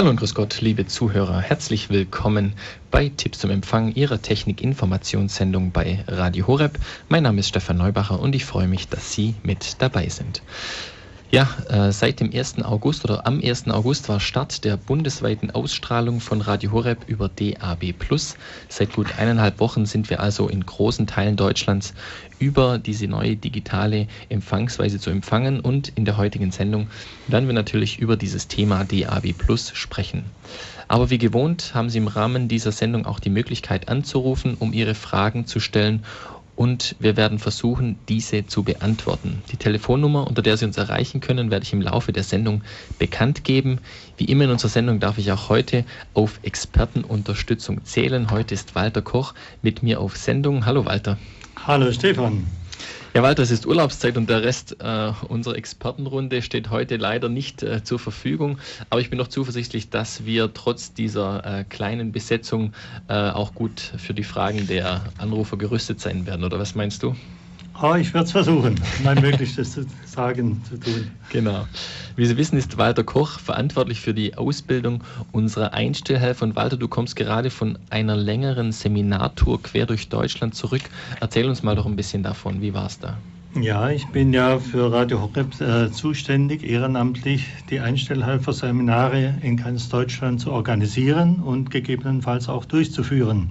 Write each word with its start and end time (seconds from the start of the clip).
Hallo 0.00 0.08
und 0.08 0.16
grüß 0.16 0.34
Gott, 0.34 0.62
liebe 0.62 0.86
Zuhörer. 0.86 1.42
Herzlich 1.42 1.90
willkommen 1.90 2.54
bei 2.90 3.10
Tipps 3.14 3.38
zum 3.38 3.50
Empfang 3.50 3.92
Ihrer 3.94 4.22
Technik-Informationssendung 4.22 5.72
bei 5.72 6.02
Radio 6.08 6.46
Horeb. 6.46 6.78
Mein 7.10 7.24
Name 7.24 7.40
ist 7.40 7.48
Stefan 7.48 7.76
Neubacher 7.76 8.18
und 8.18 8.34
ich 8.34 8.46
freue 8.46 8.66
mich, 8.66 8.88
dass 8.88 9.12
Sie 9.12 9.34
mit 9.42 9.82
dabei 9.82 10.08
sind. 10.08 10.40
Ja, 11.32 11.48
äh, 11.68 11.92
seit 11.92 12.18
dem 12.18 12.32
1. 12.34 12.64
August 12.64 13.04
oder 13.04 13.24
am 13.24 13.40
1. 13.40 13.68
August 13.68 14.08
war 14.08 14.18
Start 14.18 14.64
der 14.64 14.76
bundesweiten 14.76 15.52
Ausstrahlung 15.52 16.18
von 16.18 16.40
Radio 16.40 16.72
Horeb 16.72 17.04
über 17.06 17.28
DAB+. 17.28 17.94
Seit 18.68 18.92
gut 18.94 19.16
eineinhalb 19.16 19.60
Wochen 19.60 19.86
sind 19.86 20.10
wir 20.10 20.18
also 20.18 20.48
in 20.48 20.66
großen 20.66 21.06
Teilen 21.06 21.36
Deutschlands 21.36 21.94
über 22.40 22.78
diese 22.78 23.06
neue 23.06 23.36
digitale 23.36 24.08
Empfangsweise 24.28 24.98
zu 24.98 25.10
empfangen 25.10 25.60
und 25.60 25.90
in 25.90 26.04
der 26.04 26.16
heutigen 26.16 26.50
Sendung 26.50 26.88
werden 27.28 27.46
wir 27.46 27.54
natürlich 27.54 28.00
über 28.00 28.16
dieses 28.16 28.48
Thema 28.48 28.84
DAB+ 28.84 29.32
sprechen. 29.72 30.24
Aber 30.88 31.10
wie 31.10 31.18
gewohnt 31.18 31.74
haben 31.74 31.90
Sie 31.90 31.98
im 31.98 32.08
Rahmen 32.08 32.48
dieser 32.48 32.72
Sendung 32.72 33.06
auch 33.06 33.20
die 33.20 33.30
Möglichkeit 33.30 33.88
anzurufen, 33.88 34.56
um 34.58 34.72
Ihre 34.72 34.96
Fragen 34.96 35.46
zu 35.46 35.60
stellen 35.60 36.04
und 36.60 36.94
wir 36.98 37.16
werden 37.16 37.38
versuchen, 37.38 37.96
diese 38.10 38.44
zu 38.44 38.64
beantworten. 38.64 39.42
Die 39.50 39.56
Telefonnummer, 39.56 40.26
unter 40.26 40.42
der 40.42 40.58
Sie 40.58 40.66
uns 40.66 40.76
erreichen 40.76 41.22
können, 41.22 41.50
werde 41.50 41.64
ich 41.64 41.72
im 41.72 41.80
Laufe 41.80 42.12
der 42.12 42.22
Sendung 42.22 42.64
bekannt 42.98 43.44
geben. 43.44 43.80
Wie 44.18 44.26
immer 44.26 44.44
in 44.44 44.50
unserer 44.50 44.68
Sendung 44.68 45.00
darf 45.00 45.16
ich 45.16 45.32
auch 45.32 45.48
heute 45.48 45.86
auf 46.12 46.38
Expertenunterstützung 46.42 47.86
zählen. 47.86 48.30
Heute 48.30 48.52
ist 48.52 48.74
Walter 48.74 49.00
Koch 49.00 49.32
mit 49.62 49.82
mir 49.82 50.02
auf 50.02 50.18
Sendung. 50.18 50.66
Hallo 50.66 50.84
Walter. 50.84 51.16
Hallo 51.66 51.90
Stefan. 51.92 52.46
Ja, 53.12 53.24
Walter, 53.24 53.42
es 53.42 53.50
ist 53.50 53.66
Urlaubszeit 53.66 54.16
und 54.16 54.30
der 54.30 54.44
Rest 54.44 54.76
äh, 54.78 55.12
unserer 55.26 55.56
Expertenrunde 55.56 56.42
steht 56.42 56.70
heute 56.70 56.96
leider 56.96 57.28
nicht 57.28 57.60
äh, 57.64 57.82
zur 57.82 57.98
Verfügung. 57.98 58.58
Aber 58.88 59.00
ich 59.00 59.10
bin 59.10 59.18
noch 59.18 59.26
zuversichtlich, 59.26 59.90
dass 59.90 60.24
wir 60.26 60.54
trotz 60.54 60.94
dieser 60.94 61.44
äh, 61.44 61.64
kleinen 61.64 62.12
Besetzung 62.12 62.72
äh, 63.08 63.14
auch 63.14 63.52
gut 63.54 63.80
für 63.80 64.14
die 64.14 64.22
Fragen 64.22 64.68
der 64.68 65.12
Anrufer 65.18 65.56
gerüstet 65.56 65.98
sein 66.00 66.24
werden. 66.24 66.44
Oder 66.44 66.60
was 66.60 66.76
meinst 66.76 67.02
du? 67.02 67.16
Oh, 67.82 67.94
ich 67.94 68.12
werde 68.12 68.26
es 68.26 68.32
versuchen, 68.32 68.74
mein 69.02 69.20
Möglichstes 69.22 69.72
zu 69.72 69.86
sagen, 70.04 70.62
zu 70.68 70.78
tun. 70.78 71.10
Genau. 71.30 71.66
Wie 72.14 72.26
Sie 72.26 72.36
wissen, 72.36 72.58
ist 72.58 72.76
Walter 72.76 73.04
Koch 73.04 73.38
verantwortlich 73.38 74.00
für 74.00 74.12
die 74.12 74.36
Ausbildung 74.36 75.02
unserer 75.32 75.72
Einstellhelfer. 75.72 76.44
Und 76.44 76.56
Walter, 76.56 76.76
du 76.76 76.88
kommst 76.88 77.16
gerade 77.16 77.48
von 77.48 77.78
einer 77.88 78.16
längeren 78.16 78.72
Seminartour 78.72 79.62
quer 79.62 79.86
durch 79.86 80.10
Deutschland 80.10 80.54
zurück. 80.54 80.82
Erzähl 81.20 81.48
uns 81.48 81.62
mal 81.62 81.74
doch 81.74 81.86
ein 81.86 81.96
bisschen 81.96 82.22
davon. 82.22 82.60
Wie 82.60 82.74
war 82.74 82.84
es 82.84 82.98
da? 82.98 83.16
Ja, 83.58 83.88
ich 83.88 84.06
bin 84.08 84.32
ja 84.32 84.58
für 84.58 84.92
Radio 84.92 85.22
Horeb 85.22 85.60
äh, 85.60 85.90
zuständig, 85.90 86.62
ehrenamtlich 86.62 87.46
die 87.70 87.80
Einstellhelfer-Seminare 87.80 89.38
in 89.42 89.56
ganz 89.56 89.88
Deutschland 89.88 90.40
zu 90.40 90.52
organisieren 90.52 91.36
und 91.36 91.70
gegebenenfalls 91.70 92.48
auch 92.48 92.64
durchzuführen. 92.66 93.50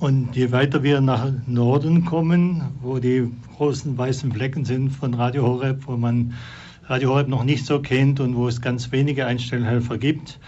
Und 0.00 0.34
je 0.34 0.50
weiter 0.50 0.82
wir 0.82 1.02
nach 1.02 1.30
Norden 1.46 2.06
kommen, 2.06 2.62
wo 2.80 2.98
die 2.98 3.30
großen 3.58 3.98
weißen 3.98 4.32
Flecken 4.32 4.64
sind 4.64 4.88
von 4.88 5.12
Radio 5.12 5.42
Horeb, 5.42 5.82
wo 5.86 5.98
man 5.98 6.32
Radio 6.86 7.10
Horeb 7.10 7.28
noch 7.28 7.44
nicht 7.44 7.66
so 7.66 7.80
kennt 7.80 8.18
und 8.18 8.34
wo 8.34 8.48
es 8.48 8.62
ganz 8.62 8.90
wenige 8.92 9.26
Einstellhelfer 9.26 9.98
gibt, 9.98 10.38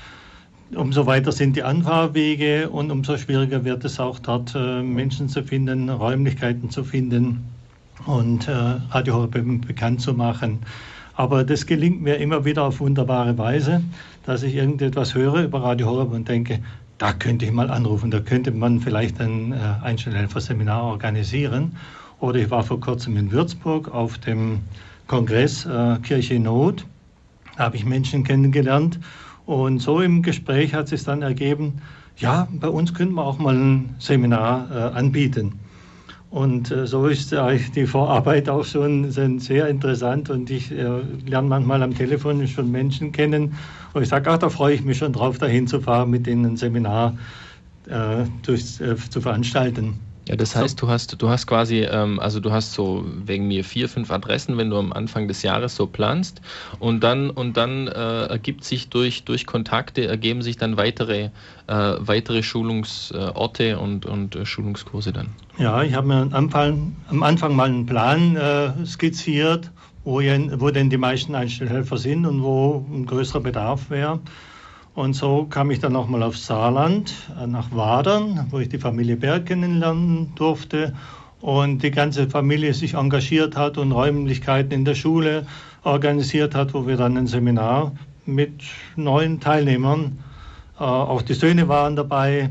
umso 0.74 1.04
weiter 1.04 1.32
sind 1.32 1.54
die 1.54 1.62
Anfahrwege 1.64 2.70
und 2.70 2.90
umso 2.90 3.18
schwieriger 3.18 3.62
wird 3.62 3.84
es 3.84 4.00
auch 4.00 4.18
dort 4.20 4.54
äh, 4.54 4.82
Menschen 4.82 5.28
zu 5.28 5.42
finden, 5.42 5.90
Räumlichkeiten 5.90 6.70
zu 6.70 6.82
finden 6.82 7.44
und 8.06 8.48
äh, 8.48 8.52
Radio 8.52 9.16
Horeb 9.16 9.32
bekannt 9.66 10.00
zu 10.00 10.14
machen. 10.14 10.60
Aber 11.14 11.44
das 11.44 11.66
gelingt 11.66 12.00
mir 12.00 12.16
immer 12.16 12.46
wieder 12.46 12.62
auf 12.62 12.80
wunderbare 12.80 13.36
Weise, 13.36 13.82
dass 14.24 14.42
ich 14.42 14.54
irgendetwas 14.54 15.14
höre 15.14 15.42
über 15.42 15.62
Radio 15.62 15.88
Horeb 15.88 16.12
und 16.12 16.26
denke, 16.26 16.60
da 17.02 17.12
könnte 17.12 17.44
ich 17.44 17.50
mal 17.50 17.68
anrufen, 17.68 18.12
da 18.12 18.20
könnte 18.20 18.52
man 18.52 18.78
vielleicht 18.78 19.20
ein 19.20 19.52
äh, 19.52 19.56
Einstellhelfer-Seminar 19.82 20.84
organisieren. 20.84 21.76
Oder 22.20 22.38
ich 22.38 22.50
war 22.52 22.62
vor 22.62 22.78
kurzem 22.78 23.16
in 23.16 23.32
Würzburg 23.32 23.92
auf 23.92 24.18
dem 24.18 24.60
Kongress 25.08 25.66
äh, 25.66 25.98
Kirche 26.04 26.34
in 26.34 26.44
Not. 26.44 26.86
Da 27.56 27.64
habe 27.64 27.76
ich 27.76 27.84
Menschen 27.84 28.22
kennengelernt. 28.22 29.00
Und 29.46 29.80
so 29.80 30.00
im 30.00 30.22
Gespräch 30.22 30.74
hat 30.74 30.86
sich 30.86 31.02
dann 31.02 31.22
ergeben, 31.22 31.82
ja, 32.18 32.46
bei 32.52 32.68
uns 32.68 32.94
könnte 32.94 33.14
man 33.14 33.24
auch 33.24 33.38
mal 33.40 33.56
ein 33.56 33.96
Seminar 33.98 34.68
äh, 34.70 34.96
anbieten. 34.96 35.58
Und 36.32 36.70
äh, 36.70 36.86
so 36.86 37.08
ist 37.08 37.36
die 37.76 37.86
Vorarbeit 37.86 38.48
auch 38.48 38.64
schon 38.64 39.10
sehr 39.10 39.68
interessant 39.68 40.30
und 40.30 40.48
ich 40.48 40.72
äh, 40.72 41.02
lerne 41.26 41.46
manchmal 41.46 41.82
am 41.82 41.94
Telefon 41.94 42.48
schon 42.48 42.70
Menschen 42.70 43.12
kennen 43.12 43.54
und 43.92 44.02
ich 44.02 44.08
sage, 44.08 44.30
ach, 44.30 44.38
da 44.38 44.48
freue 44.48 44.74
ich 44.74 44.82
mich 44.82 44.96
schon 44.96 45.12
drauf, 45.12 45.36
dahin 45.36 45.66
zu 45.66 45.82
fahren, 45.82 46.08
mit 46.08 46.26
ihnen 46.26 46.46
ein 46.46 46.56
Seminar 46.56 47.18
äh, 47.86 48.24
durch, 48.46 48.80
äh, 48.80 48.96
zu 48.96 49.20
veranstalten. 49.20 50.00
Ja, 50.28 50.36
das 50.36 50.54
heißt, 50.54 50.80
du 50.80 50.88
hast, 50.88 51.20
du 51.20 51.28
hast 51.28 51.48
quasi, 51.48 51.80
ähm, 51.80 52.20
also 52.20 52.38
du 52.38 52.52
hast 52.52 52.74
so 52.74 53.04
wegen 53.06 53.48
mir 53.48 53.64
vier, 53.64 53.88
fünf 53.88 54.10
Adressen, 54.12 54.56
wenn 54.56 54.70
du 54.70 54.78
am 54.78 54.92
Anfang 54.92 55.26
des 55.26 55.42
Jahres 55.42 55.74
so 55.74 55.86
planst 55.86 56.40
und 56.78 57.00
dann 57.02 57.28
und 57.30 57.56
dann 57.56 57.88
äh, 57.88 58.26
ergibt 58.26 58.62
sich 58.62 58.88
durch, 58.88 59.24
durch 59.24 59.46
Kontakte 59.46 60.06
ergeben 60.06 60.42
sich 60.42 60.56
dann 60.56 60.76
weitere, 60.76 61.30
äh, 61.66 61.94
weitere 61.98 62.44
Schulungsorte 62.44 63.80
und, 63.80 64.06
und 64.06 64.36
äh, 64.36 64.46
Schulungskurse 64.46 65.12
dann. 65.12 65.30
Ja, 65.58 65.82
ich 65.82 65.94
habe 65.94 66.06
mir 66.06 66.22
am 66.22 66.32
Anfang, 66.32 66.96
am 67.08 67.22
Anfang 67.24 67.56
mal 67.56 67.68
einen 67.68 67.86
Plan 67.86 68.36
äh, 68.36 68.86
skizziert, 68.86 69.72
wo, 70.04 70.20
wo 70.20 70.70
denn 70.70 70.88
die 70.88 70.98
meisten 70.98 71.34
Einstellhelfer 71.34 71.98
sind 71.98 72.26
und 72.26 72.44
wo 72.44 72.86
ein 72.92 73.06
größerer 73.06 73.40
Bedarf 73.40 73.90
wäre. 73.90 74.20
Und 74.94 75.14
so 75.14 75.46
kam 75.48 75.70
ich 75.70 75.80
dann 75.80 75.92
nochmal 75.92 76.22
aufs 76.22 76.46
Saarland, 76.46 77.14
äh, 77.40 77.46
nach 77.46 77.74
Wadern, 77.74 78.46
wo 78.50 78.58
ich 78.58 78.68
die 78.68 78.78
Familie 78.78 79.16
Berg 79.16 79.46
kennenlernen 79.46 80.34
durfte. 80.34 80.94
Und 81.40 81.82
die 81.82 81.90
ganze 81.90 82.28
Familie 82.28 82.74
sich 82.74 82.94
engagiert 82.94 83.56
hat 83.56 83.78
und 83.78 83.90
Räumlichkeiten 83.90 84.72
in 84.72 84.84
der 84.84 84.94
Schule 84.94 85.46
organisiert 85.82 86.54
hat, 86.54 86.74
wo 86.74 86.86
wir 86.86 86.96
dann 86.96 87.16
ein 87.16 87.26
Seminar 87.26 87.92
mit 88.26 88.62
neuen 88.94 89.40
Teilnehmern, 89.40 90.18
äh, 90.78 90.84
auch 90.84 91.22
die 91.22 91.34
Söhne 91.34 91.68
waren 91.68 91.96
dabei 91.96 92.50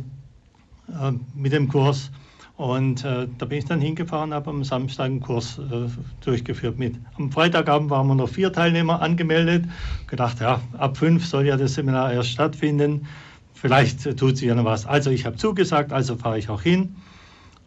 äh, 0.89 1.11
mit 1.35 1.53
dem 1.53 1.69
Kurs 1.69 2.11
und 2.61 3.03
äh, 3.05 3.27
da 3.39 3.45
bin 3.47 3.57
ich 3.57 3.65
dann 3.65 3.81
hingefahren, 3.81 4.35
habe 4.35 4.51
am 4.51 4.63
Samstag 4.63 5.05
einen 5.05 5.19
Kurs 5.19 5.57
äh, 5.57 5.89
durchgeführt 6.23 6.77
mit. 6.77 6.95
Am 7.17 7.31
Freitagabend 7.31 7.89
waren 7.89 8.05
wir 8.05 8.13
noch 8.13 8.29
vier 8.29 8.53
Teilnehmer 8.53 9.01
angemeldet. 9.01 9.65
Gedacht, 10.05 10.41
ja, 10.41 10.61
ab 10.77 10.95
fünf 10.95 11.25
soll 11.25 11.47
ja 11.47 11.57
das 11.57 11.73
Seminar 11.73 12.13
erst 12.13 12.29
stattfinden. 12.29 13.07
Vielleicht 13.55 14.05
äh, 14.05 14.15
tut 14.15 14.37
sich 14.37 14.47
ja 14.47 14.53
noch 14.53 14.65
was. 14.65 14.85
Also 14.85 15.09
ich 15.09 15.25
habe 15.25 15.37
zugesagt, 15.37 15.91
also 15.91 16.17
fahre 16.17 16.37
ich 16.37 16.49
auch 16.49 16.61
hin. 16.61 16.97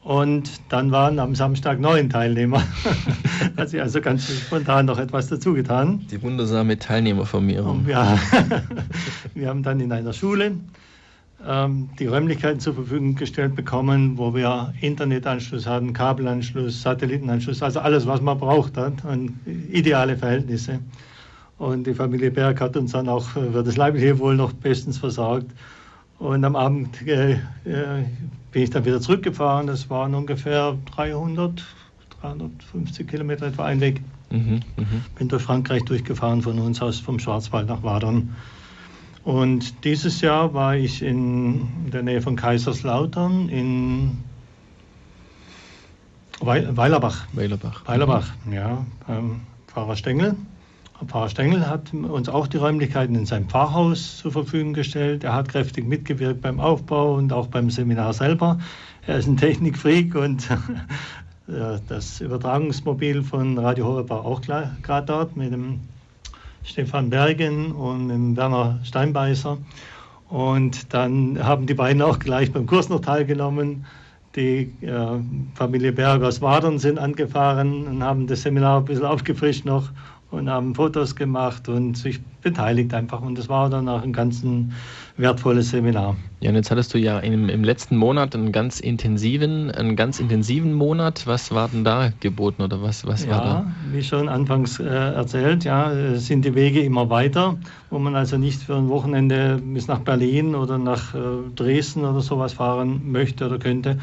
Und 0.04 0.60
dann 0.68 0.92
waren 0.92 1.18
am 1.18 1.34
Samstag 1.34 1.80
neun 1.80 2.08
Teilnehmer. 2.08 2.62
Hat 3.56 3.70
sich 3.70 3.80
also 3.80 4.00
ganz 4.00 4.30
spontan 4.30 4.86
noch 4.86 5.00
etwas 5.00 5.26
dazu 5.26 5.54
getan. 5.54 6.06
Die 6.08 6.22
wundersame 6.22 6.78
Teilnehmervermehrung. 6.78 7.84
Ja, 7.88 8.16
wir 9.34 9.48
haben 9.48 9.64
dann 9.64 9.80
in 9.80 9.90
einer 9.90 10.12
Schule 10.12 10.52
die 11.46 12.06
Räumlichkeiten 12.06 12.58
zur 12.58 12.74
Verfügung 12.74 13.16
gestellt 13.16 13.54
bekommen, 13.54 14.16
wo 14.16 14.34
wir 14.34 14.72
Internetanschluss 14.80 15.66
hatten, 15.66 15.92
Kabelanschluss, 15.92 16.80
Satellitenanschluss, 16.80 17.62
also 17.62 17.80
alles, 17.80 18.06
was 18.06 18.22
man 18.22 18.38
braucht 18.38 18.78
hat, 18.78 19.04
und 19.04 19.38
ideale 19.70 20.16
Verhältnisse. 20.16 20.78
Und 21.58 21.86
die 21.86 21.94
Familie 21.94 22.30
Berg 22.30 22.60
hat 22.60 22.76
uns 22.76 22.92
dann 22.92 23.08
auch 23.08 23.24
für 23.24 23.62
das 23.62 23.76
leibliche 23.76 24.18
Wohl 24.18 24.36
noch 24.36 24.52
bestens 24.54 24.98
versorgt. 24.98 25.50
Und 26.18 26.44
am 26.44 26.56
Abend 26.56 27.06
äh, 27.06 27.32
äh, 27.32 27.38
bin 28.50 28.62
ich 28.62 28.70
dann 28.70 28.84
wieder 28.84 29.00
zurückgefahren. 29.00 29.66
Das 29.66 29.90
waren 29.90 30.14
ungefähr 30.14 30.76
300, 30.96 31.62
350 32.20 33.06
Kilometer 33.06 33.46
etwa 33.46 33.64
ein 33.64 33.80
Weg. 33.80 34.00
Mhm, 34.30 34.60
mh. 34.76 34.84
Bin 35.18 35.28
durch 35.28 35.42
Frankreich 35.42 35.84
durchgefahren 35.84 36.42
von 36.42 36.58
uns 36.58 36.80
aus 36.80 36.98
vom 37.00 37.18
Schwarzwald 37.18 37.68
nach 37.68 37.82
Wadern. 37.82 38.34
Und 39.24 39.84
dieses 39.84 40.20
Jahr 40.20 40.52
war 40.52 40.76
ich 40.76 41.02
in 41.02 41.90
der 41.90 42.02
Nähe 42.02 42.20
von 42.20 42.36
Kaiserslautern 42.36 43.48
in 43.48 44.18
Weilerbach. 46.40 47.26
Weilerbach. 47.32 47.86
Weilerbach, 47.86 48.28
mhm. 48.44 48.52
ja. 48.52 48.86
Ähm, 49.08 49.40
Pfarrer 49.66 49.96
Stengel. 49.96 50.36
Pfarrer 51.06 51.28
Stengel 51.30 51.66
hat 51.68 51.92
uns 51.94 52.28
auch 52.28 52.46
die 52.46 52.58
Räumlichkeiten 52.58 53.14
in 53.14 53.26
seinem 53.26 53.48
Pfarrhaus 53.48 54.18
zur 54.18 54.32
Verfügung 54.32 54.74
gestellt. 54.74 55.24
Er 55.24 55.32
hat 55.32 55.48
kräftig 55.48 55.86
mitgewirkt 55.86 56.42
beim 56.42 56.60
Aufbau 56.60 57.14
und 57.14 57.32
auch 57.32 57.46
beim 57.46 57.70
Seminar 57.70 58.12
selber. 58.12 58.58
Er 59.06 59.18
ist 59.18 59.26
ein 59.26 59.36
Technikfreak 59.36 60.14
und 60.14 60.48
das 61.88 62.20
Übertragungsmobil 62.20 63.22
von 63.22 63.58
Radio 63.58 63.86
Horeb 63.86 64.10
war 64.10 64.24
auch 64.24 64.40
gerade 64.42 65.06
dort 65.06 65.36
mit 65.36 65.52
dem 65.52 65.80
Stefan 66.64 67.10
Bergen 67.10 67.72
und 67.72 68.06
mit 68.06 68.36
Werner 68.36 68.80
Steinbeißer. 68.82 69.58
Und 70.28 70.92
dann 70.92 71.38
haben 71.44 71.66
die 71.66 71.74
beiden 71.74 72.02
auch 72.02 72.18
gleich 72.18 72.50
beim 72.52 72.66
Kurs 72.66 72.88
noch 72.88 73.00
teilgenommen. 73.00 73.86
Die 74.34 74.72
äh, 74.80 75.20
Familie 75.54 75.92
Berg 75.92 76.22
aus 76.22 76.40
Wadern 76.40 76.78
sind 76.78 76.98
angefahren 76.98 77.86
und 77.86 78.02
haben 78.02 78.26
das 78.26 78.42
Seminar 78.42 78.78
ein 78.78 78.84
bisschen 78.86 79.04
aufgefrischt 79.04 79.64
noch. 79.64 79.90
und 80.34 80.50
haben 80.50 80.74
Fotos 80.74 81.14
gemacht 81.14 81.68
und 81.68 81.96
sich 81.96 82.20
beteiligt 82.42 82.92
einfach. 82.92 83.22
Und 83.22 83.38
das 83.38 83.48
war 83.48 83.70
dann 83.70 83.88
auch 83.88 84.02
ein 84.02 84.12
ganz 84.12 84.42
wertvolles 85.16 85.70
Seminar. 85.70 86.16
Ja, 86.40 86.50
und 86.50 86.56
jetzt 86.56 86.70
hattest 86.70 86.92
du 86.92 86.98
ja 86.98 87.20
im, 87.20 87.48
im 87.48 87.62
letzten 87.62 87.96
Monat 87.96 88.34
einen 88.34 88.50
ganz 88.50 88.80
intensiven, 88.80 89.70
einen 89.70 89.94
ganz 89.96 90.18
intensiven 90.18 90.72
Monat. 90.72 91.26
Was 91.26 91.52
war 91.52 91.68
denn 91.68 91.84
da 91.84 92.12
geboten 92.20 92.62
oder 92.62 92.82
was, 92.82 93.06
was 93.06 93.24
ja, 93.24 93.30
war 93.30 93.44
da? 93.44 93.72
Wie 93.92 94.02
schon 94.02 94.28
anfangs 94.28 94.80
äh, 94.80 94.84
erzählt, 94.84 95.64
ja, 95.64 96.16
sind 96.16 96.44
die 96.44 96.54
Wege 96.54 96.80
immer 96.80 97.08
weiter, 97.10 97.56
wo 97.90 97.98
man 97.98 98.16
also 98.16 98.36
nicht 98.36 98.62
für 98.62 98.74
ein 98.74 98.88
Wochenende 98.88 99.60
bis 99.62 99.86
nach 99.86 100.00
Berlin 100.00 100.54
oder 100.54 100.78
nach 100.78 101.14
äh, 101.14 101.18
Dresden 101.54 102.04
oder 102.04 102.20
sowas 102.20 102.54
fahren 102.54 103.00
möchte 103.04 103.46
oder 103.46 103.58
könnte, 103.58 103.98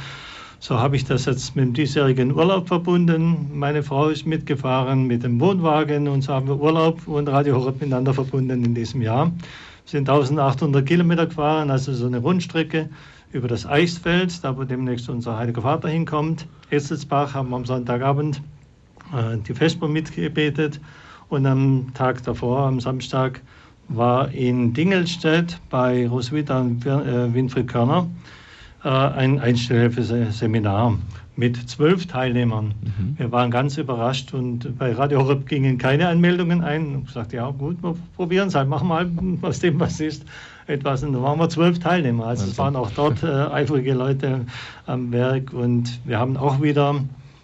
so 0.63 0.79
habe 0.79 0.95
ich 0.95 1.05
das 1.05 1.25
jetzt 1.25 1.55
mit 1.55 1.65
dem 1.65 1.73
diesjährigen 1.73 2.35
Urlaub 2.35 2.67
verbunden. 2.67 3.49
Meine 3.51 3.81
Frau 3.81 4.09
ist 4.09 4.27
mitgefahren 4.27 5.07
mit 5.07 5.23
dem 5.23 5.39
Wohnwagen 5.39 6.07
und 6.07 6.21
so 6.21 6.33
haben 6.33 6.47
wir 6.47 6.61
Urlaub 6.61 7.07
und 7.07 7.27
Radio 7.27 7.55
Horeb 7.55 7.81
miteinander 7.81 8.13
verbunden 8.13 8.63
in 8.63 8.75
diesem 8.75 9.01
Jahr. 9.01 9.31
Sind 9.91 10.07
1800 10.09 10.85
Kilometer 10.85 11.27
gefahren, 11.27 11.69
also 11.69 11.91
so 11.91 12.05
eine 12.05 12.19
Rundstrecke 12.19 12.87
über 13.33 13.49
das 13.49 13.65
Eichsfeld, 13.65 14.41
da 14.41 14.55
wo 14.55 14.63
demnächst 14.63 15.09
unser 15.09 15.37
Heiliger 15.37 15.63
Vater 15.63 15.89
hinkommt. 15.89 16.47
Esselsbach 16.69 17.33
haben 17.33 17.49
wir 17.49 17.57
am 17.57 17.65
Sonntagabend 17.65 18.41
äh, 19.13 19.35
die 19.45 19.53
Vesper 19.53 19.89
mitgebetet 19.89 20.79
und 21.27 21.45
am 21.45 21.93
Tag 21.93 22.23
davor, 22.23 22.67
am 22.67 22.79
Samstag, 22.79 23.41
war 23.89 24.31
in 24.31 24.71
Dingelstedt 24.71 25.59
bei 25.69 26.07
Roswitha 26.07 26.61
und 26.61 26.85
äh, 26.85 27.33
Winfried 27.33 27.67
Körner 27.67 28.07
äh, 28.85 28.87
ein 28.87 29.41
Einstellhilfeseminar 29.41 30.97
mit 31.35 31.69
zwölf 31.69 32.07
Teilnehmern. 32.07 32.73
Mhm. 32.81 33.15
Wir 33.17 33.31
waren 33.31 33.51
ganz 33.51 33.77
überrascht 33.77 34.33
und 34.33 34.77
bei 34.77 34.91
Radio 34.91 35.23
Horeb 35.23 35.47
gingen 35.47 35.77
keine 35.77 36.07
Anmeldungen 36.07 36.61
ein. 36.63 37.03
Ich 37.05 37.11
sagte, 37.11 37.37
ja 37.37 37.49
gut, 37.51 37.81
wir 37.81 37.95
probieren 38.15 38.49
es 38.49 38.55
halt, 38.55 38.67
machen 38.67 38.87
mal 38.87 39.09
aus 39.41 39.59
dem, 39.59 39.79
was 39.79 39.99
ist, 39.99 40.25
etwas. 40.67 41.03
Und 41.03 41.13
da 41.13 41.21
waren 41.21 41.39
wir 41.39 41.49
zwölf 41.49 41.79
Teilnehmer. 41.79 42.27
Also 42.27 42.45
es 42.45 42.57
waren 42.57 42.75
auch 42.75 42.91
dort 42.91 43.23
äh, 43.23 43.27
eifrige 43.27 43.93
Leute 43.93 44.45
am 44.85 45.11
Werk 45.11 45.53
und 45.53 45.99
wir 46.05 46.19
haben 46.19 46.37
auch 46.37 46.61
wieder 46.61 46.95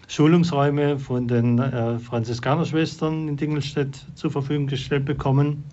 Schulungsräume 0.07 0.99
von 0.99 1.27
den 1.27 1.59
äh, 1.59 1.99
Franziskanerschwestern 1.99 3.27
in 3.27 3.37
Dingelstedt 3.37 4.05
zur 4.15 4.31
Verfügung 4.31 4.67
gestellt 4.67 5.05
bekommen. 5.05 5.63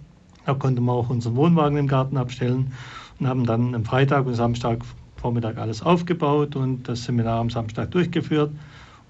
Da 0.47 0.55
konnten 0.55 0.85
wir 0.85 0.93
auch 0.93 1.11
unseren 1.11 1.37
Wohnwagen 1.37 1.79
im 1.79 1.89
Garten 1.89 2.17
abstellen 2.17 2.73
und 3.19 3.29
haben 3.29 3.47
dann 3.47 3.75
am 3.75 3.85
Freitag 3.85 4.27
und 4.27 4.35
Samstag 4.35 4.85
Vormittag 5.25 5.57
alles 5.57 5.81
aufgebaut 5.81 6.55
und 6.55 6.87
das 6.87 7.05
Seminar 7.05 7.41
am 7.41 7.49
Samstag 7.49 7.91
durchgeführt. 7.93 8.51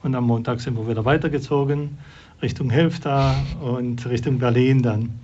Und 0.05 0.15
am 0.15 0.29
Montag 0.29 0.61
sind 0.61 0.77
wir 0.77 0.87
wieder 0.87 1.05
weitergezogen 1.05 1.99
Richtung 2.41 2.71
Helfta 2.71 3.35
und 3.61 4.07
Richtung 4.07 4.39
Berlin 4.39 4.81
dann. 4.81 5.19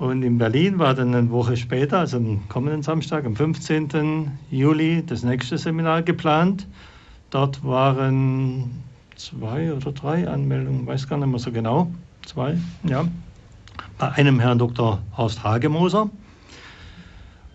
Und 0.00 0.24
in 0.24 0.38
Berlin 0.38 0.80
war 0.80 0.94
dann 0.94 1.14
eine 1.14 1.30
Woche 1.30 1.56
später, 1.56 2.00
also 2.00 2.16
am 2.16 2.48
kommenden 2.48 2.82
Samstag, 2.82 3.24
am 3.24 3.36
15. 3.36 4.32
Juli, 4.50 5.04
das 5.06 5.22
nächste 5.22 5.56
Seminar 5.56 6.02
geplant. 6.02 6.66
Dort 7.30 7.64
waren 7.64 8.82
zwei 9.14 9.72
oder 9.72 9.92
drei 9.92 10.26
Anmeldungen, 10.26 10.84
weiß 10.84 11.08
gar 11.08 11.18
nicht 11.18 11.28
mehr 11.28 11.38
so 11.38 11.52
genau. 11.52 11.92
Zwei, 12.26 12.58
ja. 12.82 13.06
Bei 13.98 14.10
einem 14.10 14.40
Herrn 14.40 14.58
Dr. 14.58 14.98
Horst 15.16 15.44
Hagemoser 15.44 16.10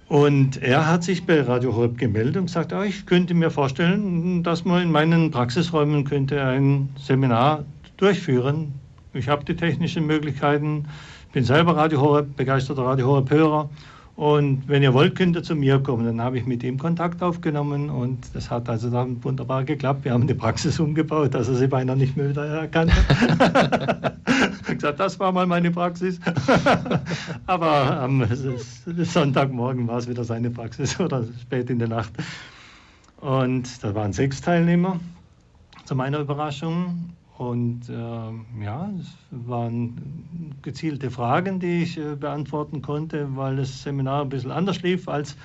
und 0.10 0.62
er 0.62 0.88
hat 0.88 1.04
sich 1.04 1.26
bei 1.26 1.42
Radio 1.42 1.76
Horeb 1.76 1.98
gemeldet 1.98 2.38
und 2.38 2.46
gesagt, 2.46 2.72
ah, 2.72 2.86
ich 2.86 3.06
könnte 3.06 3.34
mir 3.34 3.52
vorstellen, 3.52 4.42
dass 4.44 4.64
man 4.64 4.84
in 4.84 4.92
meinen 4.92 5.32
Praxisräumen 5.32 6.06
könnte 6.06 6.42
ein 6.42 6.90
Seminar 6.98 7.66
durchführen. 7.98 8.74
Ich 9.14 9.28
habe 9.28 9.44
die 9.44 9.56
technischen 9.56 10.06
Möglichkeiten, 10.06 10.86
bin 11.34 11.44
selber 11.44 11.76
Radio 11.76 12.00
Horeb, 12.00 12.38
begeisterter 12.38 12.84
Radio 12.84 13.08
Horeb 13.08 13.30
Hörer 13.30 13.70
und 14.18 14.68
wenn 14.68 14.84
ihr 14.84 14.94
wollt, 14.94 15.16
könnt 15.16 15.38
ihr 15.38 15.44
zu 15.44 15.56
mir 15.56 15.80
kommen. 15.80 16.06
Dann 16.06 16.20
habe 16.20 16.38
ich 16.38 16.46
mit 16.46 16.62
ihm 16.64 16.78
Kontakt 16.78 17.24
aufgenommen 17.24 17.90
und 17.90 18.20
das 18.34 18.52
hat 18.52 18.68
also 18.68 18.90
dann 18.90 19.24
wunderbar 19.24 19.64
geklappt. 19.64 20.04
Wir 20.04 20.12
haben 20.12 20.28
die 20.28 20.34
Praxis 20.34 20.80
umgebaut, 20.80 21.34
dass 21.34 21.48
er 21.48 21.56
sie 21.56 21.68
beinahe 21.68 21.96
nicht 21.96 22.18
mehr 22.18 22.30
wieder 22.30 22.46
erkannt 22.46 22.92
hat. 22.92 24.18
gesagt, 24.78 25.00
das 25.00 25.20
war 25.20 25.32
mal 25.32 25.46
meine 25.46 25.72
Praxis. 25.72 26.20
Aber 27.46 28.00
am 28.00 28.26
Sonntagmorgen 29.04 29.88
war 29.88 29.98
es 29.98 30.08
wieder 30.08 30.24
seine 30.24 30.50
Praxis 30.50 31.00
oder 31.00 31.24
spät 31.42 31.70
in 31.70 31.80
der 31.80 31.90
Nacht. 31.90 32.14
Und 33.20 33.84
da 33.84 33.94
waren 33.96 34.14
sechs 34.14 34.42
Teilnehmer 34.42 35.00
zu 35.86 35.96
meiner 35.96 36.20
Überraschung. 36.20 37.10
Und 37.38 37.88
äh, 37.88 38.64
ja, 38.64 38.90
es 39.00 39.16
waren 39.30 40.56
gezielte 40.64 41.12
Fragen, 41.12 41.60
die 41.60 41.84
ich 41.84 41.98
äh, 41.98 42.16
beantworten 42.16 42.82
konnte, 42.82 43.28
weil 43.36 43.58
das 43.58 43.84
Seminar 43.84 44.24
ein 44.24 44.30
bisschen 44.30 44.52
anders 44.52 44.82
lief 44.82 45.08
als 45.08 45.38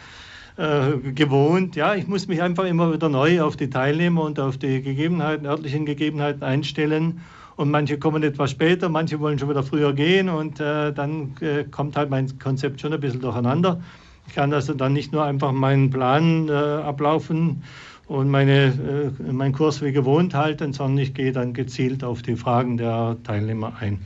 äh, 0.56 1.12
gewohnt. 1.12 1.76
Ja, 1.76 1.94
ich 1.94 2.08
muss 2.08 2.28
mich 2.28 2.40
einfach 2.40 2.64
immer 2.64 2.94
wieder 2.94 3.10
neu 3.10 3.42
auf 3.42 3.56
die 3.56 3.68
Teilnehmer 3.68 4.22
und 4.22 4.40
auf 4.40 4.56
die 4.56 4.80
Gegebenheiten, 4.80 5.46
örtlichen 5.46 5.84
Gegebenheiten 5.84 6.42
einstellen. 6.42 7.20
Und 7.56 7.70
manche 7.70 7.98
kommen 7.98 8.22
etwas 8.22 8.52
später, 8.52 8.88
manche 8.88 9.20
wollen 9.20 9.38
schon 9.38 9.50
wieder 9.50 9.62
früher 9.62 9.92
gehen 9.92 10.30
und 10.30 10.60
äh, 10.60 10.94
dann 10.94 11.34
äh, 11.42 11.64
kommt 11.64 11.98
halt 11.98 12.08
mein 12.08 12.38
Konzept 12.38 12.80
schon 12.80 12.94
ein 12.94 13.00
bisschen 13.00 13.20
durcheinander. 13.20 13.82
Ich 14.26 14.34
kann 14.34 14.54
also 14.54 14.72
dann 14.72 14.94
nicht 14.94 15.12
nur 15.12 15.24
einfach 15.24 15.52
meinen 15.52 15.90
Plan 15.90 16.48
äh, 16.48 16.52
ablaufen 16.52 17.64
und 18.06 18.28
meine, 18.28 19.12
äh, 19.28 19.32
meinen 19.32 19.52
Kurs 19.52 19.82
wie 19.82 19.92
gewohnt 19.92 20.34
halten, 20.34 20.72
sondern 20.72 20.98
ich 20.98 21.14
gehe 21.14 21.32
dann 21.32 21.54
gezielt 21.54 22.04
auf 22.04 22.22
die 22.22 22.36
Fragen 22.36 22.76
der 22.76 23.16
Teilnehmer 23.24 23.74
ein. 23.80 24.00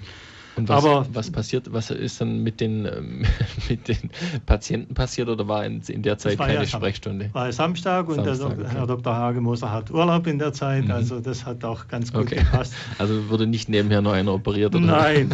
Und 0.57 0.71
was, 0.71 0.85
Aber, 0.85 1.07
was 1.13 1.31
passiert, 1.31 1.71
was 1.71 1.91
ist 1.91 2.19
dann 2.21 2.43
mit 2.43 2.61
den, 2.61 2.87
ähm, 2.87 3.27
mit 3.69 3.89
den 3.89 4.11
Patienten 4.47 4.95
passiert 4.95 5.29
oder 5.29 5.47
war 5.49 5.67
in, 5.67 5.83
in 5.87 6.03
der 6.03 6.17
Zeit 6.17 6.39
keine 6.39 6.55
ja 6.55 6.67
Sprechstunde? 6.67 7.29
War 7.35 7.53
Samstag 7.53 8.09
und 8.09 8.25
Samstag, 8.25 8.57
der, 8.57 8.67
okay. 8.67 8.75
Herr 8.75 8.87
Dr. 8.87 9.15
Hagemoser 9.15 9.71
hat 9.71 9.91
Urlaub 9.91 10.27
in 10.27 10.39
der 10.39 10.55
Zeit, 10.55 10.85
mhm. 10.85 10.93
also 10.93 11.21
das 11.21 11.45
hat 11.45 11.63
auch 11.63 11.89
ganz 11.89 12.11
gut 12.13 12.23
okay. 12.23 12.37
gepasst. 12.37 12.75
Also 12.99 13.29
wurde 13.29 13.47
nicht 13.47 13.69
nebenher 13.69 14.01
noch 14.01 14.13
einer 14.13 14.33
operiert? 14.33 14.75
Oder? 14.75 14.87
Nein, 14.87 15.31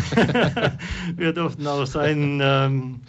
wir 1.16 1.32
durften 1.32 1.66
auch 1.66 1.86
seinen 1.86 2.40
ähm, 2.42 3.00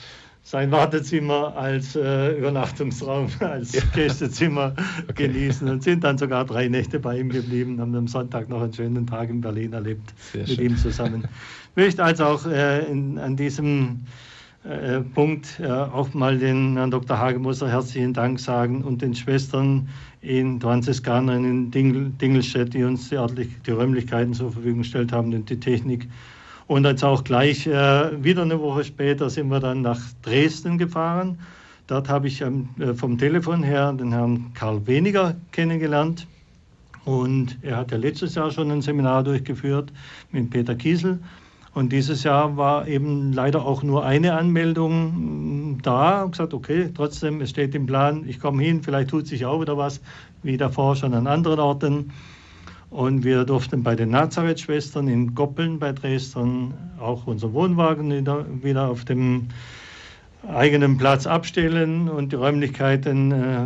sein 0.43 0.71
Wartezimmer 0.71 1.55
als 1.55 1.95
äh, 1.95 2.37
Übernachtungsraum, 2.37 3.27
als 3.39 3.73
ja. 3.73 3.81
Gästezimmer 3.95 4.73
okay. 5.09 5.27
genießen 5.27 5.67
und 5.69 5.83
sind 5.83 6.03
dann 6.03 6.17
sogar 6.17 6.45
drei 6.45 6.67
Nächte 6.67 6.99
bei 6.99 7.17
ihm 7.17 7.29
geblieben, 7.29 7.79
haben 7.79 7.95
am 7.95 8.07
Sonntag 8.07 8.49
noch 8.49 8.61
einen 8.61 8.73
schönen 8.73 9.07
Tag 9.07 9.29
in 9.29 9.41
Berlin 9.41 9.73
erlebt 9.73 10.13
Sehr 10.31 10.41
mit 10.41 10.49
schön. 10.49 10.65
ihm 10.65 10.77
zusammen. 10.77 11.23
Ich 11.71 11.75
möchte 11.75 12.03
also 12.03 12.25
auch 12.25 12.45
äh, 12.45 12.85
in, 12.85 13.17
an 13.17 13.37
diesem 13.37 14.01
äh, 14.65 14.99
Punkt 14.99 15.59
äh, 15.61 15.67
auch 15.67 16.13
mal 16.13 16.37
den 16.37 16.75
Herrn 16.75 16.91
Dr. 16.91 17.17
Hagemoser 17.17 17.69
herzlichen 17.69 18.13
Dank 18.13 18.39
sagen 18.39 18.83
und 18.83 19.01
den 19.01 19.15
Schwestern 19.15 19.87
in 20.21 20.59
Franziskanern 20.59 21.43
in 21.43 21.71
Dingl, 21.71 22.11
Dingelstedt, 22.21 22.73
die 22.73 22.83
uns 22.83 23.09
die, 23.09 23.17
die 23.65 23.71
Räumlichkeiten 23.71 24.33
zur 24.33 24.51
Verfügung 24.51 24.79
gestellt 24.79 25.11
haben 25.11 25.33
und 25.33 25.49
die 25.49 25.59
Technik. 25.59 26.07
Und 26.67 26.85
jetzt 26.85 27.03
auch 27.03 27.23
gleich 27.23 27.67
äh, 27.67 28.23
wieder 28.23 28.43
eine 28.43 28.59
Woche 28.59 28.83
später 28.83 29.29
sind 29.29 29.49
wir 29.49 29.59
dann 29.59 29.81
nach 29.81 29.99
Dresden 30.21 30.77
gefahren. 30.77 31.39
Dort 31.87 32.07
habe 32.07 32.27
ich 32.27 32.41
ähm, 32.41 32.69
äh, 32.79 32.93
vom 32.93 33.17
Telefon 33.17 33.63
her 33.63 33.91
den 33.93 34.11
Herrn 34.11 34.51
Karl 34.53 34.87
Weniger 34.87 35.35
kennengelernt. 35.51 36.27
Und 37.05 37.57
er 37.61 37.77
hat 37.77 37.91
ja 37.91 37.97
letztes 37.97 38.35
Jahr 38.35 38.51
schon 38.51 38.71
ein 38.71 38.81
Seminar 38.81 39.23
durchgeführt 39.23 39.91
mit 40.31 40.49
Peter 40.49 40.75
Kiesel. 40.75 41.19
Und 41.73 41.91
dieses 41.91 42.23
Jahr 42.23 42.55
war 42.55 42.87
eben 42.87 43.33
leider 43.33 43.65
auch 43.65 43.83
nur 43.83 44.05
eine 44.05 44.33
Anmeldung 44.33 45.73
mm, 45.73 45.81
da. 45.81 46.23
Und 46.23 46.31
gesagt, 46.31 46.53
okay, 46.53 46.89
trotzdem, 46.93 47.41
es 47.41 47.49
steht 47.49 47.75
im 47.75 47.87
Plan, 47.87 48.23
ich 48.27 48.39
komme 48.39 48.63
hin, 48.63 48.83
vielleicht 48.83 49.09
tut 49.09 49.27
sich 49.27 49.45
auch 49.45 49.59
wieder 49.59 49.77
was, 49.77 49.99
wie 50.43 50.55
davor 50.55 50.95
schon 50.95 51.13
an 51.13 51.27
anderen 51.27 51.59
Orten. 51.59 52.11
Und 52.93 53.23
wir 53.23 53.43
durften 53.43 53.81
bei 53.81 53.95
den 53.95 54.11
Nazareth-Schwestern 54.11 55.07
in 55.07 55.33
Goppeln 55.33 55.79
bei 55.79 55.93
Dresden 55.93 56.75
auch 56.99 57.25
unseren 57.25 57.53
Wohnwagen 57.53 58.11
wieder, 58.11 58.45
wieder 58.61 58.87
auf 58.87 59.03
dem 59.03 59.47
eigenen 60.47 60.99
Platz 60.99 61.25
abstellen 61.25 62.07
und 62.07 62.31
die 62.31 62.35
Räumlichkeiten 62.35 63.31
äh, 63.31 63.65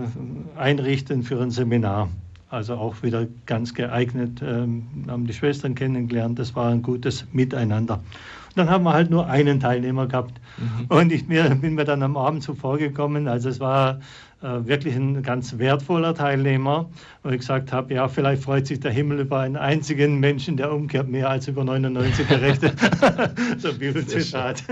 einrichten 0.57 1.23
für 1.23 1.41
ein 1.41 1.51
Seminar. 1.51 2.07
Also 2.49 2.75
auch 2.75 3.03
wieder 3.03 3.27
ganz 3.45 3.73
geeignet, 3.73 4.41
ähm, 4.41 4.87
haben 5.09 5.27
die 5.27 5.33
Schwestern 5.33 5.75
kennengelernt. 5.75 6.39
Das 6.39 6.55
war 6.55 6.69
ein 6.69 6.81
gutes 6.81 7.25
Miteinander. 7.33 7.95
Und 7.95 8.55
dann 8.55 8.69
haben 8.69 8.85
wir 8.85 8.93
halt 8.93 9.09
nur 9.09 9.27
einen 9.27 9.59
Teilnehmer 9.59 10.07
gehabt. 10.07 10.39
Mhm. 10.57 10.85
Und 10.87 11.11
ich 11.11 11.27
mir, 11.27 11.49
bin 11.61 11.75
mir 11.75 11.83
dann 11.83 12.01
am 12.01 12.15
Abend 12.15 12.43
zuvor 12.43 12.77
gekommen. 12.77 13.27
Also 13.27 13.49
es 13.49 13.59
war 13.59 13.99
wirklich 14.41 14.95
ein 14.95 15.23
ganz 15.23 15.57
wertvoller 15.57 16.13
Teilnehmer, 16.13 16.89
wo 17.23 17.29
ich 17.29 17.39
gesagt 17.39 17.71
habe, 17.71 17.93
ja, 17.93 18.07
vielleicht 18.07 18.43
freut 18.43 18.67
sich 18.67 18.79
der 18.79 18.91
Himmel 18.91 19.21
über 19.21 19.39
einen 19.39 19.55
einzigen 19.55 20.19
Menschen, 20.19 20.57
der 20.57 20.71
umkehrt, 20.71 21.07
mehr 21.07 21.29
als 21.29 21.47
über 21.47 21.63
99 21.63 22.27
Gerechte. 22.27 22.71
so 23.57 23.73
Bibelzitat. 23.73 24.63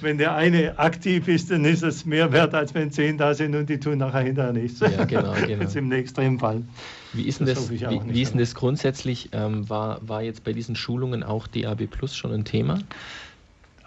Wenn 0.00 0.18
der 0.18 0.34
eine 0.34 0.78
aktiv 0.78 1.28
ist, 1.28 1.50
dann 1.50 1.64
ist 1.64 1.82
es 1.82 2.04
mehr 2.04 2.32
wert, 2.32 2.54
als 2.54 2.74
wenn 2.74 2.90
zehn 2.90 3.18
da 3.18 3.34
sind 3.34 3.54
und 3.54 3.68
die 3.68 3.78
tun 3.78 3.98
nachher 3.98 4.20
hinterher 4.20 4.52
nichts. 4.52 4.80
Ja, 4.80 5.04
genau, 5.04 5.34
genau. 5.46 5.62
Jetzt 5.62 5.76
im 5.76 5.90
Extremfall. 5.92 6.62
Wie 7.12 7.22
ist 7.22 7.40
denn 7.40 7.46
das, 7.46 7.68
das 7.68 7.70
wie, 7.70 7.80
wie 7.80 8.22
ist 8.22 8.32
denn 8.32 8.40
das 8.40 8.54
grundsätzlich? 8.54 9.30
Ähm, 9.32 9.68
war, 9.68 10.06
war 10.06 10.22
jetzt 10.22 10.44
bei 10.44 10.52
diesen 10.52 10.76
Schulungen 10.76 11.22
auch 11.22 11.46
DAB 11.46 11.86
Plus 11.86 12.16
schon 12.16 12.32
ein 12.32 12.44
Thema? 12.44 12.78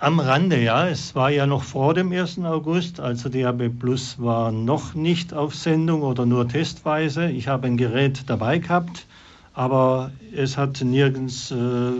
Am 0.01 0.19
Rande, 0.19 0.59
ja. 0.59 0.87
Es 0.87 1.13
war 1.13 1.29
ja 1.29 1.45
noch 1.45 1.61
vor 1.61 1.93
dem 1.93 2.11
1. 2.11 2.39
August, 2.39 2.99
also 2.99 3.29
DAB 3.29 3.69
Plus 3.69 4.15
war 4.17 4.51
noch 4.51 4.95
nicht 4.95 5.31
auf 5.31 5.53
Sendung 5.53 6.01
oder 6.01 6.25
nur 6.25 6.47
testweise. 6.47 7.29
Ich 7.29 7.47
habe 7.47 7.67
ein 7.67 7.77
Gerät 7.77 8.23
dabei 8.25 8.57
gehabt, 8.57 9.05
aber 9.53 10.11
es 10.35 10.57
hat 10.57 10.81
nirgends, 10.83 11.51
äh, 11.51 11.91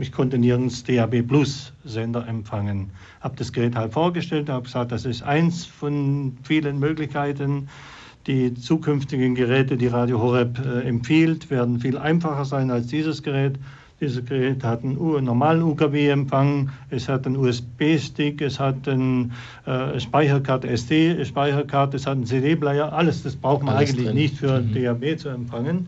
ich 0.00 0.12
konnte 0.12 0.38
nirgends 0.38 0.82
DAB 0.84 1.20
Plus 1.20 1.74
Sender 1.84 2.26
empfangen. 2.26 2.90
Habe 3.20 3.36
das 3.36 3.52
Gerät 3.52 3.76
halt 3.76 3.92
vorgestellt, 3.92 4.48
habe 4.48 4.64
gesagt, 4.64 4.90
das 4.90 5.04
ist 5.04 5.22
eins 5.22 5.66
von 5.66 6.38
vielen 6.44 6.78
Möglichkeiten. 6.78 7.68
Die 8.26 8.54
zukünftigen 8.54 9.34
Geräte, 9.34 9.76
die 9.76 9.88
Radio 9.88 10.22
Horeb 10.22 10.58
äh, 10.64 10.88
empfiehlt, 10.88 11.50
werden 11.50 11.80
viel 11.80 11.98
einfacher 11.98 12.46
sein 12.46 12.70
als 12.70 12.86
dieses 12.86 13.22
Gerät. 13.22 13.58
Dieses 14.02 14.24
Gerät 14.24 14.64
hat 14.64 14.82
einen 14.82 14.96
normalen 15.24 15.62
UKW-Empfang, 15.62 16.70
es 16.90 17.08
hat 17.08 17.24
einen 17.24 17.36
USB-Stick, 17.36 18.42
es 18.42 18.58
hat 18.58 18.88
einen 18.88 19.32
äh, 19.64 20.00
Speicherkarte 20.00 20.68
SD, 20.68 21.24
Speicherkarte, 21.24 21.98
es 21.98 22.06
hat 22.08 22.14
einen 22.14 22.26
CD-Player, 22.26 22.92
alles, 22.92 23.22
das 23.22 23.36
braucht 23.36 23.62
man 23.62 23.76
alles 23.76 23.90
eigentlich 23.90 24.06
drin. 24.06 24.16
nicht 24.16 24.36
für 24.36 24.60
mhm. 24.60 24.74
DAB 24.74 25.16
zu 25.20 25.28
empfangen. 25.28 25.86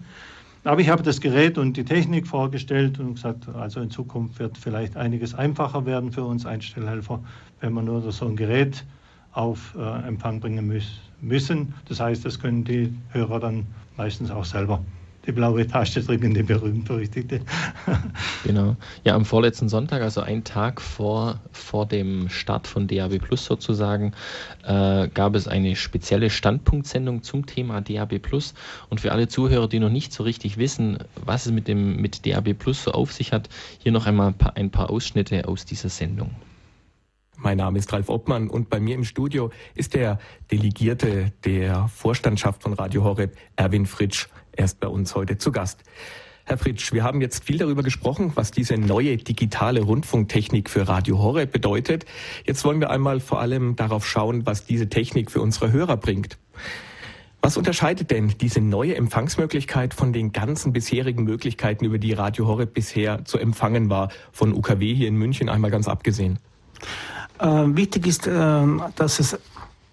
Aber 0.63 0.81
ich 0.81 0.91
habe 0.91 1.03
das 1.03 1.21
Gerät 1.21 1.59
und 1.59 1.77
die 1.77 1.85
Technik 1.85 2.29
vorgestellt 2.29 3.01
und 3.01 3.15
gesagt, 3.15 3.49
also 3.49 3.81
in 3.81 3.91
Zukunft 3.91 4.39
wird 4.39 4.59
vielleicht 4.59 4.97
einiges 4.97 5.35
einfacher 5.35 5.85
werden 5.85 6.13
für 6.13 6.23
uns 6.23 6.47
Einstellhelfer, 6.47 7.19
wenn 7.61 7.73
wir 7.73 7.83
nur 7.83 8.13
so 8.13 8.27
ein 8.27 8.37
Gerät 8.37 8.85
auf 9.33 9.75
äh, 9.77 10.07
Empfang 10.07 10.39
bringen 10.39 10.73
müssen. 11.21 11.75
Das 11.89 11.99
heißt, 11.99 12.25
das 12.25 12.39
können 12.39 12.63
die 12.63 12.95
Hörer 13.11 13.41
dann 13.41 13.67
meistens 13.97 14.31
auch 14.31 14.45
selber 14.45 14.85
die 15.27 15.33
blaue 15.33 15.67
Tasche 15.67 16.03
drücken, 16.03 16.35
die 16.35 16.43
berühmt-berüchtigte. 16.43 17.41
genau. 18.45 18.77
Ja, 19.05 19.15
am 19.15 19.25
vorletzten 19.25 19.69
Sonntag, 19.69 20.03
also 20.03 20.21
einen 20.21 20.45
Tag 20.45 20.81
vor, 20.81 21.41
vor 21.53 21.87
dem 21.87 22.29
Start 22.29 22.67
von 22.67 22.87
DAB 22.87 23.19
Plus 23.19 23.45
sozusagen, 23.45 24.13
äh, 24.65 25.09
gab 25.09 25.35
es 25.35 25.49
eine 25.49 25.77
spezielle 25.77 26.31
Standpunktsendung 26.31 27.23
zum 27.23 27.47
Thema 27.47 27.81
DAB 27.81 28.19
Plus. 28.19 28.55
Und 28.91 29.01
für 29.01 29.13
alle 29.13 29.29
Zuhörer, 29.29 29.69
die 29.69 29.79
noch 29.79 29.91
nicht 29.91 30.13
so 30.13 30.23
richtig 30.23 30.59
wissen, 30.59 30.99
was 31.25 31.47
es 31.47 31.53
mit, 31.53 31.69
dem, 31.69 31.97
mit 31.97 32.27
DAB 32.27 32.55
Plus 32.55 32.85
so 32.85 32.93
auf 32.93 33.13
sich 33.13 33.33
hat, 33.33 33.49
hier 33.79 33.93
noch 33.93 34.07
einmal 34.07 34.29
ein 34.29 34.39
paar, 34.39 34.57
ein 34.57 34.71
paar 34.71 34.91
Ausschnitte 34.91 35.49
aus 35.49 35.65
dieser 35.65 35.89
Sendung. 35.89 36.31
Mein 37.37 37.59
Name 37.59 37.79
ist 37.79 37.93
Ralf 37.93 38.09
Obmann 38.09 38.49
und 38.49 38.71
bei 38.71 38.79
mir 38.79 38.95
im 38.95 39.05
Studio 39.05 39.51
ist 39.75 39.95
der 39.95 40.19
Delegierte 40.53 41.33
der 41.45 41.89
Vorstandschaft 41.89 42.63
von 42.63 42.75
Radio 42.75 43.03
Horeb, 43.03 43.37
Erwin 43.57 43.87
Fritsch. 43.87 44.29
Er 44.57 44.65
ist 44.65 44.81
bei 44.81 44.89
uns 44.89 45.15
heute 45.15 45.39
zu 45.39 45.53
Gast. 45.53 45.81
Herr 46.47 46.59
Fritsch, 46.59 46.93
wir 46.93 47.03
haben 47.03 47.23
jetzt 47.23 47.45
viel 47.45 47.57
darüber 47.57 47.83
gesprochen, 47.83 48.33
was 48.35 48.51
diese 48.51 48.77
neue 48.77 49.17
digitale 49.17 49.81
Rundfunktechnik 49.81 50.69
für 50.69 50.87
Radio 50.87 51.19
Horeb 51.19 51.53
bedeutet. 51.53 52.05
Jetzt 52.45 52.65
wollen 52.67 52.81
wir 52.81 52.91
einmal 52.91 53.21
vor 53.21 53.41
allem 53.41 53.77
darauf 53.77 54.07
schauen, 54.07 54.45
was 54.45 54.67
diese 54.67 54.91
Technik 54.91 55.31
für 55.31 55.41
unsere 55.41 55.73
Hörer 55.73 55.97
bringt. 55.97 56.37
Was 57.41 57.57
unterscheidet 57.57 58.11
denn 58.11 58.35
diese 58.41 58.61
neue 58.61 58.95
Empfangsmöglichkeit 58.95 59.95
von 59.95 60.13
den 60.13 60.33
ganzen 60.33 60.73
bisherigen 60.73 61.25
Möglichkeiten, 61.25 61.85
über 61.87 61.99
die 61.99 62.13
Radio 62.13 62.47
Horeb 62.47 62.75
bisher 62.75 63.25
zu 63.25 63.39
empfangen 63.39 63.89
war, 63.89 64.11
von 64.31 64.53
UKW 64.53 64.95
hier 64.95 65.09
in 65.09 65.17
München 65.17 65.49
einmal 65.49 65.71
ganz 65.71 65.89
abgesehen? 65.89 66.39
Äh, 67.39 67.47
wichtig 67.47 68.07
ist, 68.07 68.27
äh, 68.27 68.67
dass 68.97 69.19
es 69.19 69.39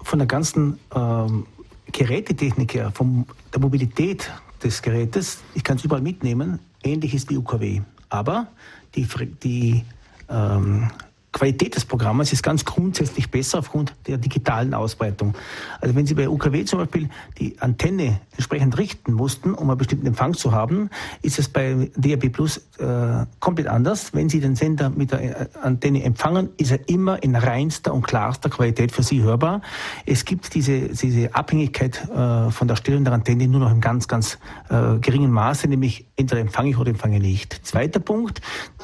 von 0.01 0.19
der 0.19 0.27
ganzen 0.27 0.79
äh, 0.93 1.91
Gerätetechnik 1.91 2.73
her, 2.73 2.91
von 2.93 3.25
der 3.53 3.61
Mobilität 3.61 4.31
des 4.63 4.81
Gerätes, 4.81 5.39
ich 5.53 5.63
kann 5.63 5.77
es 5.77 5.83
überall 5.83 6.01
mitnehmen, 6.01 6.59
ähnlich 6.83 7.13
ist 7.13 7.29
wie 7.29 7.37
UKW. 7.37 7.81
Aber 8.09 8.47
die, 8.95 9.07
die 9.43 9.83
ähm, 10.29 10.89
Qualität 11.33 11.75
des 11.75 11.85
Programms 11.85 12.33
ist 12.33 12.43
ganz 12.43 12.65
grundsätzlich 12.65 13.31
besser 13.31 13.59
aufgrund 13.59 13.95
der 14.05 14.17
digitalen 14.17 14.73
Ausbreitung. 14.73 15.33
Also 15.79 15.95
wenn 15.95 16.05
Sie 16.05 16.13
bei 16.13 16.27
UKW 16.27 16.65
zum 16.65 16.79
Beispiel 16.79 17.09
die 17.39 17.59
Antenne 17.59 18.19
entsprechend 18.35 18.77
richten 18.77 19.13
mussten, 19.13 19.53
um 19.53 19.69
einen 19.69 19.77
bestimmten 19.77 20.07
Empfang 20.07 20.33
zu 20.33 20.51
haben, 20.51 20.89
ist 21.21 21.39
es 21.39 21.47
bei 21.47 21.89
DAB 21.95 22.29
Plus 22.29 22.57
äh, 22.79 23.25
komplett 23.39 23.67
anders. 23.67 24.13
Wenn 24.13 24.27
Sie 24.27 24.41
den 24.41 24.55
Sender 24.55 24.89
mit 24.89 25.11
der 25.11 25.41
äh, 25.41 25.47
Antenne 25.61 26.03
empfangen, 26.03 26.49
ist 26.57 26.71
er 26.71 26.89
immer 26.89 27.23
in 27.23 27.35
reinster 27.35 27.93
und 27.93 28.01
klarster 28.05 28.49
Qualität 28.49 28.91
für 28.91 29.03
Sie 29.03 29.21
hörbar. 29.21 29.61
Es 30.05 30.25
gibt 30.25 30.53
diese, 30.53 30.89
diese 30.89 31.33
Abhängigkeit 31.33 32.09
äh, 32.09 32.51
von 32.51 32.67
der 32.67 32.75
Stellung 32.75 33.05
der 33.05 33.13
Antenne 33.13 33.47
nur 33.47 33.61
noch 33.61 33.71
im 33.71 33.79
ganz, 33.79 34.09
ganz 34.09 34.37
äh, 34.69 34.97
geringen 34.99 35.31
Maße, 35.31 35.69
nämlich 35.69 36.07
entweder 36.17 36.41
empfange 36.41 36.71
ich 36.71 36.77
oder 36.77 36.89
empfange 36.89 37.19
nicht. 37.19 37.65
Zweiter 37.65 38.01
Punkt, 38.01 38.41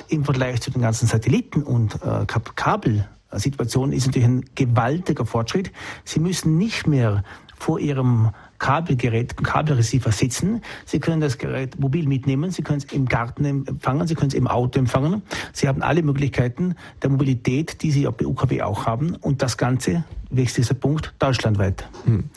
im 0.07 0.23
Vergleich 0.23 0.61
zu 0.61 0.71
den 0.71 0.81
ganzen 0.81 1.07
Satelliten 1.07 1.63
und 1.63 1.95
äh, 1.95 2.25
Kabelsituation 2.39 3.93
ist 3.93 4.07
natürlich 4.07 4.27
ein 4.27 4.45
gewaltiger 4.55 5.25
Fortschritt. 5.25 5.71
Sie 6.03 6.19
müssen 6.19 6.57
nicht 6.57 6.87
mehr 6.87 7.23
vor 7.57 7.79
Ihrem 7.79 8.31
Kabelgerät, 8.59 9.37
Kabelreceiver 9.37 10.11
sitzen. 10.11 10.61
Sie 10.85 10.99
können 10.99 11.21
das 11.21 11.37
Gerät 11.37 11.79
mobil 11.79 12.07
mitnehmen, 12.07 12.51
Sie 12.51 12.61
können 12.61 12.79
es 12.79 12.85
im 12.85 13.05
Garten 13.05 13.45
empfangen, 13.45 14.07
Sie 14.07 14.15
können 14.15 14.29
es 14.29 14.33
im 14.33 14.47
Auto 14.47 14.79
empfangen. 14.79 15.21
Sie 15.53 15.67
haben 15.67 15.81
alle 15.81 16.01
Möglichkeiten 16.01 16.75
der 17.01 17.09
Mobilität, 17.09 17.81
die 17.81 17.91
Sie 17.91 18.03
bei 18.03 18.25
UKW 18.25 18.61
auch 18.61 18.85
haben. 18.85 19.15
Und 19.15 19.41
das 19.41 19.57
Ganze 19.57 20.03
wächst 20.29 20.57
dieser 20.57 20.73
Punkt 20.73 21.13
deutschlandweit. 21.19 21.87
Hm. 22.05 22.29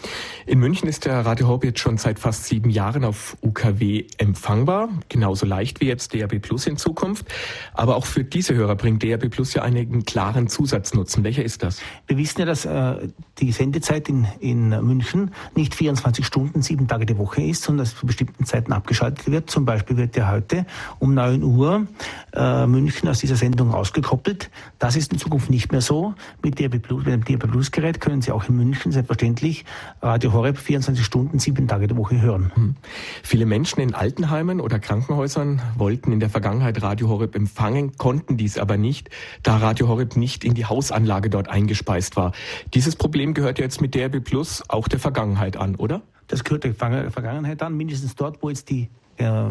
In 0.47 0.59
München 0.59 0.89
ist 0.89 1.05
der 1.05 1.25
Radio 1.27 1.49
Horb 1.49 1.65
jetzt 1.65 1.81
schon 1.81 1.97
seit 1.99 2.19
fast 2.19 2.45
sieben 2.45 2.71
Jahren 2.71 3.05
auf 3.05 3.37
UKW 3.43 4.07
empfangbar, 4.19 4.89
genauso 5.09 5.47
leicht 5.47 5.81
wie 5.81 5.87
jetzt 5.87 6.15
DAB 6.15 6.41
Plus 6.41 6.67
in 6.67 6.77
Zukunft. 6.77 7.27
Aber 7.75 7.97
auch 7.97 8.07
für 8.07 8.25
diese 8.25 8.55
Hörer 8.55 8.77
bringt 8.77 9.03
DAB 9.03 9.29
Plus 9.31 9.55
ja 9.55 9.63
einen 9.63 10.05
klaren 10.05 10.49
Zusatznutzen. 10.49 11.25
Welcher 11.25 11.45
ist 11.45 11.63
das? 11.63 11.81
Wir 12.07 12.17
wissen 12.17 12.41
ja, 12.41 12.47
dass 12.47 12.65
äh, 12.65 13.09
die 13.39 13.53
Sendezeit 13.53 14.09
in, 14.09 14.27
in 14.41 14.69
München 14.85 15.33
nicht 15.55 15.75
24 15.75 16.27
Stunden, 16.27 16.63
sieben 16.63 16.89
Tage 16.89 17.07
die 17.07 17.19
Woche 17.19 17.43
ist, 17.43 17.63
sondern 17.63 17.85
dass 17.85 17.97
zu 17.97 18.07
bestimmten 18.07 18.45
Zeiten 18.45 18.73
abgeschaltet 18.73 19.31
wird. 19.31 19.51
Zum 19.51 19.65
Beispiel 19.65 19.97
wird 19.97 20.17
ja 20.17 20.31
heute 20.31 20.67
um 20.99 21.15
9 21.15 21.43
Uhr 21.43 21.87
äh, 22.35 22.67
München 22.67 23.09
aus 23.09 23.19
dieser 23.19 23.37
Sendung 23.37 23.73
ausgekoppelt. 23.73 24.51
Das 24.79 24.97
ist 24.97 25.13
in 25.13 25.19
Zukunft 25.19 25.51
nicht 25.51 25.73
mehr 25.73 25.81
so. 25.81 26.15
Mit 26.43 26.61
DAB 26.61 26.81
Plus, 26.81 27.05
mit 27.05 27.29
dem 27.29 27.39
DAB 27.39 27.51
Plus 27.51 27.71
Gerät 27.81 27.99
können 27.99 28.21
Sie 28.21 28.31
auch 28.31 28.47
in 28.47 28.57
München 28.57 28.93
selbstverständlich 28.93 29.65
Radio 30.03 30.35
Horeb 30.35 30.59
24 30.59 31.03
Stunden, 31.03 31.39
sieben 31.39 31.67
Tage 31.67 31.87
die 31.87 31.97
Woche 31.97 32.21
hören. 32.21 32.53
Hm. 32.55 32.77
Viele 33.23 33.47
Menschen 33.47 33.81
in 33.81 33.95
Altenheimen 33.95 34.61
oder 34.61 34.79
Krankenhäusern 34.79 35.63
wollten 35.79 36.13
in 36.13 36.21
der 36.21 36.29
Vergangenheit 36.29 36.83
Radio 36.83 37.09
Horeb 37.09 37.35
empfangen, 37.35 37.97
konnten 37.97 38.37
dies 38.37 38.59
aber 38.59 38.77
nicht, 38.77 39.09
da 39.43 39.57
Radio 39.57 39.89
Horeb 39.89 40.17
nicht 40.17 40.45
in 40.45 40.53
die 40.53 40.67
Hausanlage 40.67 41.31
dort 41.31 41.49
eingespeist 41.49 42.17
war. 42.17 42.33
Dieses 42.75 42.97
Problem 42.97 43.33
gehört 43.33 43.59
jetzt 43.59 43.81
mit 43.81 43.95
DRB 43.95 44.23
Plus 44.23 44.63
auch 44.69 44.87
der 44.87 45.01
Vergangenheit 45.01 45.57
an, 45.57 45.77
oder? 45.77 46.03
Das 46.27 46.45
gehört 46.45 46.65
der 46.65 46.75
Vergangenheit 46.75 47.63
an, 47.63 47.79
mindestens 47.79 48.15
dort, 48.15 48.43
wo 48.43 48.51
jetzt 48.51 48.69
die 48.69 48.91
äh, 49.21 49.51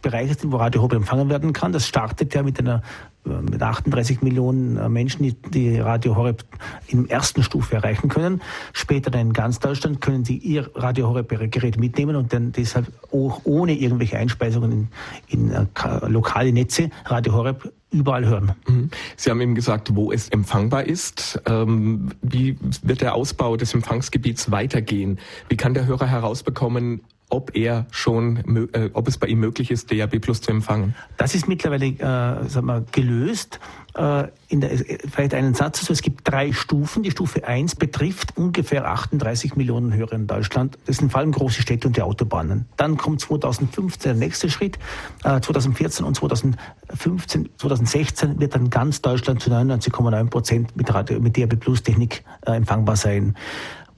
Bereiche 0.00 0.34
sind, 0.34 0.52
wo 0.52 0.56
Radio 0.56 0.82
Horeb 0.82 0.94
empfangen 0.94 1.28
werden 1.28 1.52
kann. 1.52 1.72
Das 1.72 1.86
startet 1.86 2.34
ja 2.34 2.42
mit 2.42 2.58
einer 2.58 2.82
mit 3.24 3.62
38 3.62 4.22
Millionen 4.22 4.76
äh, 4.76 4.88
Menschen, 4.88 5.22
die, 5.22 5.34
die 5.50 5.78
Radio 5.78 6.16
Horeb 6.16 6.44
in 6.88 7.08
ersten 7.08 7.42
Stufe 7.42 7.76
erreichen 7.76 8.08
können. 8.08 8.42
Später 8.72 9.16
in 9.18 9.32
ganz 9.32 9.60
Deutschland 9.60 10.00
können 10.00 10.24
sie 10.24 10.36
ihr 10.36 10.70
Radio 10.74 11.08
Horeb 11.08 11.28
Gerät 11.50 11.78
mitnehmen 11.78 12.16
und 12.16 12.32
dann 12.32 12.52
deshalb 12.52 12.86
auch 13.12 13.42
ohne 13.44 13.74
irgendwelche 13.74 14.18
Einspeisungen 14.18 14.88
in, 15.28 15.50
in 15.50 15.52
äh, 15.52 15.66
lokale 16.08 16.52
Netze 16.52 16.90
Radio 17.04 17.34
Horeb 17.34 17.72
überall 17.92 18.26
hören. 18.26 18.52
Mhm. 18.66 18.90
Sie 19.16 19.30
haben 19.30 19.40
eben 19.40 19.54
gesagt, 19.54 19.94
wo 19.94 20.10
es 20.10 20.28
empfangbar 20.28 20.84
ist. 20.84 21.40
Ähm, 21.46 22.10
wie 22.22 22.58
wird 22.82 23.02
der 23.02 23.14
Ausbau 23.14 23.56
des 23.56 23.74
Empfangsgebiets 23.74 24.50
weitergehen? 24.50 25.20
Wie 25.48 25.56
kann 25.56 25.74
der 25.74 25.86
Hörer 25.86 26.06
herausbekommen, 26.06 27.02
ob 27.32 27.56
er 27.56 27.86
schon, 27.90 28.68
äh, 28.72 28.90
ob 28.92 29.08
es 29.08 29.16
bei 29.16 29.26
ihm 29.26 29.40
möglich 29.40 29.70
ist, 29.70 29.90
DAB 29.90 30.20
Plus 30.20 30.42
zu 30.42 30.50
empfangen? 30.50 30.94
Das 31.16 31.34
ist 31.34 31.48
mittlerweile 31.48 31.86
äh, 31.86 32.48
sagen 32.48 32.66
wir, 32.66 32.84
gelöst. 32.92 33.58
Äh, 33.94 34.28
in 34.48 34.60
der, 34.60 34.70
vielleicht 35.10 35.34
einen 35.34 35.54
Satz 35.54 35.80
dazu. 35.80 35.92
Es 35.92 36.02
gibt 36.02 36.30
drei 36.30 36.52
Stufen. 36.52 37.02
Die 37.02 37.10
Stufe 37.10 37.46
1 37.46 37.76
betrifft 37.76 38.36
ungefähr 38.36 38.86
38 38.86 39.56
Millionen 39.56 39.94
Hörer 39.94 40.12
in 40.12 40.26
Deutschland. 40.26 40.78
Das 40.84 40.98
sind 40.98 41.10
vor 41.10 41.20
allem 41.20 41.32
große 41.32 41.62
Städte 41.62 41.88
und 41.88 41.96
die 41.96 42.02
Autobahnen. 42.02 42.66
Dann 42.76 42.98
kommt 42.98 43.20
2015 43.22 44.12
der 44.12 44.18
nächste 44.18 44.50
Schritt. 44.50 44.78
Äh, 45.24 45.40
2014 45.40 46.04
und 46.04 46.14
2015, 46.14 47.48
2016 47.56 48.40
wird 48.40 48.54
dann 48.54 48.68
ganz 48.68 49.00
Deutschland 49.00 49.40
zu 49.40 49.50
99,9 49.50 50.28
Prozent 50.28 50.76
mit, 50.76 51.20
mit 51.20 51.38
DAB 51.38 51.56
Plus 51.56 51.82
Technik 51.82 52.24
äh, 52.46 52.52
empfangbar 52.52 52.96
sein. 52.96 53.36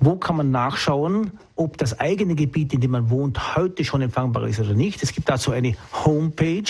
Wo 0.00 0.16
kann 0.16 0.36
man 0.36 0.50
nachschauen, 0.50 1.30
ob 1.56 1.78
das 1.78 2.00
eigene 2.00 2.34
Gebiet, 2.34 2.74
in 2.74 2.80
dem 2.80 2.90
man 2.90 3.10
wohnt, 3.10 3.56
heute 3.56 3.84
schon 3.84 4.02
empfangbar 4.02 4.48
ist 4.48 4.58
oder 4.60 4.74
nicht? 4.74 5.00
Es 5.02 5.12
gibt 5.12 5.28
dazu 5.28 5.52
eine 5.52 5.76
Homepage 6.04 6.64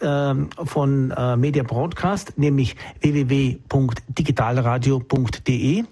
ähm, 0.00 0.48
von 0.64 1.10
äh, 1.10 1.36
Media 1.36 1.62
Broadcast, 1.62 2.32
nämlich 2.36 2.76
www.digitalradio.de. 3.00 5.84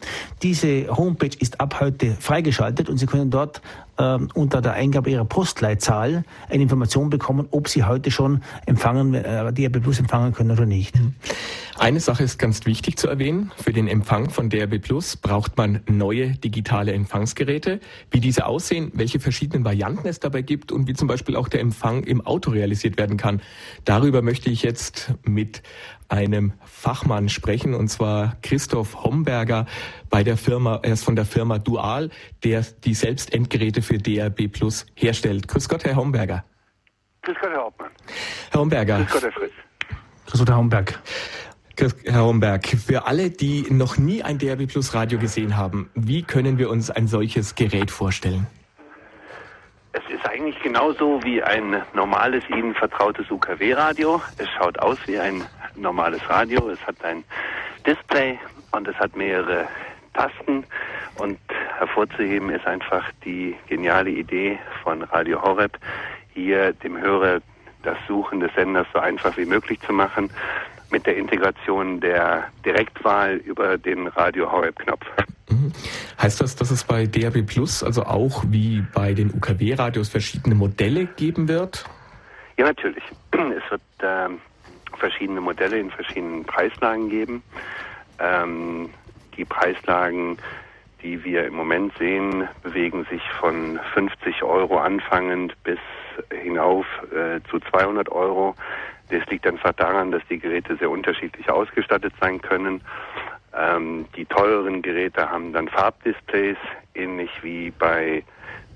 Diese 0.43 0.97
Homepage 0.97 1.37
ist 1.39 1.61
ab 1.61 1.81
heute 1.81 2.17
freigeschaltet 2.19 2.89
und 2.89 2.97
Sie 2.99 3.07
können 3.07 3.31
dort 3.31 3.63
ähm, 3.99 4.29
unter 4.35 4.61
der 4.61 4.75
Eingabe 4.75 5.11
Ihrer 5.11 5.25
Postleitzahl 5.25 6.25
eine 6.49 6.63
Information 6.63 7.11
bekommen, 7.11 7.49
ob 7.51 7.69
Sie 7.69 7.85
heute 7.85 8.11
schon 8.11 8.43
empfangen, 8.67 9.15
äh, 9.15 9.53
DRB 9.53 9.81
Plus 9.81 9.99
empfangen 9.99 10.33
können 10.33 10.51
oder 10.51 10.67
nicht. 10.67 10.97
Mhm. 10.97 11.15
Eine 11.77 11.99
Sache 11.99 12.23
ist 12.23 12.39
ganz 12.39 12.67
wichtig 12.67 12.99
zu 12.99 13.09
erwähnen. 13.09 13.51
Für 13.57 13.73
den 13.73 13.89
Empfang 13.89 14.31
von 14.31 14.49
DRB 14.49 14.79
Plus 14.79 15.17
braucht 15.17 15.57
man 15.57 15.81
neue 15.89 16.31
digitale 16.31 16.93
Empfangsgeräte. 16.93 17.81
Wie 18.13 18.21
diese 18.21 18.47
aussehen, 18.47 18.93
welche 18.95 19.19
verschiedenen 19.19 19.65
Varianten 19.65 20.07
es 20.07 20.21
dabei 20.21 20.43
gibt 20.43 20.71
und 20.71 20.87
wie 20.87 20.95
zum 20.95 21.09
Beispiel 21.09 21.35
auch 21.35 21.49
der 21.49 21.61
Empfang 21.61 22.05
im 22.05 22.21
Auto 22.21 22.53
realisiert 22.53 22.97
werden 22.97 23.17
kann. 23.17 23.43
Darüber 23.85 24.23
möchte 24.23 24.51
ich 24.51 24.63
jetzt 24.63 25.15
mit 25.25 25.63
einem 26.09 26.53
Fachmann 26.65 27.29
sprechen, 27.29 27.75
und 27.75 27.89
zwar 27.89 28.37
Christoph 28.43 29.03
Homberger 29.03 29.67
bei 30.11 30.23
der 30.23 30.37
Firma, 30.37 30.81
er 30.83 30.93
ist 30.93 31.05
von 31.05 31.17
der 31.17 31.25
Firma 31.25 31.59
Dual, 31.59 32.11
der 32.43 32.63
die 32.85 32.95
selbst 32.95 33.33
Endgeräte 33.33 33.83
für 33.83 33.99
DRB 33.99 34.53
Plus 34.53 34.87
herstellt. 34.95 35.49
Grüß 35.49 35.69
Gott, 35.69 35.85
Herr 35.85 35.97
Homberger. 35.97 36.45
Grüß 37.23 37.37
Gott, 37.41 37.51
Herr 37.51 37.63
Hauptmann. 37.63 37.91
Herr 38.51 38.61
Homberger. 38.61 38.99
Grüß 38.99 39.13
Gott, 39.13 39.23
Herr 39.23 39.33
Fritz. 39.33 39.53
Grüß 40.27 40.41
Gott, 40.41 40.49
Herr 40.49 40.57
Homberg. 40.57 41.01
Herr 42.05 42.23
Homberg, 42.23 42.67
für 42.69 43.07
alle, 43.07 43.31
die 43.31 43.67
noch 43.69 43.99
nie 43.99 44.23
ein 44.23 44.39
DRB 44.39 44.69
Plus 44.69 44.95
Radio 44.95 45.19
gesehen 45.19 45.57
haben, 45.57 45.91
wie 45.95 46.23
können 46.23 46.59
wir 46.59 46.71
uns 46.71 46.89
ein 46.91 47.09
solches 47.09 47.57
Gerät 47.57 47.91
vorstellen? 47.91 48.47
Es 49.93 50.03
ist 50.13 50.25
eigentlich 50.27 50.61
genauso 50.61 51.23
wie 51.25 51.43
ein 51.43 51.83
normales 51.93 52.45
Ihnen 52.49 52.75
vertrautes 52.75 53.31
UKW-Radio. 53.31 54.21
Es 54.39 54.49
schaut 54.57 54.79
aus 54.79 54.99
wie 55.07 55.19
ein 55.19 55.43
normales 55.77 56.21
Radio. 56.29 56.69
Es 56.71 56.81
hat 56.87 57.03
ein 57.05 57.25
Display 57.87 58.39
und 58.73 58.89
es 58.89 58.95
hat 58.97 59.17
mehrere 59.17 59.67
Tasten. 60.15 60.65
Und 61.17 61.39
hervorzuheben 61.79 62.51
ist 62.51 62.67
einfach 62.67 63.05
die 63.25 63.55
geniale 63.69 64.11
Idee 64.11 64.59
von 64.83 65.03
Radio 65.03 65.43
Horeb, 65.43 65.79
hier 66.33 66.73
dem 66.73 67.01
Hörer 67.01 67.41
das 67.83 67.99
Suchen 68.09 68.41
des 68.41 68.53
Senders 68.55 68.87
so 68.93 68.99
einfach 68.99 69.37
wie 69.37 69.45
möglich 69.45 69.79
zu 69.81 69.93
machen 69.93 70.31
mit 70.91 71.07
der 71.07 71.17
Integration 71.17 72.01
der 72.01 72.45
Direktwahl 72.65 73.37
über 73.37 73.79
den 73.79 74.07
Radio 74.09 74.51
Horeb-Knopf. 74.51 75.05
Mhm. 75.51 75.73
Heißt 76.21 76.41
das, 76.41 76.57
dass 76.57 76.71
es 76.71 76.85
bei 76.85 77.07
DAB 77.07 77.43
Plus, 77.43 77.83
also 77.83 78.05
auch 78.05 78.45
wie 78.49 78.85
bei 78.95 79.13
den 79.13 79.33
UKW-Radios, 79.35 80.09
verschiedene 80.09 80.55
Modelle 80.55 81.07
geben 81.07 81.49
wird? 81.49 81.85
Ja, 82.57 82.67
natürlich. 82.67 83.05
Es 83.33 83.71
wird 83.71 83.83
ähm, 84.03 84.39
verschiedene 84.97 85.41
Modelle 85.41 85.79
in 85.79 85.91
verschiedenen 85.91 86.45
Preislagen 86.45 87.09
geben. 87.09 87.43
Ähm, 88.19 88.91
die 89.37 89.45
Preislagen, 89.45 90.39
die 91.03 91.25
wir 91.25 91.47
im 91.47 91.55
Moment 91.55 91.93
sehen, 91.99 92.49
bewegen 92.63 93.05
sich 93.11 93.23
von 93.41 93.79
50 93.95 94.43
Euro 94.43 94.79
anfangend 94.79 95.55
bis 95.65 95.79
hinauf 96.43 96.87
äh, 97.13 97.41
zu 97.51 97.61
200 97.61 98.11
Euro. 98.11 98.55
Das 99.11 99.27
liegt 99.27 99.47
einfach 99.47 99.73
daran, 99.73 100.13
dass 100.13 100.23
die 100.31 100.39
Geräte 100.39 100.77
sehr 100.77 100.91
unterschiedlich 100.91 101.51
ausgestattet 101.51 102.15
sein 102.21 102.41
können. 102.41 102.81
Ähm, 103.57 104.07
die 104.17 104.25
teureren 104.25 104.83
Geräte 104.83 105.31
haben 105.31 105.53
dann 105.53 105.69
Farbdisplays, 105.69 106.57
ähnlich 106.95 107.31
wie 107.43 107.71
bei 107.71 108.25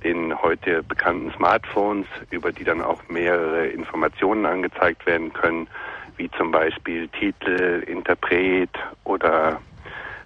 den 0.04 0.40
heute 0.42 0.82
bekannten 0.82 1.32
Smartphones, 1.32 2.06
über 2.30 2.52
die 2.52 2.64
dann 2.64 2.82
auch 2.82 3.00
mehrere 3.08 3.66
Informationen 3.66 4.46
angezeigt 4.46 5.06
werden 5.06 5.32
können, 5.32 5.66
wie 6.18 6.30
zum 6.32 6.50
Beispiel 6.50 7.08
Titel, 7.08 7.82
Interpret 7.86 8.70
oder 9.04 9.60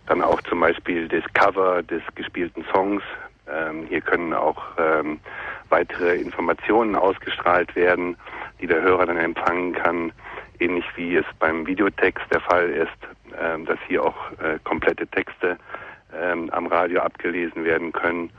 dann 0.07 0.23
auch 0.23 0.41
zum 0.43 0.61
Beispiel 0.61 1.07
das 1.09 1.23
Cover 1.35 1.83
des 1.83 2.03
gespielten 2.15 2.65
Songs. 2.73 3.03
Ähm, 3.49 3.87
hier 3.89 4.01
können 4.01 4.35
auch 4.35 4.63
ähm, 4.79 5.21
weitere 5.69 6.17
Informationen 6.17 6.97
ausgestrahlt 6.97 7.75
werden, 7.77 8.17
die 8.61 8.67
der 8.67 8.83
Hörer 8.83 9.07
dann 9.07 9.19
empfangen 9.19 9.75
kann, 9.75 10.13
ähnlich 10.59 10.85
wie 10.97 11.17
es 11.17 11.27
beim 11.39 11.67
Videotext 11.67 12.25
der 12.33 12.41
Fall 12.41 12.71
ist, 12.71 13.39
ähm, 13.41 13.65
dass 13.67 13.79
hier 13.87 14.05
auch 14.05 14.33
äh, 14.33 14.59
komplette 14.65 15.07
Texte 15.07 15.57
ähm, 16.15 16.51
am 16.51 16.67
Radio 16.67 17.01
abgelesen 17.01 17.65
werden 17.65 17.93
können 17.93 18.31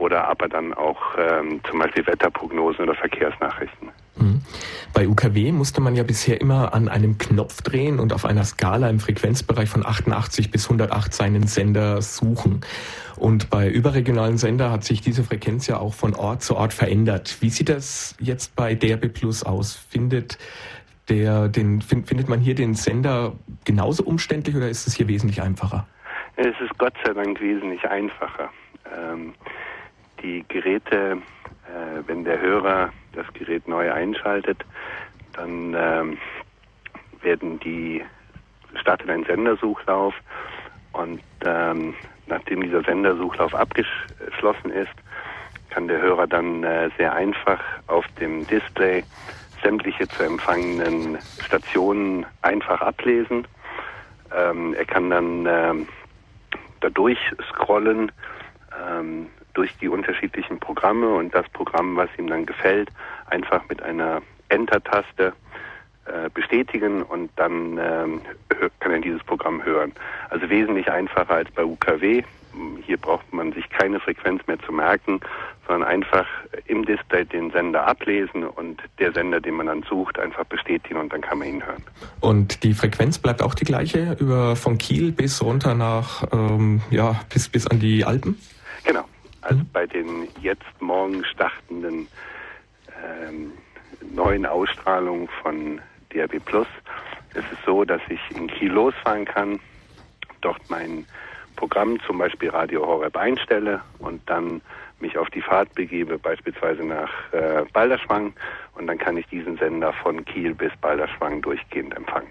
oder 0.00 0.28
aber 0.28 0.48
dann 0.48 0.72
auch 0.74 1.00
ähm, 1.18 1.60
zum 1.68 1.78
Beispiel 1.78 2.06
Wetterprognosen 2.06 2.84
oder 2.84 2.94
Verkehrsnachrichten. 2.94 3.88
Mhm. 4.16 4.40
Bei 4.94 5.06
UKW 5.06 5.52
musste 5.52 5.80
man 5.80 5.94
ja 5.94 6.02
bisher 6.02 6.40
immer 6.40 6.74
an 6.74 6.88
einem 6.88 7.18
Knopf 7.18 7.62
drehen 7.62 8.00
und 8.00 8.12
auf 8.12 8.24
einer 8.24 8.44
Skala 8.44 8.88
im 8.88 8.98
Frequenzbereich 8.98 9.68
von 9.68 9.84
88 9.84 10.50
bis 10.50 10.64
108 10.64 11.12
seinen 11.12 11.46
Sender 11.46 12.02
suchen. 12.02 12.62
Und 13.16 13.50
bei 13.50 13.68
überregionalen 13.68 14.38
Sender 14.38 14.70
hat 14.70 14.84
sich 14.84 15.02
diese 15.02 15.22
Frequenz 15.22 15.66
ja 15.66 15.78
auch 15.78 15.94
von 15.94 16.14
Ort 16.14 16.42
zu 16.42 16.56
Ort 16.56 16.72
verändert. 16.72 17.36
Wie 17.40 17.50
sieht 17.50 17.68
das 17.68 18.16
jetzt 18.18 18.56
bei 18.56 18.74
DRB 18.74 19.12
Plus 19.12 19.44
aus? 19.44 19.76
Findet 19.76 20.38
der, 21.10 21.48
den, 21.48 21.82
findet 21.82 22.28
man 22.28 22.40
hier 22.40 22.54
den 22.54 22.74
Sender 22.74 23.34
genauso 23.64 24.04
umständlich 24.04 24.56
oder 24.56 24.70
ist 24.70 24.86
es 24.86 24.94
hier 24.94 25.08
wesentlich 25.08 25.42
einfacher? 25.42 25.86
Es 26.36 26.54
ist 26.60 26.78
Gott 26.78 26.94
sei 27.04 27.12
Dank 27.12 27.40
wesentlich 27.40 27.84
einfacher. 27.84 28.50
Ähm, 28.96 29.34
die 30.22 30.44
Geräte, 30.48 31.18
äh, 31.66 32.02
wenn 32.06 32.24
der 32.24 32.40
Hörer 32.40 32.90
das 33.12 33.26
Gerät 33.34 33.66
neu 33.66 33.92
einschaltet, 33.92 34.64
dann 35.32 35.74
ähm, 35.76 36.18
werden 37.22 37.58
die 37.60 38.04
startet 38.80 39.10
ein 39.10 39.24
Sendersuchlauf 39.24 40.14
und 40.92 41.22
ähm, 41.44 41.94
nachdem 42.26 42.62
dieser 42.62 42.82
Sendersuchlauf 42.82 43.54
abgeschlossen 43.54 44.70
ist, 44.70 44.94
kann 45.70 45.88
der 45.88 46.00
Hörer 46.00 46.26
dann 46.26 46.64
äh, 46.64 46.90
sehr 46.96 47.12
einfach 47.12 47.60
auf 47.86 48.04
dem 48.20 48.46
Display 48.46 49.04
sämtliche 49.62 50.08
zu 50.08 50.22
empfangenen 50.22 51.18
Stationen 51.38 52.26
einfach 52.42 52.80
ablesen. 52.80 53.46
Ähm, 54.34 54.74
er 54.74 54.84
kann 54.84 55.10
dann 55.10 55.46
ähm, 55.46 55.88
dadurch 56.80 57.18
scrollen 57.50 58.10
ähm, 58.88 59.28
durch 59.54 59.76
die 59.78 59.88
unterschiedlichen 59.88 60.58
Programme 60.60 61.08
und 61.08 61.34
das 61.34 61.48
Programm, 61.50 61.96
was 61.96 62.08
ihm 62.18 62.26
dann 62.26 62.46
gefällt, 62.46 62.90
einfach 63.26 63.68
mit 63.68 63.82
einer 63.82 64.22
Enter-Taste 64.48 65.32
äh, 66.06 66.28
bestätigen 66.32 67.02
und 67.02 67.30
dann 67.36 67.78
ähm, 67.78 68.20
kann 68.80 68.92
er 68.92 69.00
dieses 69.00 69.22
Programm 69.22 69.64
hören. 69.64 69.92
Also 70.30 70.48
wesentlich 70.48 70.90
einfacher 70.90 71.34
als 71.34 71.50
bei 71.52 71.64
UKW. 71.64 72.22
Hier 72.84 72.96
braucht 72.96 73.32
man 73.32 73.52
sich 73.52 73.68
keine 73.70 74.00
Frequenz 74.00 74.44
mehr 74.48 74.58
zu 74.58 74.72
merken, 74.72 75.20
sondern 75.68 75.88
einfach 75.88 76.26
im 76.66 76.84
Display 76.84 77.24
den 77.24 77.52
Sender 77.52 77.86
ablesen 77.86 78.42
und 78.44 78.82
der 78.98 79.12
Sender, 79.12 79.40
den 79.40 79.54
man 79.54 79.66
dann 79.66 79.84
sucht, 79.84 80.18
einfach 80.18 80.44
bestätigen 80.44 80.98
und 80.98 81.12
dann 81.12 81.20
kann 81.20 81.38
man 81.38 81.48
ihn 81.48 81.64
hören. 81.64 81.84
Und 82.18 82.64
die 82.64 82.74
Frequenz 82.74 83.18
bleibt 83.18 83.40
auch 83.40 83.54
die 83.54 83.64
gleiche 83.64 84.16
über 84.18 84.56
von 84.56 84.78
Kiel 84.78 85.12
bis 85.12 85.40
runter 85.42 85.74
nach 85.74 86.24
ähm, 86.32 86.80
ja 86.90 87.20
bis 87.32 87.48
bis 87.48 87.68
an 87.68 87.78
die 87.78 88.04
Alpen? 88.04 88.36
Genau. 88.84 89.04
Also 89.42 89.58
mhm. 89.58 89.68
bei 89.72 89.86
den 89.86 90.28
jetzt 90.40 90.80
morgen 90.80 91.24
startenden 91.24 92.08
ähm, 93.02 93.52
neuen 94.14 94.46
Ausstrahlungen 94.46 95.28
von 95.42 95.80
DRB 96.12 96.44
Plus 96.44 96.66
ist 97.34 97.46
es 97.52 97.58
so, 97.64 97.84
dass 97.84 98.00
ich 98.08 98.20
in 98.36 98.48
Kiel 98.48 98.72
losfahren 98.72 99.24
kann, 99.24 99.60
dort 100.40 100.60
mein 100.68 101.06
Programm, 101.56 102.00
zum 102.06 102.18
Beispiel 102.18 102.50
Radio 102.50 102.86
Horeb, 102.86 103.16
einstelle 103.16 103.80
und 103.98 104.28
dann 104.28 104.60
mich 105.00 105.18
auf 105.18 105.28
die 105.30 105.42
Fahrt 105.42 105.74
begebe, 105.74 106.18
beispielsweise 106.18 106.84
nach 106.84 107.10
äh, 107.32 107.64
Balderschwang 107.72 108.32
und 108.74 108.86
dann 108.86 108.98
kann 108.98 109.16
ich 109.16 109.26
diesen 109.26 109.56
Sender 109.56 109.92
von 110.02 110.24
Kiel 110.24 110.54
bis 110.54 110.72
Balderschwang 110.80 111.42
durchgehend 111.42 111.96
empfangen. 111.96 112.28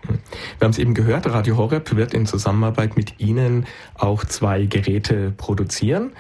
Wir 0.58 0.66
haben 0.66 0.72
es 0.72 0.80
eben 0.80 0.94
gehört, 0.94 1.30
Radio 1.30 1.58
Horeb 1.58 1.96
wird 1.96 2.14
in 2.14 2.26
Zusammenarbeit 2.26 2.96
mit 2.96 3.20
Ihnen 3.20 3.66
auch 3.96 4.24
zwei 4.24 4.66
Geräte 4.66 5.32
produzieren 5.38 6.12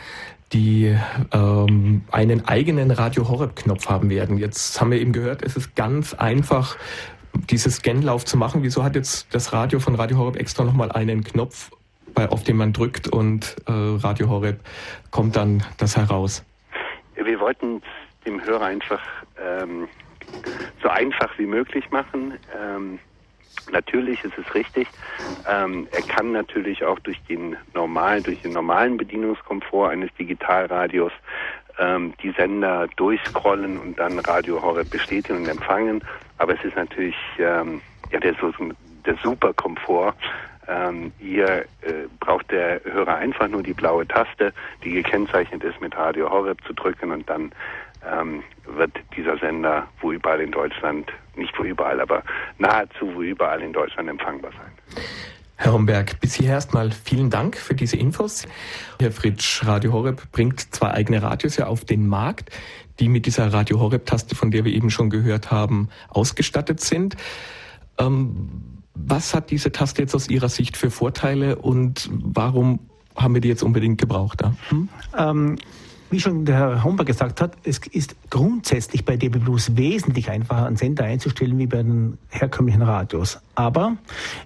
die 0.52 0.98
ähm, 1.32 2.02
einen 2.12 2.48
eigenen 2.48 2.92
Radio 2.92 3.30
Horeb 3.30 3.56
Knopf 3.56 3.88
haben 3.88 4.10
werden. 4.10 4.38
Jetzt 4.38 4.82
haben 4.82 4.92
wir 4.92 5.00
eben 5.00 5.14
gehört, 5.14 5.44
es 5.44 5.56
ist 5.56 5.76
ganz 5.76 6.14
einfach, 6.14 6.76
dieses 7.50 7.78
Scanlauf 7.78 8.26
zu 8.26 8.38
machen. 8.38 8.64
Wieso 8.64 8.84
hat 8.84 8.96
jetzt 8.96 9.28
das 9.34 9.54
Radio 9.54 9.80
von 9.80 9.96
Radio 9.96 10.18
Horeb 10.18 10.38
extra 10.38 10.64
nochmal 10.64 10.92
einen 10.92 11.24
Knopf 11.24 11.72
bei, 12.13 12.30
auf 12.30 12.43
den 12.43 12.58
man 12.58 12.74
drückt 12.74 13.08
und 13.08 13.56
äh, 13.67 13.72
Radio 13.72 14.30
Horeb 14.30 14.60
kommt 15.12 15.36
dann 15.36 15.63
das 15.78 15.98
heraus? 15.98 16.43
Wir 17.15 17.39
wollten 17.39 17.82
dem 18.26 18.43
Hörer 18.43 18.65
einfach 18.65 19.02
ähm, 19.41 19.88
so 20.82 20.89
einfach 20.89 21.38
wie 21.38 21.45
möglich 21.45 21.89
machen. 21.91 22.34
Ähm, 22.58 23.00
natürlich 23.72 24.24
ist 24.24 24.38
es 24.38 24.54
richtig. 24.54 24.88
Ähm, 25.48 25.88
er 25.91 26.02
kann 26.02 26.32
natürlich 26.32 26.84
auch 26.84 27.00
durch 27.00 27.22
den 27.28 27.56
normalen, 27.74 28.24
durch 28.24 28.41
den 28.41 28.54
normalen 28.54 28.98
Bedienungskomfort 28.98 29.89
eines 29.89 30.13
Digitalradios 30.15 31.12
ähm, 31.78 32.13
die 32.22 32.32
Sender 32.32 32.88
durchscrollen 32.98 33.78
und 33.78 34.00
dann 34.00 34.19
Radio 34.19 34.62
Horeb 34.62 34.89
bestätigen 34.89 35.39
und 35.39 35.48
empfangen. 35.48 36.04
Aber 36.38 36.54
es 36.54 36.63
ist 36.63 36.76
natürlich 36.76 37.15
ähm, 37.38 37.82
ja, 38.12 38.19
der, 38.19 38.36
der 39.06 39.15
super. 39.24 39.54
Ähm, 40.70 41.12
hier 41.20 41.66
äh, 41.82 42.08
braucht 42.20 42.52
der 42.52 42.82
Hörer 42.84 43.16
einfach 43.16 43.48
nur 43.48 43.64
die 43.64 43.74
blaue 43.74 44.08
Taste, 44.08 44.54
die 44.84 44.92
gekennzeichnet 44.92 45.64
ist 45.64 45.82
mit 45.82 45.98
Radio 45.98 46.30
Horeb 46.30 46.60
zu 46.66 46.74
drücken 46.74 47.12
und 47.12 47.28
dann 47.28 47.52
ähm, 48.08 48.44
wird 48.66 48.92
dieser 49.18 49.38
Sender 49.38 49.88
wo 50.00 50.12
überall 50.12 50.42
in 50.42 50.52
Deutschland, 50.52 51.12
nicht 51.36 51.58
wo 51.58 51.64
überall, 51.64 52.00
aber 52.00 52.24
nahezu 52.60 53.14
wo 53.16 53.22
überall 53.22 53.62
in 53.62 53.74
Deutschland 53.74 54.10
empfangbar 54.10 54.52
sein. 54.52 55.04
Herr 55.56 55.74
Homberg, 55.74 56.20
bis 56.22 56.36
hierher 56.36 56.56
erstmal 56.56 56.92
vielen 56.92 57.30
Dank 57.30 57.58
für 57.58 57.74
diese 57.74 57.98
Infos. 57.98 58.48
Herr 59.02 59.12
Fritsch, 59.12 59.66
Radio 59.66 59.92
Horeb 59.92 60.32
bringt 60.32 60.74
zwei 60.74 60.92
eigene 60.92 61.22
Radios 61.22 61.58
ja 61.58 61.68
auf 61.68 61.84
den 61.84 62.08
Markt, 62.08 62.52
die 63.00 63.10
mit 63.10 63.26
dieser 63.26 63.52
Radio 63.52 63.80
Horeb-Taste, 63.80 64.36
von 64.36 64.52
der 64.52 64.64
wir 64.64 64.72
eben 64.72 64.90
schon 64.90 65.10
gehört 65.10 65.52
haben, 65.52 65.90
ausgestattet 66.10 66.80
sind. 66.80 67.18
Ähm, 67.98 68.79
was 69.06 69.34
hat 69.34 69.52
diese 69.52 69.72
Taste 69.72 70.02
jetzt 70.02 70.16
aus 70.16 70.30
Ihrer 70.30 70.50
Sicht 70.50 70.78
für 70.78 70.92
Vorteile 70.92 71.58
und 71.58 72.10
warum 72.12 72.80
haben 73.16 73.34
wir 73.34 73.42
die 73.42 73.50
jetzt 73.50 73.64
unbedingt 73.64 74.00
gebraucht? 74.00 74.44
Hm? 74.70 74.90
Ähm, 75.18 75.58
wie 76.12 76.20
schon 76.20 76.46
der 76.46 76.56
Herr 76.56 76.84
Homber 76.84 77.06
gesagt 77.06 77.40
hat, 77.40 77.56
es 77.64 77.80
ist 77.92 78.16
grundsätzlich 78.32 79.06
bei 79.06 79.16
DB 79.16 79.38
Plus 79.40 79.76
wesentlich 79.78 80.32
einfacher, 80.32 80.66
einen 80.66 80.76
Sender 80.76 81.04
einzustellen 81.04 81.58
wie 81.60 81.68
bei 81.68 81.84
den 81.84 82.18
herkömmlichen 82.30 82.82
Radios. 82.82 83.40
Aber 83.54 83.98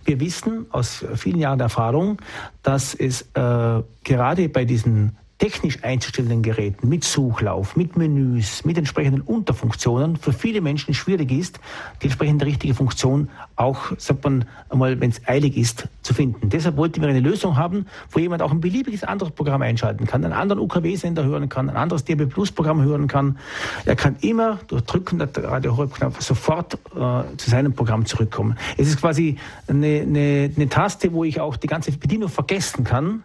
wir 0.04 0.20
wissen 0.20 0.66
aus 0.72 1.06
vielen 1.16 1.40
Jahren 1.40 1.62
Erfahrung, 1.62 2.22
dass 2.64 2.94
es 2.94 3.22
äh, 3.34 3.82
gerade 4.04 4.50
bei 4.50 4.66
diesen 4.66 5.18
technisch 5.44 5.84
einzustellenden 5.84 6.42
Geräten 6.42 6.88
mit 6.88 7.04
Suchlauf, 7.04 7.76
mit 7.76 7.98
Menüs, 7.98 8.64
mit 8.64 8.78
entsprechenden 8.78 9.20
Unterfunktionen 9.20 10.16
für 10.16 10.32
viele 10.32 10.62
Menschen 10.62 10.94
schwierig 10.94 11.34
ist, 11.34 11.60
die 12.02 12.06
entsprechende 12.06 12.46
richtige 12.46 12.74
Funktion 12.74 13.28
auch, 13.58 13.92
sagt 13.98 14.24
man 14.24 14.46
einmal, 14.70 15.02
wenn 15.02 15.10
es 15.10 15.20
eilig 15.28 15.58
ist, 15.58 15.90
zu 16.02 16.14
finden. 16.14 16.48
Deshalb 16.48 16.78
wollten 16.78 17.02
wir 17.02 17.10
eine 17.10 17.20
Lösung 17.20 17.58
haben, 17.58 17.88
wo 18.12 18.20
jemand 18.20 18.42
auch 18.42 18.52
ein 18.52 18.62
beliebiges 18.62 19.04
anderes 19.04 19.34
Programm 19.34 19.62
einschalten 19.62 20.08
kann, 20.08 20.24
einen 20.24 20.32
anderen 20.32 20.62
UKW-Sender 20.62 21.26
hören 21.26 21.50
kann, 21.50 21.70
ein 21.70 21.76
anderes 21.76 22.06
DB 22.06 22.26
Plus 22.26 22.50
Programm 22.50 22.82
hören 22.82 23.08
kann. 23.08 23.38
Er 23.84 23.98
kann 23.98 24.16
immer 24.22 24.60
durch 24.68 24.84
Drücken 24.84 25.18
der 25.18 25.28
Radio 25.44 25.76
Horeb-Knopf 25.76 26.22
sofort 26.22 26.76
äh, 26.76 27.36
zu 27.36 27.50
seinem 27.50 27.74
Programm 27.74 28.06
zurückkommen. 28.06 28.58
Es 28.78 28.88
ist 28.88 29.02
quasi 29.02 29.36
eine, 29.68 30.04
eine, 30.08 30.52
eine 30.56 30.70
Taste, 30.70 31.12
wo 31.12 31.26
ich 31.26 31.42
auch 31.42 31.58
die 31.58 31.68
ganze 31.68 31.92
Bedienung 31.92 32.30
vergessen 32.30 32.86
kann 32.86 33.24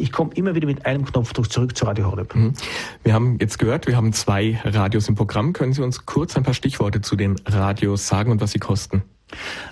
ich 0.00 0.12
komme 0.12 0.30
immer 0.34 0.54
wieder 0.54 0.66
mit 0.66 0.86
einem 0.86 1.04
Knopfdruck 1.04 1.52
zurück 1.52 1.76
zu 1.76 1.84
Radio 1.84 2.10
Horeb. 2.10 2.34
Mhm. 2.34 2.54
Wir 3.04 3.12
haben 3.14 3.38
jetzt 3.40 3.58
gehört, 3.58 3.86
wir 3.86 3.96
haben 3.96 4.12
zwei 4.12 4.60
Radios 4.64 5.08
im 5.08 5.14
Programm. 5.14 5.52
Können 5.52 5.72
Sie 5.72 5.82
uns 5.82 6.04
kurz 6.06 6.36
ein 6.36 6.42
paar 6.42 6.54
Stichworte 6.54 7.00
zu 7.00 7.14
den 7.16 7.36
Radios 7.46 8.08
sagen 8.08 8.32
und 8.32 8.40
was 8.40 8.50
sie 8.52 8.58
kosten? 8.58 9.02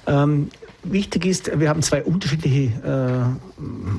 Ähm, 0.07 0.51
wichtig 0.85 1.27
ist, 1.27 1.59
wir 1.59 1.69
haben 1.69 1.83
zwei 1.83 2.05
unterschiedliche 2.05 2.73
äh, 2.83 3.25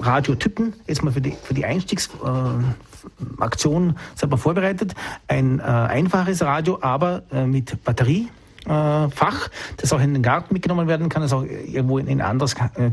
Radiotypen. 0.04 0.74
Jetzt 0.88 1.04
mal 1.04 1.12
für 1.12 1.22
die, 1.22 1.36
für 1.44 1.54
die 1.54 1.66
Einstiegsaktion 1.66 3.96
äh, 4.22 4.38
vorbereitet. 4.38 4.96
Ein 5.28 5.60
äh, 5.60 5.64
einfaches 5.64 6.42
Radio, 6.42 6.80
aber 6.82 7.24
äh, 7.32 7.46
mit 7.46 7.84
Batterie. 7.84 8.30
Äh, 8.66 9.10
Fach, 9.10 9.50
das 9.78 9.94
auch 9.94 10.02
in 10.02 10.14
den 10.14 10.22
Garten 10.22 10.54
mitgenommen 10.54 10.88
werden 10.88 11.10
kann, 11.10 11.22
das 11.22 11.34
auch 11.34 11.44
irgendwo 11.44 11.98
in 11.98 12.08
ein 12.08 12.22
anderes 12.22 12.54
äh, 12.54 12.92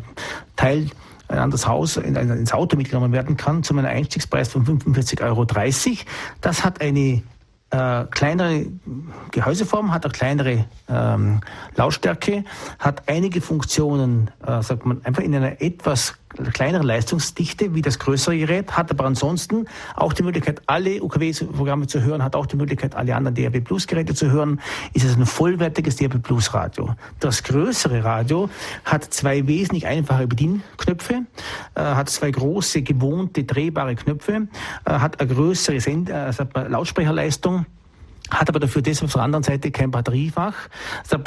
Teil 0.54 0.90
an 1.28 1.50
das 1.50 1.66
Haus, 1.66 1.96
in, 1.96 2.16
ins 2.16 2.52
Auto 2.52 2.76
mitgenommen 2.76 3.12
werden 3.12 3.36
kann, 3.36 3.62
zu 3.62 3.76
einem 3.76 3.86
Einstiegspreis 3.86 4.48
von 4.48 4.64
45,30 4.64 5.22
Euro. 5.24 5.44
Das 6.40 6.64
hat 6.64 6.80
eine 6.80 7.22
äh, 7.70 8.04
kleinere 8.10 8.66
Gehäuseform, 9.32 9.92
hat 9.92 10.04
eine 10.04 10.12
kleinere 10.12 10.64
ähm, 10.88 11.40
Lautstärke, 11.74 12.44
hat 12.78 13.08
einige 13.08 13.40
Funktionen, 13.40 14.30
äh, 14.46 14.62
sagt 14.62 14.86
man, 14.86 15.04
einfach 15.04 15.22
in 15.22 15.34
einer 15.34 15.60
etwas 15.60 16.14
kleinere 16.36 16.82
Leistungsdichte 16.82 17.74
wie 17.74 17.82
das 17.82 17.98
größere 17.98 18.36
Gerät, 18.36 18.76
hat 18.76 18.90
aber 18.90 19.04
ansonsten 19.04 19.66
auch 19.94 20.12
die 20.12 20.22
Möglichkeit, 20.22 20.62
alle 20.66 21.02
UKW-Programme 21.02 21.86
zu 21.86 22.02
hören, 22.02 22.22
hat 22.22 22.36
auch 22.36 22.46
die 22.46 22.56
Möglichkeit, 22.56 22.94
alle 22.94 23.14
anderen 23.14 23.34
DAB 23.34 23.60
Plus 23.64 23.86
Geräte 23.86 24.14
zu 24.14 24.30
hören, 24.30 24.60
ist 24.92 25.04
es 25.04 25.16
ein 25.16 25.26
vollwertiges 25.26 25.96
DAB 25.96 26.22
Plus 26.22 26.54
Radio. 26.54 26.94
Das 27.20 27.42
größere 27.42 28.04
Radio 28.04 28.48
hat 28.84 29.04
zwei 29.04 29.46
wesentlich 29.46 29.86
einfache 29.86 30.26
Bedienknöpfe, 30.26 31.22
äh, 31.74 31.80
hat 31.80 32.08
zwei 32.10 32.30
große 32.30 32.82
gewohnte 32.82 33.44
drehbare 33.44 33.94
Knöpfe, 33.94 34.48
äh, 34.84 34.90
hat 34.90 35.20
eine 35.20 35.32
größere 35.32 35.80
Send 35.80 36.10
äh, 36.10 36.30
Lautsprecherleistung, 36.68 37.66
hat 38.30 38.48
aber 38.48 38.60
dafür 38.60 38.82
deshalb 38.82 39.08
auf 39.08 39.12
der 39.14 39.22
anderen 39.22 39.42
Seite 39.42 39.70
kein 39.70 39.90
Batteriefach. 39.90 40.54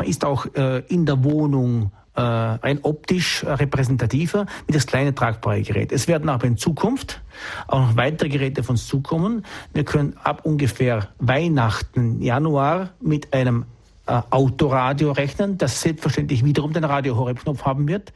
Ist 0.06 0.26
auch 0.26 0.45
äh, 0.56 0.80
in 0.88 1.06
der 1.06 1.24
Wohnung 1.24 1.91
äh, 2.19 2.21
rein 2.21 2.79
optisch 2.84 3.45
repräsentativer 3.45 4.45
wie 4.67 4.73
das 4.73 4.86
kleine 4.86 5.15
tragbare 5.15 5.62
Gerät. 5.62 5.93
Es 5.93 6.10
werden 6.10 6.27
aber 6.27 6.47
in 6.47 6.58
Zukunft 6.58 7.21
auch 7.67 7.79
noch 7.79 7.95
weitere 7.95 8.27
Geräte 8.27 8.62
von 8.62 8.73
uns 8.73 8.88
zukommen. 8.88 9.45
Wir 9.73 9.86
können 9.86 10.17
ab 10.21 10.41
ungefähr 10.43 11.08
Weihnachten, 11.19 12.21
Januar 12.21 12.89
mit 12.99 13.34
einem 13.34 13.65
äh, 14.05 14.21
Autoradio 14.32 15.13
rechnen, 15.13 15.58
das 15.58 15.82
selbstverständlich 15.82 16.43
wiederum 16.43 16.73
den 16.73 16.84
Radio 16.84 17.15
Horeb 17.15 17.39
Knopf 17.39 17.63
haben 17.63 17.88
wird. 17.88 18.12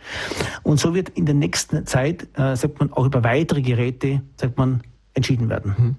Und 0.64 0.82
so 0.82 0.94
wird 0.94 1.10
in 1.10 1.26
der 1.26 1.36
nächsten 1.36 1.86
Zeit, 1.86 2.28
äh, 2.38 2.58
sagt 2.58 2.80
man, 2.80 2.92
auch 2.92 3.06
über 3.06 3.24
weitere 3.24 3.62
Geräte, 3.62 4.22
sagt 4.36 4.58
man, 4.58 4.82
entschieden 5.14 5.48
werden. 5.48 5.76
Mhm. 5.78 5.96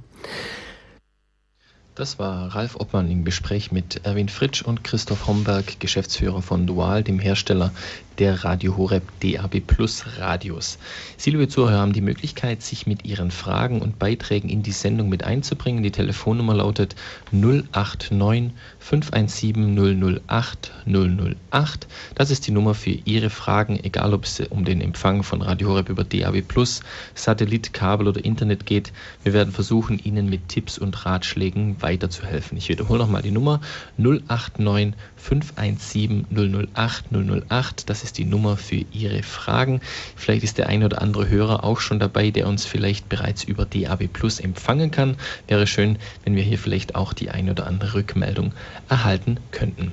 Das 1.96 2.18
war 2.18 2.56
Ralf 2.56 2.74
Oppmann 2.74 3.08
im 3.08 3.24
Gespräch 3.24 3.70
mit 3.70 4.04
Erwin 4.04 4.28
Fritsch 4.28 4.62
und 4.62 4.82
Christoph 4.82 5.28
Homberg, 5.28 5.78
Geschäftsführer 5.78 6.42
von 6.42 6.66
Dual, 6.66 7.04
dem 7.04 7.20
Hersteller 7.20 7.72
der 8.18 8.44
Radio 8.44 8.76
Horeb 8.76 9.02
DAB 9.20 9.60
Plus 9.60 10.04
Radios. 10.18 10.78
Sie, 11.16 11.30
liebe 11.30 11.48
Zuhörer, 11.48 11.78
haben 11.78 11.92
die 11.92 12.00
Möglichkeit, 12.00 12.62
sich 12.62 12.86
mit 12.86 13.04
Ihren 13.04 13.30
Fragen 13.30 13.82
und 13.82 13.98
Beiträgen 13.98 14.48
in 14.48 14.62
die 14.62 14.72
Sendung 14.72 15.08
mit 15.08 15.24
einzubringen. 15.24 15.82
Die 15.82 15.90
Telefonnummer 15.90 16.54
lautet 16.54 16.94
089 17.32 18.52
517 18.78 20.20
008 20.28 20.72
008. 20.86 21.86
Das 22.14 22.30
ist 22.30 22.46
die 22.46 22.52
Nummer 22.52 22.74
für 22.74 22.90
Ihre 22.90 23.30
Fragen, 23.30 23.78
egal 23.82 24.14
ob 24.14 24.24
es 24.24 24.40
um 24.40 24.64
den 24.64 24.80
Empfang 24.80 25.22
von 25.22 25.42
Radio 25.42 25.70
Horeb 25.70 25.88
über 25.88 26.04
DAB 26.04 26.42
Plus, 26.42 26.80
Satellit, 27.14 27.72
Kabel 27.72 28.08
oder 28.08 28.24
Internet 28.24 28.66
geht. 28.66 28.92
Wir 29.22 29.32
werden 29.32 29.52
versuchen, 29.52 29.98
Ihnen 29.98 30.28
mit 30.28 30.48
Tipps 30.48 30.78
und 30.78 31.04
Ratschlägen 31.04 31.80
weiterzuhelfen. 31.80 32.58
Ich 32.58 32.68
wiederhole 32.68 33.00
nochmal 33.00 33.22
die 33.22 33.30
Nummer 33.30 33.60
089 33.98 34.94
517 35.24 36.26
008 36.74 37.06
008. 37.10 37.88
Das 37.88 38.04
ist 38.04 38.18
die 38.18 38.26
Nummer 38.26 38.58
für 38.58 38.84
Ihre 38.92 39.22
Fragen. 39.22 39.80
Vielleicht 40.16 40.44
ist 40.44 40.58
der 40.58 40.68
ein 40.68 40.84
oder 40.84 41.00
andere 41.00 41.28
Hörer 41.30 41.64
auch 41.64 41.80
schon 41.80 41.98
dabei, 41.98 42.30
der 42.30 42.46
uns 42.46 42.66
vielleicht 42.66 43.08
bereits 43.08 43.42
über 43.42 43.64
DAB 43.64 44.12
Plus 44.12 44.38
empfangen 44.38 44.90
kann. 44.90 45.16
Wäre 45.48 45.66
schön, 45.66 45.98
wenn 46.24 46.36
wir 46.36 46.42
hier 46.42 46.58
vielleicht 46.58 46.94
auch 46.94 47.14
die 47.14 47.30
ein 47.30 47.48
oder 47.48 47.66
andere 47.66 47.94
Rückmeldung 47.94 48.52
erhalten 48.90 49.38
könnten. 49.50 49.92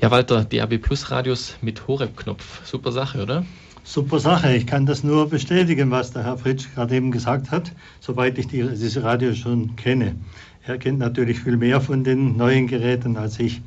Ja, 0.00 0.12
Walter, 0.12 0.44
DAB 0.44 0.78
Plus 0.78 1.10
Radios 1.10 1.56
mit 1.60 1.88
Horeb-Knopf. 1.88 2.64
Super 2.64 2.92
Sache, 2.92 3.22
oder? 3.22 3.44
Super 3.82 4.20
Sache. 4.20 4.54
Ich 4.54 4.68
kann 4.68 4.86
das 4.86 5.02
nur 5.02 5.28
bestätigen, 5.28 5.90
was 5.90 6.12
der 6.12 6.22
Herr 6.24 6.38
Fritsch 6.38 6.68
gerade 6.74 6.94
eben 6.94 7.10
gesagt 7.10 7.50
hat, 7.50 7.72
soweit 8.00 8.38
ich 8.38 8.46
die, 8.46 8.62
diese 8.62 9.02
Radios 9.02 9.36
schon 9.36 9.74
kenne. 9.74 10.14
Er 10.62 10.78
kennt 10.78 11.00
natürlich 11.00 11.40
viel 11.40 11.56
mehr 11.56 11.80
von 11.80 12.04
den 12.04 12.36
neuen 12.36 12.68
Geräten 12.68 13.16
als 13.16 13.40
ich. 13.40 13.60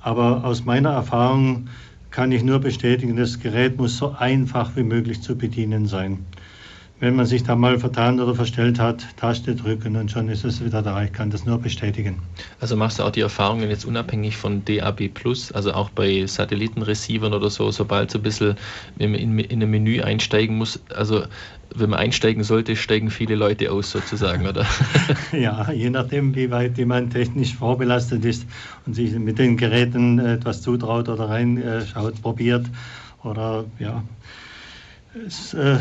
Aber 0.00 0.44
aus 0.44 0.64
meiner 0.64 0.90
Erfahrung 0.90 1.68
kann 2.10 2.32
ich 2.32 2.42
nur 2.42 2.58
bestätigen, 2.58 3.16
das 3.16 3.38
Gerät 3.38 3.78
muss 3.78 3.96
so 3.96 4.14
einfach 4.18 4.74
wie 4.76 4.82
möglich 4.82 5.22
zu 5.22 5.36
bedienen 5.36 5.86
sein. 5.86 6.24
Wenn 6.98 7.16
man 7.16 7.24
sich 7.24 7.42
da 7.44 7.56
mal 7.56 7.78
vertan 7.78 8.20
oder 8.20 8.34
verstellt 8.34 8.78
hat, 8.78 9.02
Taste 9.16 9.56
drücken 9.56 9.96
und 9.96 10.10
schon 10.10 10.28
ist 10.28 10.44
es 10.44 10.62
wieder 10.62 10.82
da. 10.82 11.02
Ich 11.02 11.14
kann 11.14 11.30
das 11.30 11.46
nur 11.46 11.56
bestätigen. 11.56 12.20
Also 12.60 12.76
machst 12.76 12.98
du 12.98 13.04
auch 13.04 13.10
die 13.10 13.22
Erfahrungen 13.22 13.70
jetzt 13.70 13.86
unabhängig 13.86 14.36
von 14.36 14.62
DAB 14.66 15.08
Plus, 15.08 15.50
also 15.50 15.72
auch 15.72 15.88
bei 15.88 16.26
Satellitenreceivern 16.26 17.32
oder 17.32 17.48
so, 17.48 17.70
sobald 17.70 18.10
so 18.10 18.18
ein 18.18 18.22
bisschen, 18.22 18.56
man 18.98 19.14
in, 19.14 19.38
in 19.38 19.62
ein 19.62 19.70
Menü 19.70 20.02
einsteigen 20.02 20.58
muss, 20.58 20.78
also 20.94 21.22
wenn 21.74 21.90
man 21.90 21.98
einsteigen 21.98 22.42
sollte, 22.42 22.76
steigen 22.76 23.10
viele 23.10 23.34
Leute 23.34 23.70
aus 23.70 23.90
sozusagen, 23.90 24.46
oder? 24.46 24.66
ja, 25.32 25.70
je 25.72 25.90
nachdem, 25.90 26.34
wie 26.34 26.50
weit 26.50 26.78
jemand 26.78 27.12
technisch 27.12 27.54
vorbelastet 27.54 28.24
ist 28.24 28.46
und 28.86 28.94
sich 28.94 29.12
mit 29.12 29.38
den 29.38 29.56
Geräten 29.56 30.18
etwas 30.18 30.62
zutraut 30.62 31.08
oder 31.08 31.28
reinschaut, 31.28 32.20
probiert 32.22 32.66
oder 33.22 33.64
ja. 33.78 34.02
Es, 35.26 35.54
äh, 35.54 35.78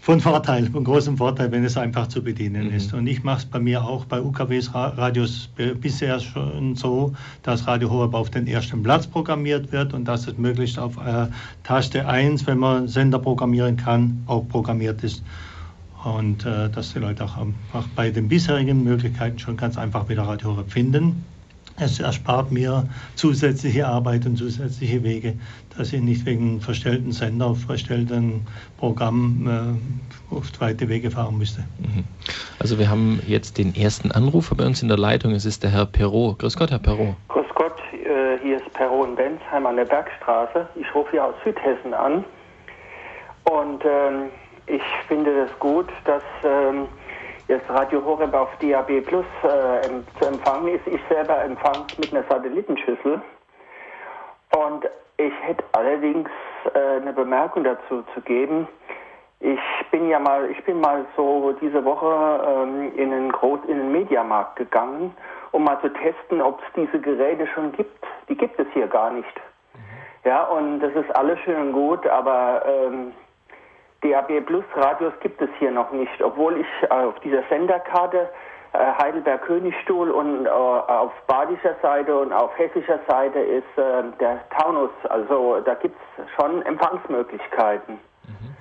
von 0.00 0.18
Vorteil, 0.18 0.66
von 0.66 0.82
großem 0.82 1.18
Vorteil, 1.18 1.52
wenn 1.52 1.62
es 1.64 1.76
einfach 1.76 2.06
zu 2.06 2.24
bedienen 2.24 2.68
mhm. 2.68 2.74
ist. 2.74 2.94
Und 2.94 3.06
ich 3.06 3.22
mache 3.22 3.40
es 3.40 3.44
bei 3.44 3.60
mir 3.60 3.84
auch 3.84 4.06
bei 4.06 4.20
UKWs 4.20 4.74
Radios 4.74 5.50
bisher 5.80 6.18
schon 6.20 6.74
so, 6.74 7.12
dass 7.42 7.66
Radio 7.66 7.90
Horeb 7.90 8.14
auf 8.14 8.30
den 8.30 8.46
ersten 8.46 8.82
Platz 8.82 9.06
programmiert 9.06 9.72
wird 9.72 9.92
und 9.92 10.06
dass 10.06 10.26
es 10.26 10.38
möglichst 10.38 10.78
auf 10.78 10.96
äh, 10.96 11.26
Taste 11.64 12.08
1, 12.08 12.46
wenn 12.46 12.58
man 12.58 12.88
Sender 12.88 13.18
programmieren 13.18 13.76
kann, 13.76 14.22
auch 14.26 14.48
programmiert 14.48 15.04
ist. 15.04 15.22
Und 16.02 16.46
äh, 16.46 16.70
dass 16.70 16.94
die 16.94 16.98
Leute 16.98 17.24
auch, 17.24 17.36
auch, 17.74 17.86
bei 17.94 18.10
den 18.10 18.26
bisherigen 18.26 18.82
Möglichkeiten 18.82 19.38
schon 19.38 19.58
ganz 19.58 19.76
einfach 19.76 20.08
wieder 20.08 20.22
Radio 20.22 20.52
Horeb 20.52 20.72
finden. 20.72 21.24
Es 21.80 21.98
erspart 21.98 22.52
mir 22.52 22.84
zusätzliche 23.14 23.86
Arbeit 23.86 24.26
und 24.26 24.36
zusätzliche 24.36 25.02
Wege, 25.02 25.34
dass 25.76 25.92
ich 25.92 26.02
nicht 26.02 26.26
wegen 26.26 26.60
verstellten 26.60 27.12
Sender, 27.12 27.54
verstellten 27.54 28.46
Programm 28.78 29.78
äh, 30.30 30.34
oft 30.34 30.60
weite 30.60 30.88
Wege 30.88 31.10
fahren 31.10 31.38
müsste. 31.38 31.64
Mhm. 31.78 32.04
Also 32.58 32.78
wir 32.78 32.90
haben 32.90 33.20
jetzt 33.26 33.56
den 33.56 33.74
ersten 33.74 34.12
Anrufer 34.12 34.54
bei 34.54 34.66
uns 34.66 34.82
in 34.82 34.88
der 34.88 34.98
Leitung. 34.98 35.32
Es 35.32 35.46
ist 35.46 35.62
der 35.62 35.70
Herr 35.70 35.86
Perrault. 35.86 36.38
Grüß 36.40 36.56
Gott, 36.56 36.70
Herr 36.70 36.78
Perrault. 36.78 37.14
Grüß 37.28 37.46
Gott, 37.54 37.78
äh, 37.92 38.38
hier 38.42 38.58
ist 38.58 38.72
Perrault 38.74 39.08
in 39.08 39.16
Bensheim 39.16 39.64
an 39.64 39.76
der 39.76 39.86
Bergstraße. 39.86 40.68
Ich 40.74 40.94
rufe 40.94 41.12
hier 41.12 41.24
aus 41.24 41.34
Südhessen 41.44 41.94
an. 41.94 42.24
Und 43.44 43.82
ähm, 43.84 44.28
ich 44.66 44.82
finde 45.08 45.46
das 45.46 45.58
gut, 45.58 45.88
dass 46.04 46.22
ähm, 46.44 46.86
jetzt 47.50 47.68
Radio 47.68 48.04
Horeb 48.04 48.32
auf 48.32 48.48
DAB 48.60 49.00
Plus 49.00 49.26
äh, 49.42 49.88
zu 50.20 50.24
empfangen 50.24 50.68
ist. 50.68 50.86
Ich 50.86 51.00
selber 51.08 51.42
empfange 51.42 51.84
es 51.90 51.98
mit 51.98 52.14
einer 52.14 52.24
Satellitenschüssel. 52.30 53.20
Und 54.56 54.88
ich 55.16 55.32
hätte 55.42 55.64
allerdings 55.72 56.30
äh, 56.74 57.00
eine 57.00 57.12
Bemerkung 57.12 57.64
dazu 57.64 58.04
zu 58.14 58.20
geben. 58.20 58.68
Ich 59.40 59.58
bin 59.90 60.08
ja 60.08 60.20
mal, 60.20 60.48
ich 60.48 60.62
bin 60.64 60.80
mal 60.80 61.04
so 61.16 61.52
diese 61.60 61.84
Woche 61.84 62.44
ähm, 62.46 62.92
in 62.96 63.12
einen 63.12 63.32
Groß, 63.32 63.60
in 63.66 63.78
den 63.78 63.90
Mediamarkt 63.90 64.54
gegangen, 64.54 65.12
um 65.50 65.64
mal 65.64 65.80
zu 65.80 65.88
testen, 65.88 66.40
ob 66.40 66.60
es 66.60 66.66
diese 66.76 67.00
Geräte 67.00 67.48
schon 67.48 67.72
gibt. 67.72 68.06
Die 68.28 68.36
gibt 68.36 68.60
es 68.60 68.66
hier 68.74 68.86
gar 68.86 69.10
nicht. 69.10 69.34
Mhm. 69.74 70.28
Ja, 70.28 70.44
und 70.44 70.78
das 70.78 70.94
ist 70.94 71.10
alles 71.16 71.40
schön 71.40 71.60
und 71.60 71.72
gut, 71.72 72.06
aber 72.06 72.62
ähm, 72.64 73.12
DAB 74.02 74.40
Plus 74.46 74.64
Radios 74.74 75.12
gibt 75.20 75.40
es 75.42 75.50
hier 75.58 75.70
noch 75.70 75.92
nicht, 75.92 76.22
obwohl 76.22 76.58
ich 76.58 76.66
äh, 76.82 76.92
auf 76.92 77.18
dieser 77.20 77.42
Senderkarte 77.48 78.28
äh, 78.72 78.78
Heidelberg 79.02 79.42
Königstuhl 79.42 80.10
und 80.10 80.46
äh, 80.46 80.48
auf 80.48 81.12
badischer 81.26 81.76
Seite 81.82 82.18
und 82.18 82.32
auf 82.32 82.56
hessischer 82.56 83.00
Seite 83.06 83.38
ist 83.38 83.66
der 83.76 84.48
Taunus. 84.50 84.90
Also 85.08 85.60
da 85.60 85.74
gibt 85.74 85.96
es 86.16 86.24
schon 86.36 86.62
Empfangsmöglichkeiten. 86.62 87.94
Mhm. 87.94 88.56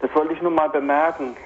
Das 0.00 0.14
wollte 0.14 0.34
ich 0.34 0.42
nur 0.42 0.52
mal 0.52 0.68
bemerken. 0.68 1.36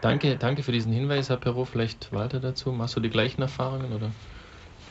Danke, 0.00 0.36
danke 0.36 0.62
für 0.62 0.72
diesen 0.72 0.92
Hinweis, 0.92 1.30
Herr 1.30 1.38
Perot. 1.38 1.68
Vielleicht 1.68 2.12
weiter 2.14 2.40
dazu. 2.40 2.72
Machst 2.72 2.96
du 2.96 3.00
die 3.00 3.10
gleichen 3.10 3.40
Erfahrungen 3.40 3.94
oder? 3.94 4.10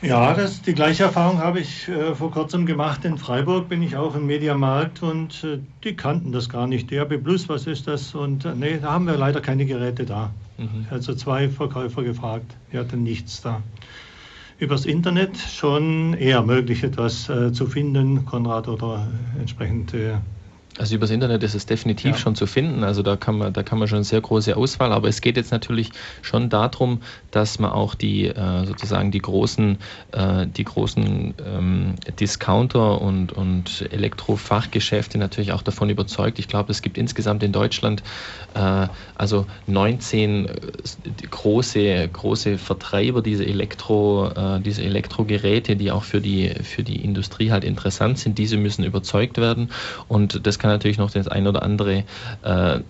Ja, 0.02 0.34
das, 0.34 0.60
die 0.60 0.74
gleiche 0.74 1.04
Erfahrung 1.04 1.38
habe 1.38 1.60
ich 1.60 1.88
äh, 1.88 2.14
vor 2.14 2.30
kurzem 2.30 2.66
gemacht. 2.66 3.04
In 3.04 3.16
Freiburg 3.16 3.68
bin 3.68 3.82
ich 3.82 3.96
auch 3.96 4.14
im 4.14 4.26
Mediamarkt 4.26 5.02
und 5.02 5.42
äh, 5.44 5.58
die 5.82 5.96
kannten 5.96 6.30
das 6.32 6.48
gar 6.48 6.66
nicht. 6.66 6.92
DAB 6.92 7.16
Plus, 7.22 7.48
was 7.48 7.66
ist 7.66 7.86
das? 7.86 8.14
Und 8.14 8.44
äh, 8.44 8.54
nee, 8.54 8.78
da 8.80 8.92
haben 8.92 9.06
wir 9.06 9.16
leider 9.16 9.40
keine 9.40 9.64
Geräte 9.64 10.04
da. 10.04 10.30
Mhm. 10.58 10.86
Also 10.90 11.14
zwei 11.14 11.48
Verkäufer 11.48 12.02
gefragt, 12.02 12.54
die 12.72 12.78
hatten 12.78 13.02
nichts 13.02 13.40
da. 13.40 13.62
Übers 14.58 14.84
Internet 14.84 15.38
schon 15.38 16.14
eher 16.14 16.42
möglich, 16.42 16.84
etwas 16.84 17.28
äh, 17.28 17.52
zu 17.52 17.66
finden, 17.66 18.24
Konrad 18.24 18.68
oder 18.68 19.08
entsprechend 19.38 19.94
also 20.78 20.96
übers 20.96 21.10
Internet 21.10 21.42
ist 21.44 21.54
es 21.54 21.66
definitiv 21.66 22.12
ja. 22.12 22.16
schon 22.16 22.34
zu 22.34 22.46
finden. 22.46 22.82
Also 22.82 23.02
da 23.02 23.16
kann 23.16 23.38
man, 23.38 23.52
da 23.52 23.62
kann 23.62 23.78
man 23.78 23.86
schon 23.86 23.96
eine 23.96 24.04
sehr 24.04 24.20
große 24.20 24.56
Auswahl. 24.56 24.92
Aber 24.92 25.08
es 25.08 25.20
geht 25.20 25.36
jetzt 25.36 25.52
natürlich 25.52 25.90
schon 26.22 26.48
darum, 26.48 27.00
dass 27.30 27.60
man 27.60 27.70
auch 27.70 27.94
die 27.94 28.26
äh, 28.26 28.66
sozusagen 28.66 29.12
die 29.12 29.20
großen, 29.20 29.78
äh, 30.12 30.46
die 30.48 30.64
großen 30.64 31.34
ähm, 31.46 31.94
Discounter 32.18 33.00
und, 33.00 33.32
und 33.32 33.86
Elektrofachgeschäfte 33.92 35.16
natürlich 35.16 35.52
auch 35.52 35.62
davon 35.62 35.90
überzeugt. 35.90 36.40
Ich 36.40 36.48
glaube, 36.48 36.72
es 36.72 36.82
gibt 36.82 36.98
insgesamt 36.98 37.44
in 37.44 37.52
Deutschland 37.52 38.02
äh, 38.54 38.88
also 39.14 39.46
19 39.68 40.46
äh, 40.46 40.50
große, 41.30 42.08
große 42.12 42.58
Vertreiber 42.58 43.22
dieser 43.22 43.46
Elektro, 43.46 44.30
diese 44.64 44.82
Elektrogeräte, 44.82 45.76
die 45.76 45.90
auch 45.90 46.04
für 46.04 46.20
die, 46.20 46.50
für 46.62 46.82
die 46.82 47.02
Industrie 47.02 47.50
halt 47.50 47.64
interessant 47.64 48.18
sind. 48.18 48.38
Diese 48.38 48.56
müssen 48.56 48.84
überzeugt 48.84 49.38
werden. 49.38 49.70
Und 50.08 50.46
das 50.46 50.58
kann 50.64 50.72
natürlich 50.72 50.96
noch 50.96 51.10
das 51.10 51.28
ein 51.28 51.46
oder 51.46 51.62
andere 51.62 52.04
äh, 52.40 52.80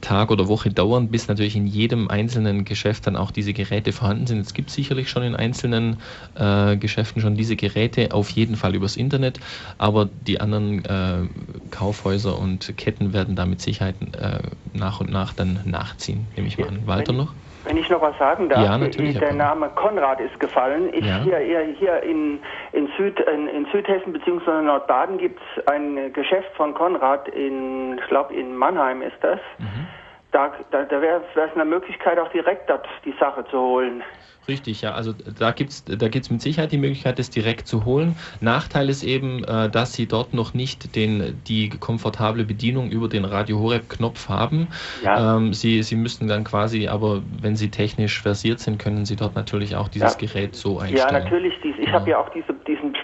Tag 0.00 0.30
oder 0.30 0.48
Woche 0.48 0.70
dauern, 0.70 1.10
bis 1.10 1.28
natürlich 1.28 1.54
in 1.54 1.66
jedem 1.66 2.08
einzelnen 2.08 2.64
Geschäft 2.64 3.06
dann 3.06 3.14
auch 3.14 3.30
diese 3.30 3.52
Geräte 3.52 3.92
vorhanden 3.92 4.26
sind. 4.26 4.38
Es 4.38 4.54
gibt 4.54 4.70
sicherlich 4.70 5.10
schon 5.10 5.22
in 5.24 5.36
einzelnen 5.36 5.98
äh, 6.34 6.78
Geschäften 6.78 7.20
schon 7.20 7.34
diese 7.34 7.56
Geräte, 7.56 8.14
auf 8.14 8.30
jeden 8.30 8.56
Fall 8.56 8.74
übers 8.74 8.96
Internet, 8.96 9.38
aber 9.76 10.08
die 10.26 10.40
anderen 10.40 10.82
äh, 10.86 11.28
Kaufhäuser 11.70 12.38
und 12.38 12.74
Ketten 12.78 13.12
werden 13.12 13.36
da 13.36 13.44
mit 13.44 13.60
Sicherheit 13.60 13.96
äh, 14.16 14.38
nach 14.72 15.00
und 15.00 15.10
nach 15.10 15.34
dann 15.34 15.60
nachziehen, 15.66 16.28
nehme 16.36 16.48
ich 16.48 16.56
mal 16.56 16.68
an. 16.68 16.86
Walter 16.86 17.12
noch? 17.12 17.34
Wenn 17.64 17.76
ich 17.76 17.88
noch 17.90 18.00
was 18.00 18.16
sagen 18.18 18.48
darf, 18.48 18.64
ja, 18.64 18.78
der 18.78 19.34
Name 19.34 19.68
Konrad 19.74 20.20
ist 20.20 20.38
gefallen. 20.40 20.92
Ich 20.92 21.04
ja. 21.04 21.18
hier, 21.22 21.38
hier 21.78 22.02
in, 22.02 22.40
in, 22.72 22.88
Süd, 22.96 23.20
in, 23.20 23.48
in 23.48 23.66
Südhessen 23.72 24.12
bzw. 24.12 24.62
Nordbaden 24.62 25.18
gibt 25.18 25.40
es 25.56 25.66
ein 25.66 26.12
Geschäft 26.12 26.50
von 26.56 26.74
Konrad 26.74 27.28
in, 27.28 27.98
ich 27.98 28.08
glaube 28.08 28.34
in 28.34 28.56
Mannheim 28.56 29.02
ist 29.02 29.16
das. 29.20 29.40
Mhm. 29.58 29.86
Da, 30.32 30.52
da, 30.70 30.84
da 30.84 31.00
wäre 31.02 31.22
es 31.34 31.54
eine 31.54 31.64
Möglichkeit, 31.64 32.18
auch 32.18 32.30
direkt 32.30 32.70
dort 32.70 32.86
die 33.04 33.14
Sache 33.18 33.44
zu 33.50 33.58
holen. 33.58 34.02
Richtig, 34.48 34.82
ja. 34.82 34.92
Also 34.92 35.12
da 35.12 35.52
gibt 35.52 35.70
es 35.70 35.84
da 35.84 36.08
gibt's 36.08 36.30
mit 36.30 36.40
Sicherheit 36.40 36.72
die 36.72 36.78
Möglichkeit, 36.78 37.18
das 37.18 37.30
direkt 37.30 37.66
zu 37.66 37.84
holen. 37.84 38.16
Nachteil 38.40 38.88
ist 38.88 39.04
eben, 39.04 39.44
äh, 39.44 39.68
dass 39.68 39.92
Sie 39.92 40.06
dort 40.06 40.34
noch 40.34 40.54
nicht 40.54 40.96
den, 40.96 41.40
die 41.46 41.68
komfortable 41.68 42.44
Bedienung 42.44 42.90
über 42.90 43.08
den 43.08 43.24
Radio 43.24 43.60
Horeb-Knopf 43.60 44.28
haben. 44.28 44.68
Ja. 45.04 45.36
Ähm, 45.36 45.52
Sie, 45.52 45.82
Sie 45.82 45.94
müssten 45.94 46.26
dann 46.26 46.44
quasi, 46.44 46.88
aber 46.88 47.22
wenn 47.40 47.54
Sie 47.54 47.70
technisch 47.70 48.20
versiert 48.20 48.60
sind, 48.60 48.78
können 48.78 49.04
Sie 49.04 49.16
dort 49.16 49.36
natürlich 49.36 49.76
auch 49.76 49.88
dieses 49.88 50.14
ja. 50.14 50.26
Gerät 50.26 50.56
so 50.56 50.78
einstellen. 50.78 51.12
Ja, 51.12 51.20
natürlich. 51.20 51.54
Dies, 51.62 51.76
ich 51.78 51.88
ja. 51.88 51.92
habe 51.92 52.10
ja 52.10 52.18
auch 52.18 52.30
diese, 52.30 52.54
diesen 52.66 52.96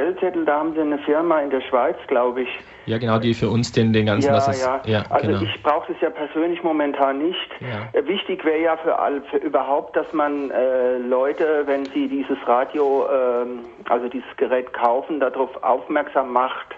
Bestellzettel, 0.00 0.44
da 0.44 0.58
haben 0.58 0.74
Sie 0.74 0.80
eine 0.80 0.98
Firma 0.98 1.40
in 1.40 1.50
der 1.50 1.60
Schweiz, 1.60 1.96
glaube 2.06 2.42
ich. 2.42 2.48
Ja, 2.86 2.98
genau, 2.98 3.18
die 3.18 3.34
für 3.34 3.48
uns 3.48 3.70
den, 3.72 3.92
den 3.92 4.06
ganzen... 4.06 4.28
Ja, 4.28 4.34
das 4.34 4.62
ja. 4.62 4.80
ja. 4.84 5.04
Also 5.10 5.28
genau. 5.28 5.42
ich 5.42 5.62
brauche 5.62 5.92
das 5.92 6.00
ja 6.00 6.10
persönlich 6.10 6.62
momentan 6.62 7.18
nicht. 7.18 7.50
Ja. 7.60 7.88
Äh, 7.98 8.06
wichtig 8.06 8.44
wäre 8.44 8.60
ja 8.60 8.76
für, 8.78 8.98
all, 8.98 9.20
für 9.30 9.36
überhaupt, 9.36 9.96
dass 9.96 10.10
man 10.12 10.50
äh, 10.50 10.98
Leute, 10.98 11.64
wenn 11.66 11.84
sie 11.86 12.08
dieses 12.08 12.38
Radio, 12.46 13.06
äh, 13.06 13.90
also 13.90 14.08
dieses 14.08 14.36
Gerät 14.36 14.72
kaufen, 14.72 15.20
darauf 15.20 15.62
aufmerksam 15.62 16.32
macht. 16.32 16.74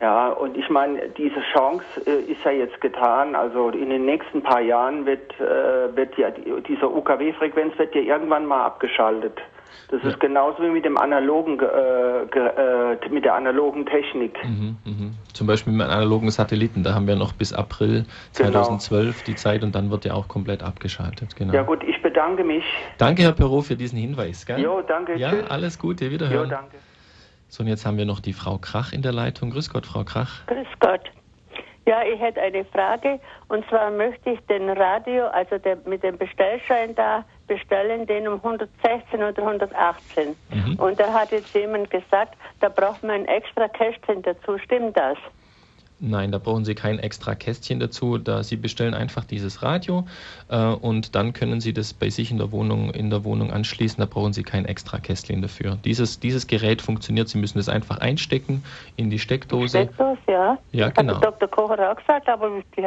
Ja, 0.00 0.28
und 0.28 0.56
ich 0.56 0.70
meine, 0.70 1.08
diese 1.10 1.40
Chance 1.52 1.84
äh, 2.06 2.32
ist 2.32 2.42
ja 2.44 2.52
jetzt 2.52 2.80
getan. 2.80 3.34
Also 3.34 3.68
in 3.70 3.90
den 3.90 4.06
nächsten 4.06 4.42
paar 4.42 4.60
Jahren 4.60 5.04
wird, 5.06 5.38
äh, 5.40 5.94
wird 5.94 6.16
ja 6.16 6.30
diese 6.30 6.88
UKW-Frequenz 6.88 7.76
wird 7.78 7.94
ja 7.94 8.00
irgendwann 8.00 8.46
mal 8.46 8.64
abgeschaltet. 8.64 9.38
Das 9.90 10.02
ja. 10.02 10.10
ist 10.10 10.20
genauso 10.20 10.62
wie 10.62 10.68
mit 10.68 10.84
dem 10.84 10.98
analogen, 10.98 11.58
äh, 11.60 12.22
äh, 12.22 13.08
mit 13.10 13.24
der 13.24 13.34
analogen 13.34 13.86
Technik. 13.86 14.36
Mhm, 14.44 14.76
mh. 14.84 15.10
Zum 15.32 15.46
Beispiel 15.46 15.72
mit 15.72 15.86
analogen 15.86 16.30
Satelliten, 16.30 16.82
da 16.82 16.94
haben 16.94 17.06
wir 17.06 17.16
noch 17.16 17.32
bis 17.32 17.52
April 17.52 18.04
2012 18.32 19.04
genau. 19.04 19.24
die 19.26 19.34
Zeit 19.34 19.62
und 19.62 19.74
dann 19.74 19.90
wird 19.90 20.04
der 20.04 20.14
auch 20.14 20.28
komplett 20.28 20.62
abgeschaltet. 20.62 21.34
Genau. 21.36 21.54
Ja 21.54 21.62
gut, 21.62 21.82
ich 21.84 22.00
bedanke 22.02 22.44
mich. 22.44 22.64
Danke, 22.98 23.22
Herr 23.22 23.32
Perot, 23.32 23.64
für 23.64 23.76
diesen 23.76 23.98
Hinweis. 23.98 24.44
Gell? 24.44 24.60
Jo, 24.60 24.82
danke. 24.86 25.16
Ja, 25.16 25.30
tschüss. 25.30 25.50
alles 25.50 25.78
Gute, 25.78 26.10
wiederhören. 26.10 26.50
Jo, 26.50 26.56
danke. 26.56 26.76
So, 27.48 27.62
und 27.62 27.68
jetzt 27.68 27.86
haben 27.86 27.96
wir 27.96 28.04
noch 28.04 28.20
die 28.20 28.34
Frau 28.34 28.58
Krach 28.58 28.92
in 28.92 29.00
der 29.00 29.12
Leitung. 29.12 29.50
Grüß 29.50 29.70
Gott, 29.70 29.86
Frau 29.86 30.04
Krach. 30.04 30.46
Grüß 30.46 30.66
Gott. 30.80 31.00
Ja, 31.86 32.02
ich 32.02 32.20
hätte 32.20 32.42
eine 32.42 32.66
Frage. 32.66 33.18
Und 33.48 33.66
zwar 33.70 33.90
möchte 33.90 34.28
ich 34.30 34.40
den 34.40 34.68
Radio, 34.68 35.28
also 35.28 35.56
der, 35.56 35.78
mit 35.86 36.02
dem 36.02 36.18
Bestellschein 36.18 36.94
da, 36.94 37.24
bestellen 37.48 38.06
den 38.06 38.28
um 38.28 38.34
116 38.34 39.22
oder 39.22 39.42
118. 39.42 40.36
Mhm. 40.50 40.76
Und 40.76 41.00
da 41.00 41.12
hat 41.12 41.32
jetzt 41.32 41.54
jemand 41.54 41.90
gesagt, 41.90 42.36
da 42.60 42.68
braucht 42.68 43.02
man 43.02 43.22
ein 43.22 43.24
extra 43.26 43.66
Kästchen 43.68 44.22
dazu. 44.22 44.58
Stimmt 44.58 44.96
das? 44.96 45.18
Nein, 46.00 46.30
da 46.30 46.38
brauchen 46.38 46.64
Sie 46.64 46.76
kein 46.76 47.00
extra 47.00 47.34
Kästchen 47.34 47.80
dazu. 47.80 48.18
Da 48.18 48.44
Sie 48.44 48.56
bestellen 48.56 48.94
einfach 48.94 49.24
dieses 49.24 49.62
Radio 49.62 50.06
äh, 50.48 50.56
und 50.56 51.16
dann 51.16 51.32
können 51.32 51.60
Sie 51.60 51.72
das 51.72 51.92
bei 51.92 52.08
sich 52.08 52.30
in 52.30 52.38
der 52.38 52.52
Wohnung 52.52 52.90
in 52.90 53.10
der 53.10 53.24
Wohnung 53.24 53.52
anschließen. 53.52 53.98
Da 53.98 54.06
brauchen 54.06 54.32
Sie 54.32 54.44
kein 54.44 54.64
extra 54.64 54.98
Kästchen 54.98 55.42
dafür. 55.42 55.76
Dieses, 55.84 56.20
dieses 56.20 56.46
Gerät 56.46 56.82
funktioniert. 56.82 57.28
Sie 57.28 57.38
müssen 57.38 57.58
es 57.58 57.68
einfach 57.68 57.98
einstecken 57.98 58.62
in 58.96 59.10
die 59.10 59.18
Steckdose. 59.18 59.68
Steckdose, 59.82 60.18
ja. 60.28 60.58
Ja, 60.70 60.90
genau. 60.90 61.16
Hat 61.16 61.24
Dr. 61.24 61.48
Kocher 61.48 61.90
auch 61.90 61.96
gesagt, 61.96 62.28
aber 62.28 62.62
ich 62.76 62.84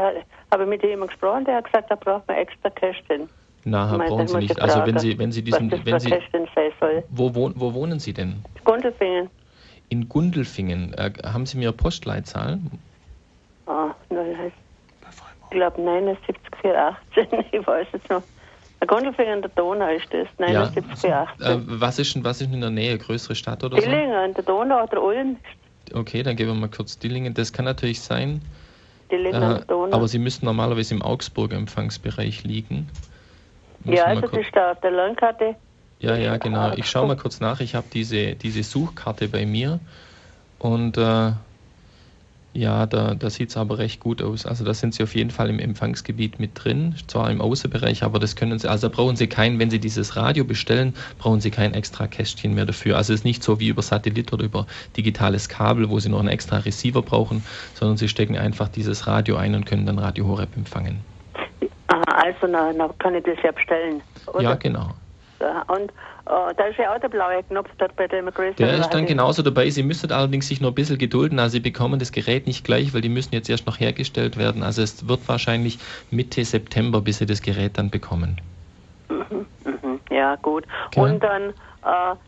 habe 0.51 0.65
mit 0.65 0.81
jemandem 0.81 1.07
gesprochen, 1.09 1.43
der 1.43 1.55
hat 1.57 1.65
gesagt, 1.65 1.91
da 1.91 1.95
braucht 1.95 2.27
man 2.29 2.37
extra 2.37 2.69
Kästchen. 2.69 3.27
Na, 3.63 3.97
brauchen 3.97 4.27
Sie 4.27 4.37
nicht. 4.37 4.59
Also 4.61 4.85
wenn 4.85 4.97
Sie, 4.97 5.17
wenn 5.19 5.31
Sie 5.31 5.43
diesen, 5.43 5.71
wenn 5.85 5.99
Sie, 5.99 6.13
wo, 7.09 7.35
wo, 7.35 7.51
wo 7.55 7.73
wohnen 7.73 7.99
Sie 7.99 8.13
denn? 8.13 8.43
Gundelfingen. 8.63 9.29
In 9.89 10.09
Gundelfingen. 10.09 10.93
Äh, 10.93 11.11
haben 11.23 11.45
Sie 11.45 11.57
mir 11.57 11.71
Postleitzahl? 11.71 12.59
Ah, 13.67 13.93
nein, 14.09 14.35
ich 14.47 15.49
glaube 15.51 15.81
79418, 15.81 17.45
ich 17.51 17.67
weiß 17.67 17.87
es 17.93 18.01
noch. 18.09 18.23
Ein 18.79 18.87
Gondelfinger 18.87 19.33
an 19.33 19.41
der 19.41 19.51
Donau 19.51 19.87
ist 19.89 20.07
das, 20.11 20.27
79 20.39 21.03
ja, 21.07 21.27
also, 21.39 21.59
äh, 21.59 21.61
was, 21.67 21.99
ist, 21.99 22.23
was 22.23 22.41
ist 22.41 22.51
in 22.51 22.61
der 22.61 22.71
Nähe, 22.71 22.97
größere 22.97 23.35
Stadt 23.35 23.63
oder 23.63 23.77
Dillingen, 23.77 24.09
so? 24.09 24.15
an 24.15 24.33
der 24.33 24.43
Donau 24.43 24.83
oder 24.83 25.03
Ulm. 25.03 25.37
Okay, 25.93 26.23
dann 26.23 26.35
geben 26.35 26.49
wir 26.49 26.55
mal 26.55 26.69
kurz 26.69 26.97
Dillingen. 26.97 27.35
Das 27.35 27.53
kann 27.53 27.65
natürlich 27.65 28.01
sein. 28.01 28.41
die 29.11 29.17
liegen 29.17 29.35
an 29.35 29.57
der 29.57 29.65
Donau. 29.65 29.95
Aber 29.95 30.07
Sie 30.07 30.17
müssten 30.17 30.47
normalerweise 30.47 30.95
im 30.95 31.03
Augsburger 31.03 31.57
Empfangsbereich 31.57 32.43
liegen. 32.43 32.89
Ja, 33.85 34.05
also 34.05 34.21
das 34.21 34.33
ist 34.33 34.55
da 34.55 34.71
auf 34.71 34.79
der 34.81 34.91
Landkarte. 34.91 35.55
Ja, 35.99 36.15
ja, 36.15 36.37
genau. 36.37 36.73
Ich 36.75 36.89
schaue 36.89 37.07
mal 37.07 37.17
kurz 37.17 37.39
nach. 37.39 37.59
Ich 37.59 37.75
habe 37.75 37.87
diese, 37.93 38.35
diese 38.35 38.63
Suchkarte 38.63 39.27
bei 39.27 39.45
mir 39.45 39.79
und 40.59 40.97
äh, 40.97 41.31
ja, 42.53 42.85
da, 42.85 43.15
da 43.15 43.29
sieht 43.29 43.49
es 43.49 43.57
aber 43.57 43.77
recht 43.77 44.01
gut 44.01 44.21
aus. 44.21 44.45
Also 44.45 44.65
da 44.65 44.73
sind 44.73 44.93
Sie 44.93 45.03
auf 45.03 45.15
jeden 45.15 45.29
Fall 45.29 45.49
im 45.49 45.59
Empfangsgebiet 45.59 46.39
mit 46.39 46.51
drin, 46.53 46.95
zwar 47.07 47.31
im 47.31 47.39
Außenbereich, 47.39 48.03
aber 48.03 48.19
das 48.19 48.35
können 48.35 48.59
Sie, 48.59 48.69
also 48.69 48.89
brauchen 48.89 49.15
Sie 49.15 49.27
kein, 49.27 49.57
wenn 49.57 49.69
Sie 49.69 49.79
dieses 49.79 50.17
Radio 50.17 50.43
bestellen, 50.43 50.93
brauchen 51.17 51.39
Sie 51.39 51.49
kein 51.49 51.73
extra 51.73 52.07
Kästchen 52.07 52.53
mehr 52.53 52.65
dafür. 52.65 52.97
Also 52.97 53.13
es 53.13 53.21
ist 53.21 53.25
nicht 53.25 53.41
so 53.41 53.59
wie 53.61 53.69
über 53.69 53.81
Satellit 53.81 54.33
oder 54.33 54.43
über 54.43 54.67
digitales 54.97 55.47
Kabel, 55.47 55.89
wo 55.89 55.99
Sie 55.99 56.09
noch 56.09 56.19
einen 56.19 56.27
extra 56.27 56.57
Receiver 56.57 57.01
brauchen, 57.01 57.43
sondern 57.73 57.95
Sie 57.95 58.09
stecken 58.09 58.37
einfach 58.37 58.67
dieses 58.67 59.07
Radio 59.07 59.37
ein 59.37 59.55
und 59.55 59.65
können 59.65 59.85
dann 59.85 59.99
Radio 59.99 60.27
Horeb 60.27 60.57
empfangen. 60.57 61.10
Also 62.15 62.47
na 62.47 62.89
kann 62.99 63.15
ich 63.15 63.23
das 63.23 63.37
ja 63.43 63.51
bestellen. 63.51 64.01
Oder? 64.33 64.41
Ja, 64.41 64.55
genau. 64.55 64.89
Und 65.67 65.91
Oh, 66.27 66.51
da 66.55 66.65
ist 66.65 66.77
ja 66.77 66.93
auch 66.93 66.99
der 66.99 67.09
blaue 67.09 67.43
Knopf 67.43 67.69
dort 67.77 67.95
bei 67.95 68.07
dem 68.07 68.27
Größeren. 68.27 68.55
Der 68.55 68.75
ist 68.75 68.89
dann 68.89 69.05
genauso 69.05 69.41
dabei. 69.41 69.69
Sie 69.69 69.81
müssen 69.81 70.11
allerdings 70.11 70.47
sich 70.47 70.61
noch 70.61 70.69
ein 70.69 70.75
bisschen 70.75 70.97
gedulden. 70.97 71.39
Also 71.39 71.53
Sie 71.53 71.59
bekommen 71.59 71.99
das 71.99 72.11
Gerät 72.11 72.45
nicht 72.45 72.63
gleich, 72.63 72.93
weil 72.93 73.01
die 73.01 73.09
müssen 73.09 73.33
jetzt 73.33 73.49
erst 73.49 73.65
noch 73.65 73.79
hergestellt 73.79 74.37
werden. 74.37 74.61
Also 74.61 74.83
es 74.83 75.07
wird 75.07 75.27
wahrscheinlich 75.27 75.79
Mitte 76.11 76.45
September, 76.45 77.01
bis 77.01 77.17
Sie 77.17 77.25
das 77.25 77.41
Gerät 77.41 77.77
dann 77.77 77.89
bekommen. 77.89 78.39
Mhm, 79.09 79.47
mhm. 79.65 79.99
Ja, 80.11 80.35
gut. 80.35 80.65
Okay. 80.87 80.99
Und 80.99 81.23
dann 81.23 81.53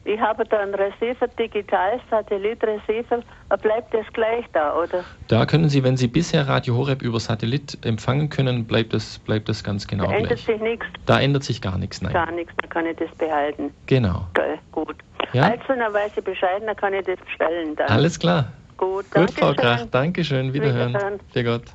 ich 0.04 0.20
habe 0.20 0.46
da 0.46 0.60
einen 0.60 0.74
Receiver 0.74 1.28
digital, 1.28 2.00
Satellit-Receiver. 2.10 3.18
Äh, 3.50 3.58
bleibt 3.58 3.94
das 3.94 4.06
gleich 4.13 4.46
da, 4.52 4.76
oder? 4.76 5.04
Da 5.28 5.46
können 5.46 5.70
Sie, 5.70 5.84
wenn 5.84 5.96
Sie 5.96 6.08
bisher 6.08 6.48
Radio 6.48 6.76
Horeb 6.76 7.04
über 7.04 7.20
Satellit 7.20 7.78
empfangen 7.86 8.30
können, 8.30 8.66
bleibt 8.66 8.94
das, 8.94 9.20
bleibt 9.20 9.50
das 9.50 9.63
ganz 9.63 9.88
genau 9.88 10.08
da 10.08 10.13
ändert 10.13 10.39
sich 10.39 10.60
nichts? 10.60 10.86
Da 11.06 11.20
ändert 11.20 11.44
sich 11.44 11.62
gar 11.62 11.78
nichts, 11.78 12.02
nein. 12.02 12.13
Gar 12.13 12.32
nichts, 12.32 12.52
dann 12.62 12.70
kann 12.70 12.86
ich 12.88 12.98
das 12.98 13.12
behalten. 13.16 13.72
Genau. 13.86 14.26
Okay, 14.32 14.58
gut. 14.72 14.96
Ja? 15.34 15.44
Also, 15.44 15.68
dann 15.68 15.94
weiß 15.94 16.12
ich 16.18 16.24
Bescheid, 16.24 16.63
dann 16.66 16.76
kann 16.76 16.94
ich 16.94 17.06
das 17.06 17.20
bestellen. 17.20 17.76
Dann. 17.76 17.88
Alles 17.89 18.20
klar. 18.20 18.52
Gut, 18.78 19.10
Gut 19.12 19.32
Frau 19.32 19.54
Krach, 19.54 19.86
Dankeschön, 19.92 20.54
wiederhören. 20.54 20.94
wiederhören. 20.94 21.62
Gott. 21.62 21.72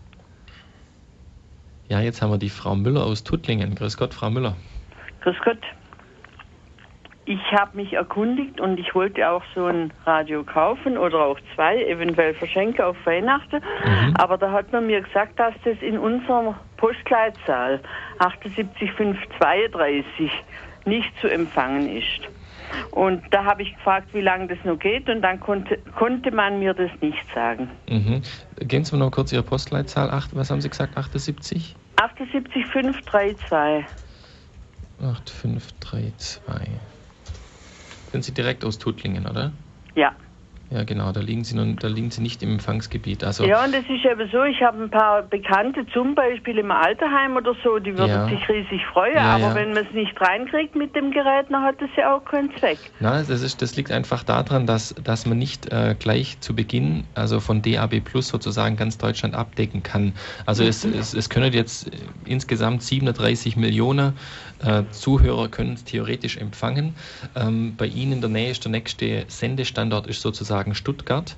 Ja, 1.88 2.00
jetzt 2.00 2.20
haben 2.20 2.30
wir 2.30 2.38
die 2.38 2.50
Frau 2.50 2.74
Müller 2.74 3.04
aus 3.04 3.22
Tuttlingen. 3.22 3.74
Grüß 3.76 3.96
Gott, 3.96 4.12
Frau 4.12 4.30
Müller. 4.30 4.56
Grüß 5.22 5.36
Gott. 5.44 5.58
Ich 7.28 7.52
habe 7.52 7.76
mich 7.76 7.92
erkundigt 7.92 8.58
und 8.58 8.80
ich 8.80 8.94
wollte 8.94 9.28
auch 9.28 9.42
so 9.54 9.66
ein 9.66 9.92
Radio 10.06 10.44
kaufen 10.44 10.96
oder 10.96 11.26
auch 11.26 11.38
zwei, 11.54 11.84
eventuell 11.84 12.32
verschenken 12.32 12.82
auf 12.82 12.96
Weihnachten. 13.04 13.56
Mhm. 13.56 14.16
Aber 14.16 14.38
da 14.38 14.50
hat 14.50 14.72
man 14.72 14.86
mir 14.86 15.02
gesagt, 15.02 15.38
dass 15.38 15.52
das 15.62 15.76
in 15.82 15.98
unserer 15.98 16.58
Postleitzahl 16.78 17.80
78532 18.18 20.30
nicht 20.86 21.12
zu 21.20 21.28
empfangen 21.28 21.98
ist. 21.98 22.20
Und 22.92 23.22
da 23.30 23.44
habe 23.44 23.62
ich 23.62 23.74
gefragt, 23.74 24.08
wie 24.14 24.22
lange 24.22 24.46
das 24.46 24.64
noch 24.64 24.78
geht 24.78 25.10
und 25.10 25.20
dann 25.20 25.38
konnte, 25.38 25.76
konnte 25.98 26.30
man 26.30 26.58
mir 26.58 26.72
das 26.72 26.90
nicht 27.02 27.26
sagen. 27.34 27.68
Mhm. 27.90 28.22
Gehen 28.60 28.86
Sie 28.86 28.96
mal 28.96 29.04
noch 29.04 29.10
kurz 29.10 29.34
Ihre 29.34 29.42
Postleitzahl. 29.42 30.08
Acht, 30.08 30.34
was 30.34 30.50
haben 30.50 30.62
Sie 30.62 30.70
gesagt? 30.70 30.96
78? 30.96 31.76
78532. 31.96 33.84
8532. 35.02 36.40
Sind 38.12 38.24
Sie 38.24 38.32
direkt 38.32 38.64
aus 38.64 38.78
Tuttlingen, 38.78 39.26
oder? 39.26 39.52
Ja. 39.94 40.14
Ja, 40.70 40.84
genau, 40.84 41.12
da 41.12 41.20
liegen 41.20 41.44
Sie, 41.44 41.56
nun, 41.56 41.76
da 41.76 41.88
liegen 41.88 42.10
Sie 42.10 42.20
nicht 42.20 42.42
im 42.42 42.52
Empfangsgebiet. 42.52 43.24
Also 43.24 43.44
ja, 43.44 43.64
und 43.64 43.72
es 43.72 43.84
ist 43.88 44.04
eben 44.04 44.28
so, 44.30 44.42
ich 44.44 44.62
habe 44.62 44.82
ein 44.82 44.90
paar 44.90 45.22
Bekannte, 45.22 45.86
zum 45.94 46.14
Beispiel 46.14 46.58
im 46.58 46.70
Alterheim 46.70 47.36
oder 47.36 47.54
so, 47.64 47.78
die 47.78 47.96
würden 47.96 48.10
ja. 48.10 48.28
sich 48.28 48.46
riesig 48.50 48.84
freuen, 48.92 49.16
ja, 49.16 49.36
aber 49.36 49.44
ja. 49.48 49.54
wenn 49.54 49.72
man 49.72 49.86
es 49.86 49.94
nicht 49.94 50.20
reinkriegt 50.20 50.74
mit 50.74 50.94
dem 50.94 51.10
Gerät, 51.10 51.46
dann 51.48 51.62
hat 51.62 51.80
es 51.80 51.88
ja 51.96 52.14
auch 52.14 52.24
keinen 52.26 52.54
Zweck. 52.58 52.78
Na, 53.00 53.22
das, 53.22 53.40
ist, 53.40 53.62
das 53.62 53.76
liegt 53.76 53.90
einfach 53.90 54.24
daran, 54.24 54.66
dass, 54.66 54.94
dass 55.02 55.24
man 55.24 55.38
nicht 55.38 55.72
äh, 55.72 55.96
gleich 55.98 56.38
zu 56.40 56.54
Beginn, 56.54 57.04
also 57.14 57.40
von 57.40 57.62
DAB 57.62 58.00
Plus 58.00 58.28
sozusagen 58.28 58.76
ganz 58.76 58.98
Deutschland 58.98 59.34
abdecken 59.34 59.82
kann. 59.82 60.12
Also 60.44 60.64
mhm. 60.64 60.68
es, 60.68 60.84
es, 60.84 61.14
es 61.14 61.30
können 61.30 61.54
jetzt 61.54 61.90
insgesamt 62.26 62.82
730 62.82 63.56
Millionen 63.56 64.12
äh, 64.62 64.82
Zuhörer 64.90 65.48
können 65.48 65.74
es 65.74 65.84
theoretisch 65.84 66.36
empfangen. 66.36 66.94
Ähm, 67.36 67.74
bei 67.76 67.86
Ihnen 67.86 68.12
in 68.12 68.20
der 68.20 68.30
Nähe 68.30 68.50
ist 68.50 68.64
der 68.64 68.72
nächste 68.72 69.24
Sendestandort 69.28 70.06
ist 70.08 70.20
sozusagen 70.20 70.57
Stuttgart. 70.74 71.36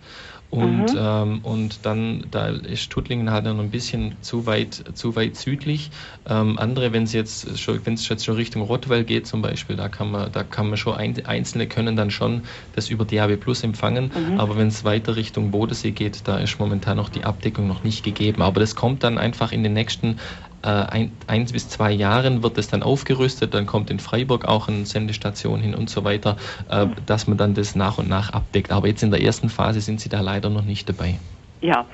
Und, 0.50 0.94
mhm. 0.94 0.98
ähm, 0.98 1.40
und 1.44 1.86
dann 1.86 2.24
da 2.32 2.48
ist 2.48 2.90
Tuttlingen 2.90 3.30
halt 3.30 3.44
noch 3.44 3.56
ein 3.56 3.70
bisschen 3.70 4.16
zu 4.20 4.46
weit, 4.46 4.82
zu 4.94 5.14
weit 5.14 5.36
südlich. 5.36 5.90
Ähm, 6.28 6.58
andere, 6.58 6.92
wenn 6.92 7.04
es 7.04 7.12
jetzt 7.12 7.56
schon, 7.56 7.86
wenn 7.86 7.94
es 7.94 8.08
jetzt 8.08 8.24
schon 8.24 8.34
Richtung 8.34 8.62
Rottweil 8.62 9.04
geht 9.04 9.28
zum 9.28 9.42
Beispiel, 9.42 9.76
da 9.76 9.88
kann 9.88 10.10
man, 10.10 10.32
da 10.32 10.42
kann 10.42 10.68
man 10.68 10.76
schon 10.76 10.94
ein, 10.94 11.24
einzelne 11.24 11.68
können 11.68 11.94
dann 11.94 12.10
schon 12.10 12.42
das 12.74 12.90
über 12.90 13.04
DAB 13.04 13.36
Plus 13.36 13.62
empfangen. 13.62 14.10
Mhm. 14.12 14.40
Aber 14.40 14.56
wenn 14.56 14.66
es 14.66 14.82
weiter 14.82 15.14
Richtung 15.14 15.52
Bodensee 15.52 15.92
geht, 15.92 16.26
da 16.26 16.38
ist 16.38 16.58
momentan 16.58 16.96
noch 16.96 17.10
die 17.10 17.22
Abdeckung 17.22 17.68
noch 17.68 17.84
nicht 17.84 18.02
gegeben. 18.02 18.42
Aber 18.42 18.58
das 18.58 18.74
kommt 18.74 19.04
dann 19.04 19.18
einfach 19.18 19.52
in 19.52 19.62
den 19.62 19.74
nächsten 19.74 20.18
äh, 20.62 20.68
ein, 20.68 21.12
eins 21.26 21.52
bis 21.52 21.68
zwei 21.68 21.90
Jahren 21.92 22.42
wird 22.42 22.58
es 22.58 22.68
dann 22.68 22.82
aufgerüstet, 22.82 23.54
dann 23.54 23.66
kommt 23.66 23.90
in 23.90 23.98
Freiburg 23.98 24.44
auch 24.44 24.68
eine 24.68 24.86
Sendestation 24.86 25.60
hin 25.60 25.74
und 25.74 25.90
so 25.90 26.04
weiter, 26.04 26.36
äh, 26.70 26.86
dass 27.06 27.26
man 27.26 27.38
dann 27.38 27.54
das 27.54 27.74
nach 27.74 27.98
und 27.98 28.08
nach 28.08 28.32
abdeckt. 28.32 28.70
Aber 28.70 28.88
jetzt 28.88 29.02
in 29.02 29.10
der 29.10 29.22
ersten 29.22 29.48
Phase 29.48 29.80
sind 29.80 30.00
Sie 30.00 30.08
da 30.08 30.20
leider 30.20 30.50
noch 30.50 30.64
nicht 30.64 30.88
dabei. 30.88 31.18
Ja, 31.60 31.84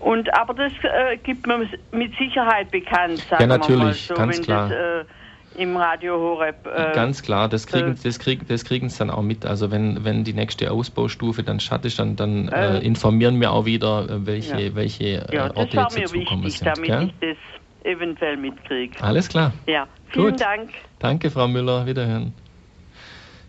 und 0.00 0.32
aber 0.38 0.54
das 0.54 0.72
äh, 0.82 1.16
gibt 1.16 1.46
man 1.46 1.68
mit 1.90 2.16
Sicherheit 2.16 2.70
bekannt, 2.70 3.18
sagen 3.28 3.42
Ja, 3.42 3.46
natürlich, 3.46 4.06
so, 4.06 4.14
ganz 4.14 4.40
klar. 4.40 4.68
Das, 4.68 4.78
äh, 4.78 5.04
im 5.58 5.76
Radio 5.76 6.18
Horeb. 6.18 6.66
Äh, 6.66 6.92
Ganz 6.94 7.22
klar, 7.22 7.48
das 7.48 7.66
kriegen, 7.66 7.92
äh, 7.92 7.96
das 8.02 8.18
kriegen, 8.18 8.46
das 8.48 8.64
kriegen 8.64 8.88
sie 8.88 8.98
dann 8.98 9.10
auch 9.10 9.22
mit. 9.22 9.46
Also 9.46 9.70
wenn, 9.70 10.04
wenn 10.04 10.24
die 10.24 10.32
nächste 10.32 10.70
Ausbaustufe 10.70 11.42
dann 11.42 11.60
statt 11.60 11.84
ist, 11.84 11.98
dann, 11.98 12.16
dann 12.16 12.48
äh, 12.48 12.78
informieren 12.80 13.40
wir 13.40 13.52
auch 13.52 13.64
wieder, 13.64 14.08
äh, 14.08 14.26
welche, 14.26 14.60
ja. 14.60 14.74
welche 14.74 15.26
ja, 15.32 15.56
Orte 15.56 15.78
jetzt 15.78 15.98
dazukommen 15.98 16.50
sind. 16.50 16.66
Damit 16.66 16.86
gell? 16.86 17.02
ich 17.04 17.12
das 17.20 17.36
eventuell 17.86 18.36
mitkriege. 18.36 19.02
Alles 19.02 19.28
klar. 19.28 19.52
Ja, 19.66 19.86
vielen 20.08 20.32
Gut. 20.32 20.40
Dank. 20.40 20.70
Danke, 20.98 21.30
Frau 21.30 21.48
Müller. 21.48 21.86
Wiederhören. 21.86 22.34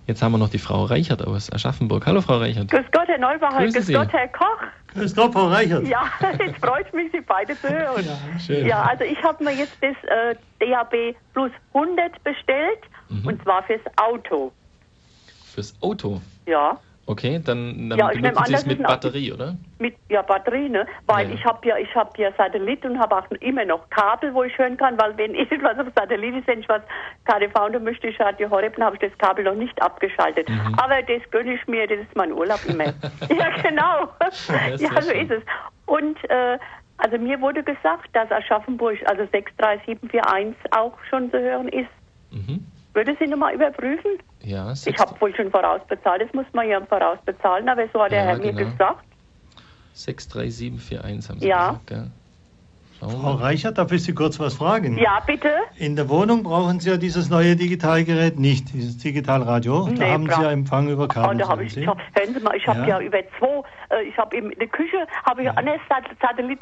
Jetzt 0.08 0.22
haben 0.22 0.32
wir 0.32 0.38
noch 0.38 0.50
die 0.50 0.58
Frau 0.58 0.86
Reichert 0.86 1.28
aus 1.28 1.52
Aschaffenburg. 1.52 2.06
Hallo, 2.06 2.22
Frau 2.22 2.38
Reichert. 2.38 2.72
Grüß 2.72 2.86
Gott, 2.94 3.08
Herr 3.08 3.18
Neubacher. 3.18 3.58
Grüße 3.58 3.80
Grüß 3.80 3.88
Sie. 3.88 3.94
Gott, 3.94 4.14
Herr 4.14 4.30
Koch. 4.30 4.64
Grüß 4.94 5.14
Gott, 5.14 5.34
Frau 5.34 5.48
Reichert. 5.48 5.86
Ja, 5.86 6.10
jetzt 6.40 6.64
freut 6.64 6.94
mich, 6.94 7.12
Sie 7.12 7.20
beide 7.20 7.60
zu 7.60 7.70
hören. 7.70 8.06
Ja, 8.06 8.40
schön. 8.40 8.66
Ja, 8.66 8.84
also 8.84 9.04
ich 9.04 9.22
habe 9.22 9.44
mir 9.44 9.54
jetzt 9.54 9.78
das 9.82 9.96
äh, 10.04 10.36
DAB 10.60 11.14
Plus 11.34 11.52
100 11.74 12.24
bestellt 12.24 12.80
mhm. 13.10 13.28
und 13.28 13.44
zwar 13.44 13.64
fürs 13.64 13.82
Auto. 13.98 14.54
Fürs 15.54 15.76
Auto? 15.82 16.22
Ja. 16.46 16.80
Okay, 17.10 17.40
dann, 17.44 17.90
dann 17.90 17.98
ja, 17.98 18.10
benutzen 18.10 18.44
Sie 18.48 18.54
es 18.54 18.66
mit 18.66 18.84
Batterie, 18.84 19.32
oder? 19.32 19.56
Mit 19.80 19.96
ja 20.10 20.22
Batterie, 20.22 20.68
ne? 20.68 20.86
Weil 21.06 21.30
ja. 21.30 21.36
ich 21.36 21.46
habe 21.46 21.66
ja 21.66 21.78
ich 21.78 21.96
habe 21.96 22.12
ja 22.22 22.34
Satellit 22.38 22.84
und 22.84 23.00
habe 23.00 23.16
auch 23.16 23.32
immer 23.40 23.64
noch 23.64 23.90
Kabel, 23.90 24.34
wo 24.34 24.44
ich 24.44 24.58
hören 24.58 24.76
kann, 24.76 25.00
weil 25.00 25.18
wenn 25.18 25.34
irgendwas 25.36 25.80
auf 25.80 25.88
Satellit 25.96 26.36
ist, 26.36 26.48
wenn 26.48 26.60
ich 26.60 26.68
was 26.68 26.82
KDV 27.24 27.74
und 27.74 27.84
möchte 27.86 28.08
ich 28.08 28.20
Radio 28.20 28.50
Horeb, 28.50 28.76
dann 28.76 28.86
habe 28.88 28.98
ich 28.98 29.10
das 29.10 29.18
Kabel 29.20 29.46
noch 29.46 29.56
nicht 29.56 29.82
abgeschaltet. 29.82 30.50
Mhm. 30.50 30.76
Aber 30.76 31.02
das 31.02 31.22
gönne 31.32 31.54
ich 31.54 31.66
mir, 31.66 31.88
das 31.88 32.00
ist 32.00 32.14
mein 32.16 32.34
Urlaub 32.34 32.60
immer. 32.68 32.84
ja, 33.30 33.50
genau. 33.62 34.10
ja, 34.76 35.02
so 35.02 35.12
ist 35.12 35.32
es. 35.32 35.44
Und 35.86 36.18
äh, 36.30 36.60
also 36.98 37.18
mir 37.18 37.40
wurde 37.40 37.64
gesagt, 37.64 38.10
dass 38.12 38.30
Aschaffenburg, 38.32 38.98
also 39.06 39.26
63741 39.32 40.56
auch 40.74 40.94
schon 41.10 41.32
zu 41.32 41.40
hören 41.40 41.70
ist. 41.70 41.90
Mhm. 42.32 42.66
Würde 42.98 43.16
Sie 43.20 43.28
nochmal 43.28 43.54
überprüfen? 43.54 44.14
Ja, 44.42 44.74
Ich 44.74 44.98
habe 44.98 45.22
wohl 45.22 45.36
schon 45.36 45.52
vorausbezahlt, 45.52 46.20
das 46.20 46.34
muss 46.34 46.48
man 46.54 46.68
ja 46.68 46.84
vorausbezahlen, 46.84 47.70
aber 47.70 47.84
so 47.94 48.02
hat 48.02 48.10
der 48.10 48.24
ja, 48.24 48.26
Herr 48.26 48.40
genau. 48.40 48.60
mir 48.60 48.66
gesagt. 48.72 49.06
63741 49.94 51.30
haben 51.30 51.40
Sie 51.40 51.48
ja. 51.48 51.68
gesagt, 51.68 51.88
gell? 51.88 52.12
Frau 53.00 53.34
Reichert, 53.34 53.78
darf 53.78 53.92
ich 53.92 54.04
Sie 54.04 54.14
kurz 54.16 54.40
was 54.40 54.56
fragen? 54.56 54.98
Ja, 54.98 55.20
bitte. 55.28 55.52
In 55.76 55.96
der 55.96 56.10
Wohnung 56.10 56.42
brauchen 56.42 56.80
Sie 56.80 56.90
ja 56.90 56.98
dieses 56.98 57.30
neue 57.30 57.56
Digitalgerät 57.56 58.40
nicht, 58.40 58.74
dieses 58.74 58.98
Digitalradio. 58.98 59.90
Nee, 59.90 60.00
da 60.00 60.08
haben 60.08 60.24
Sie 60.24 60.42
ja 60.42 60.50
Empfang 60.50 60.90
über 60.90 61.08
Kabel. 61.08 61.36
Oh, 61.36 61.38
da 61.38 61.48
hab 61.50 61.62
ich, 61.62 61.76
hören 61.76 62.00
Sie 62.34 62.40
mal, 62.40 62.56
ich 62.56 62.66
habe 62.66 62.80
ja. 62.80 62.88
ja. 62.88 63.00
über 63.00 63.20
zwei, 63.38 63.62
ich 64.04 64.18
habe 64.18 64.36
in 64.36 64.50
der 64.52 64.68
Küche 64.68 65.08
habe 65.26 65.42
ich 65.42 65.48
ja. 65.48 65.54
anders 65.54 65.80
Satellit 66.22 66.60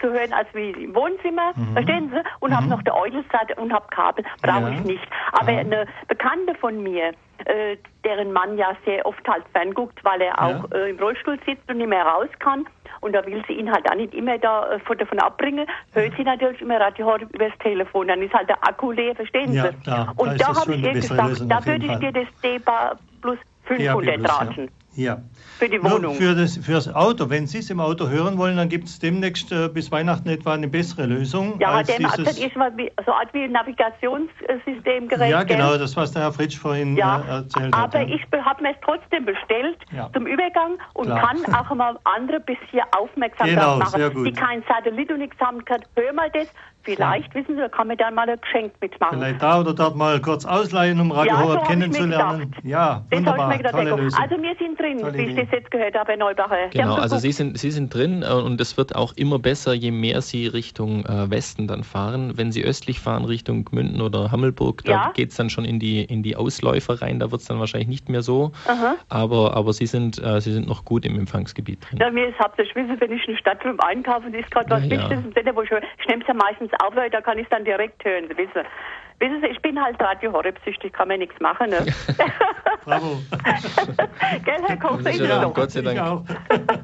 zu 0.00 0.12
hören 0.12 0.32
als 0.32 0.48
wie 0.54 0.70
im 0.70 0.94
Wohnzimmer, 0.94 1.52
mhm. 1.54 1.72
verstehen 1.72 2.10
Sie? 2.12 2.22
Und 2.40 2.50
mhm. 2.50 2.56
habe 2.56 2.66
noch 2.68 2.82
der 2.82 2.96
Eutelsat 2.96 3.56
und 3.58 3.72
habe 3.72 3.86
Kabel, 3.90 4.24
brauche 4.42 4.62
ja. 4.62 4.70
ich 4.70 4.80
nicht. 4.84 5.06
Aber 5.32 5.52
ja. 5.52 5.60
eine 5.60 5.86
Bekannte 6.08 6.54
von 6.54 6.82
mir, 6.82 7.12
äh, 7.44 7.76
deren 8.04 8.32
Mann 8.32 8.56
ja 8.56 8.76
sehr 8.84 9.04
oft 9.06 9.26
halt 9.28 9.44
fernguckt, 9.52 10.02
weil 10.04 10.20
er 10.22 10.40
auch 10.42 10.70
äh, 10.72 10.90
im 10.90 10.98
Rollstuhl 10.98 11.38
sitzt 11.46 11.68
und 11.70 11.78
nicht 11.78 11.88
mehr 11.88 12.04
raus 12.04 12.28
kann, 12.38 12.66
und 13.00 13.12
da 13.12 13.24
will 13.26 13.42
sie 13.46 13.54
ihn 13.54 13.70
halt 13.70 13.88
auch 13.90 13.94
nicht 13.94 14.14
immer 14.14 14.38
da, 14.38 14.72
äh, 14.72 14.96
davon 14.96 15.18
abbringen, 15.20 15.66
hört 15.92 16.12
sie 16.16 16.24
natürlich 16.24 16.60
immer 16.60 16.80
Radio 16.80 17.06
Horeb 17.06 17.32
übers 17.34 17.52
Telefon. 17.60 18.08
Dann 18.08 18.22
ist 18.22 18.34
halt 18.34 18.48
der 18.48 18.62
Akku 18.66 18.92
leer, 18.92 19.14
verstehen 19.14 19.52
Sie? 19.52 19.82
Klar. 19.82 20.12
Und 20.16 20.40
da, 20.40 20.52
da 20.52 20.60
habe 20.60 20.74
ich 20.74 20.82
ihr 20.82 20.92
gesagt, 20.94 21.42
da 21.46 21.64
würde 21.64 21.86
ich 21.86 21.98
dir 21.98 22.12
das 22.12 22.26
DEBA 22.42 22.96
plus 23.22 23.38
500 23.64 24.28
raten. 24.28 24.70
Ja. 24.96 25.18
Für 25.58 25.68
die 25.68 25.82
Wohnung. 25.82 26.14
für, 26.14 26.34
das, 26.34 26.56
für 26.56 26.72
das 26.72 26.92
Auto, 26.92 27.28
wenn 27.28 27.46
Sie 27.46 27.58
es 27.58 27.70
im 27.70 27.80
Auto 27.80 28.08
hören 28.08 28.38
wollen, 28.38 28.56
dann 28.56 28.68
gibt 28.68 28.88
es 28.88 28.98
demnächst 28.98 29.52
äh, 29.52 29.68
bis 29.68 29.92
Weihnachten 29.92 30.28
etwa 30.28 30.54
eine 30.54 30.68
bessere 30.68 31.06
Lösung. 31.06 31.58
Ja, 31.60 31.72
als 31.72 31.88
dem, 31.88 31.98
dieses, 31.98 32.24
das 32.24 32.38
ist 32.38 32.56
mal 32.56 32.72
so 33.04 33.12
Art 33.12 33.32
wie 33.32 33.44
ein 33.44 33.52
Navigationssystemgerät. 33.52 35.30
Ja, 35.30 35.42
genau, 35.44 35.76
das, 35.76 35.96
was 35.96 36.12
der 36.12 36.22
Herr 36.22 36.32
Fritsch 36.32 36.58
vorhin 36.58 36.96
ja, 36.96 37.20
äh, 37.20 37.28
erzählt 37.28 37.74
aber 37.74 37.82
hat. 37.82 37.94
Aber 37.94 38.06
ja. 38.06 38.16
ich 38.16 38.22
habe 38.44 38.62
mir 38.62 38.70
es 38.70 38.76
trotzdem 38.82 39.26
bestellt 39.26 39.78
ja. 39.92 40.10
zum 40.12 40.26
Übergang 40.26 40.78
und 40.94 41.06
Klar. 41.06 41.20
kann 41.20 41.54
auch 41.54 41.74
mal 41.74 41.98
andere 42.04 42.40
bis 42.40 42.58
hier 42.70 42.84
aufmerksam 42.98 43.48
genau, 43.48 43.76
machen, 43.76 44.24
die 44.24 44.32
kein 44.32 44.62
Satellit 44.68 45.10
und 45.10 45.18
nichts 45.18 45.38
haben 45.40 45.64
können. 45.64 45.84
Hör 45.94 46.12
mal 46.14 46.30
das, 46.30 46.48
Vielleicht, 46.86 47.34
ja. 47.34 47.40
wissen 47.40 47.56
Sie, 47.56 47.60
da 47.60 47.68
kann 47.68 47.88
man 47.88 47.96
dann 47.96 48.14
mal 48.14 48.28
ein 48.28 48.40
Geschenk 48.40 48.72
mitmachen. 48.80 49.18
Vielleicht 49.18 49.42
da 49.42 49.60
oder 49.60 49.74
dort 49.74 49.96
mal 49.96 50.20
kurz 50.20 50.44
ausleihen, 50.44 51.00
um 51.00 51.10
Radio 51.10 51.34
ja, 51.34 51.42
Horeb 51.42 51.60
so 51.60 51.66
kennenzulernen. 51.66 52.54
Ja, 52.62 53.02
das 53.10 53.18
wunderbar, 53.18 53.48
mir 53.48 53.62
tolle 53.64 53.90
Lösung. 53.96 54.20
Also 54.22 54.40
wir 54.40 54.54
sind 54.56 54.78
drin, 54.78 54.98
tolle 54.98 55.18
wie 55.18 55.22
ich 55.22 55.34
das 55.34 55.48
jetzt 55.50 55.70
gehört 55.72 55.98
habe, 55.98 56.12
Herr 56.12 56.18
Neubacher. 56.18 56.68
Genau, 56.70 56.94
also 56.94 57.18
Sie 57.18 57.32
sind, 57.32 57.58
Sie 57.58 57.72
sind 57.72 57.92
drin 57.92 58.22
äh, 58.22 58.32
und 58.32 58.60
es 58.60 58.76
wird 58.76 58.94
auch 58.94 59.12
immer 59.16 59.40
besser, 59.40 59.74
je 59.74 59.90
mehr 59.90 60.22
Sie 60.22 60.46
Richtung 60.46 61.04
äh, 61.06 61.28
Westen 61.28 61.66
dann 61.66 61.82
fahren. 61.82 62.34
Wenn 62.36 62.52
Sie 62.52 62.62
östlich 62.62 63.00
fahren, 63.00 63.24
Richtung 63.24 63.64
Gmünden 63.64 64.00
oder 64.00 64.30
Hammelburg, 64.30 64.84
da 64.84 64.92
ja. 64.92 65.12
geht 65.12 65.30
es 65.30 65.36
dann 65.36 65.50
schon 65.50 65.64
in 65.64 65.80
die, 65.80 66.04
in 66.04 66.22
die 66.22 66.36
Ausläufer 66.36 67.02
rein, 67.02 67.18
da 67.18 67.32
wird 67.32 67.40
es 67.40 67.48
dann 67.48 67.58
wahrscheinlich 67.58 67.88
nicht 67.88 68.08
mehr 68.08 68.22
so. 68.22 68.52
Aber, 69.08 69.56
aber 69.56 69.72
Sie, 69.72 69.86
sind, 69.86 70.22
äh, 70.22 70.40
Sie 70.40 70.52
sind 70.52 70.68
noch 70.68 70.84
gut 70.84 71.04
im 71.04 71.18
Empfangsgebiet 71.18 71.80
drin. 71.90 71.98
Ja, 72.00 72.10
mir 72.12 72.28
ist 72.28 72.38
hauptsächlich, 72.38 72.76
wenn 72.76 73.12
ich 73.12 73.26
in 73.26 73.34
der 73.34 73.40
Stadt 73.40 73.62
beim 73.64 73.80
Einkaufen 73.80 74.32
ist 74.34 74.50
gerade 74.50 74.70
was 74.70 74.84
ja, 74.84 74.90
Wichtiges 74.90 75.24
im 75.24 75.56
wo 75.56 75.62
ich, 75.62 75.70
ich 75.70 76.06
nehme 76.06 76.22
es 76.22 76.28
ja 76.28 76.34
meistens 76.34 76.70
aufhöre, 76.80 77.10
da 77.10 77.20
kann 77.20 77.38
ich 77.38 77.44
es 77.44 77.50
dann 77.50 77.64
direkt 77.64 78.04
hören. 78.04 78.24
Sie 78.28 78.36
wissen, 78.36 78.62
wissen 79.18 79.40
Sie, 79.40 79.46
ich 79.48 79.60
bin 79.62 79.80
halt 79.80 80.00
Radio 80.00 80.32
Horeb-süchtig, 80.32 80.92
kann 80.92 81.08
mir 81.08 81.18
nichts 81.18 81.38
machen. 81.40 81.70
Ne? 81.70 81.86
Bravo. 82.84 83.18
gell, 84.44 84.62
Herr 84.64 84.76
Koch, 84.76 84.98
das 85.02 85.14
ist 85.14 85.20
ja 85.20 85.40
dann, 85.40 85.52
Gott 85.52 85.70
sei 85.72 85.82
Dank 85.82 85.98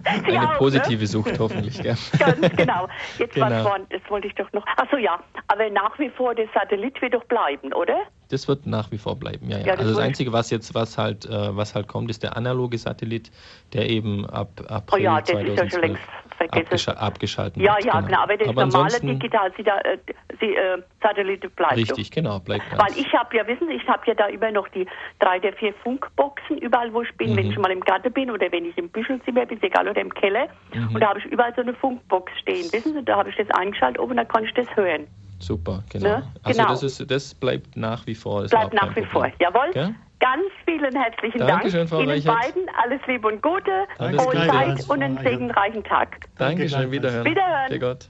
eine 0.05 0.51
auch, 0.51 0.59
positive 0.59 1.01
ne? 1.01 1.07
Sucht, 1.07 1.39
hoffentlich. 1.39 1.81
Gell? 1.81 1.97
Ganz 2.19 2.57
genau. 2.57 2.89
Jetzt 3.19 3.35
genau. 3.35 3.47
was 3.47 3.65
war, 3.65 3.79
das 3.89 4.01
wollte 4.09 4.27
ich 4.27 4.35
doch 4.35 4.53
noch. 4.53 4.67
Achso, 4.77 4.97
ja, 4.97 5.21
aber 5.47 5.71
nach 5.71 5.97
wie 5.99 6.11
vor, 6.11 6.35
das 6.35 6.49
Satellit 6.53 7.01
wird 7.01 7.15
doch 7.15 7.25
bleiben, 7.25 7.73
oder? 7.73 8.03
Das 8.31 8.49
wird 8.49 8.67
nach 8.67 8.91
wie 8.91 8.99
vor 8.99 9.17
bleiben, 9.17 9.49
ja, 9.49 9.59
ja. 9.59 9.67
ja 9.67 9.73
das 9.73 9.81
also 9.81 9.95
das 9.99 10.05
Einzige, 10.05 10.33
was 10.33 10.51
jetzt, 10.51 10.75
was 10.75 10.99
halt, 10.99 11.27
äh, 11.27 11.57
was 11.57 11.75
halt 11.75 11.87
kommt, 11.87 12.11
ist 12.11 12.23
der 12.23 12.37
analoge 12.37 12.79
Satellit, 12.79 13.31
der 13.75 13.89
eben 13.89 14.27
ab 14.27 14.49
April 14.69 15.01
oh 15.01 15.03
ja, 15.03 15.21
das 15.21 15.31
2012 15.31 15.49
ist 15.49 15.59
ja 15.59 15.71
schon 15.71 15.81
längst 15.81 16.03
abgesch 16.51 16.89
abgeschalten 16.89 17.63
ja, 17.63 17.75
wird. 17.75 17.85
Ja, 17.85 17.95
ja, 17.95 18.01
genau. 18.01 18.23
Aber 18.23 18.37
das 18.37 18.49
aber 18.49 18.67
normale 18.67 19.01
Digital 19.01 19.53
Sie, 19.57 19.63
äh, 19.63 19.99
Sie, 20.41 20.55
äh, 20.55 20.83
Satellit 21.03 21.57
bleibt 21.57 21.77
Richtig, 21.77 22.11
doch. 22.11 22.15
genau, 22.15 22.39
bleibt 22.41 22.65
Weil 22.77 22.97
ich 22.97 23.13
habe 23.13 23.37
ja, 23.37 23.47
wissen 23.47 23.69
Sie, 23.69 23.75
ich 23.75 23.89
habe 23.89 24.03
ja 24.07 24.15
da 24.15 24.27
immer 24.27 24.51
noch 24.51 24.69
die 24.69 24.87
drei 25.19 25.39
der 25.39 25.53
vier 25.55 25.75
Funkboxen, 25.83 26.59
überall 26.59 26.93
wo 26.93 27.03
ich 27.03 27.13
bin, 27.17 27.33
mhm. 27.33 27.37
wenn 27.37 27.51
ich 27.51 27.59
mal 27.59 27.71
im 27.71 27.81
Garten 27.81 28.13
bin 28.13 28.31
oder 28.31 28.51
wenn 28.51 28.65
ich 28.65 28.77
im 28.79 28.89
Büschelzimmer 28.89 29.47
bin, 29.47 29.63
egal, 29.63 29.89
oder 29.89 30.01
im 30.01 30.13
Keller. 30.15 30.49
Mhm. 30.75 30.95
Und 30.95 31.01
da 31.01 31.09
habe 31.09 31.19
ich 31.19 31.27
überall 31.27 31.55
so 31.55 31.63
eine 31.63 31.75
Funkbox 31.75 32.33
stehen, 32.41 32.73
wissen 32.73 32.95
Sie, 32.95 33.05
da 33.05 33.17
habe 33.17 33.31
ich 33.31 33.37
das 33.37 33.51
eingeschaltet 33.51 34.01
oben, 34.01 34.17
da 34.17 34.25
kann 34.25 34.45
ich 34.45 34.55
das 34.55 34.67
hören. 34.77 35.07
Super, 35.39 35.83
genau. 35.91 36.09
Ne? 36.09 36.23
Also 36.45 36.61
genau. 36.61 36.71
Das, 36.71 36.83
ist, 36.85 37.11
das 37.11 37.35
bleibt 37.35 37.77
nach 37.77 38.07
wie 38.07 38.15
vor. 38.15 38.45
bleibt 38.45 38.73
nach 38.75 38.95
wie 38.95 39.05
vor, 39.05 39.29
jawohl. 39.41 39.71
Ja? 39.75 39.91
Ganz 40.23 40.45
vielen 40.65 40.95
herzlichen 40.95 41.39
Dankeschön, 41.41 41.81
Dank 41.81 41.91
Frau 41.91 42.01
Ihnen 42.01 42.11
Reichert. 42.11 42.41
beiden. 42.41 42.63
Alles 42.81 43.01
Liebe 43.09 43.27
und 43.27 43.43
Gute, 43.43 43.89
alles 43.99 44.23
frohe 44.23 44.47
Zeit 44.47 44.89
und 44.89 45.03
einen 45.03 45.19
segenreichen 45.19 45.83
Tag. 45.83 46.27
Dankeschön, 46.39 46.93
wiederhören. 46.93 47.25
Wiederhören. 47.25 47.69
Grüß 47.69 47.81
Gott. 47.81 48.09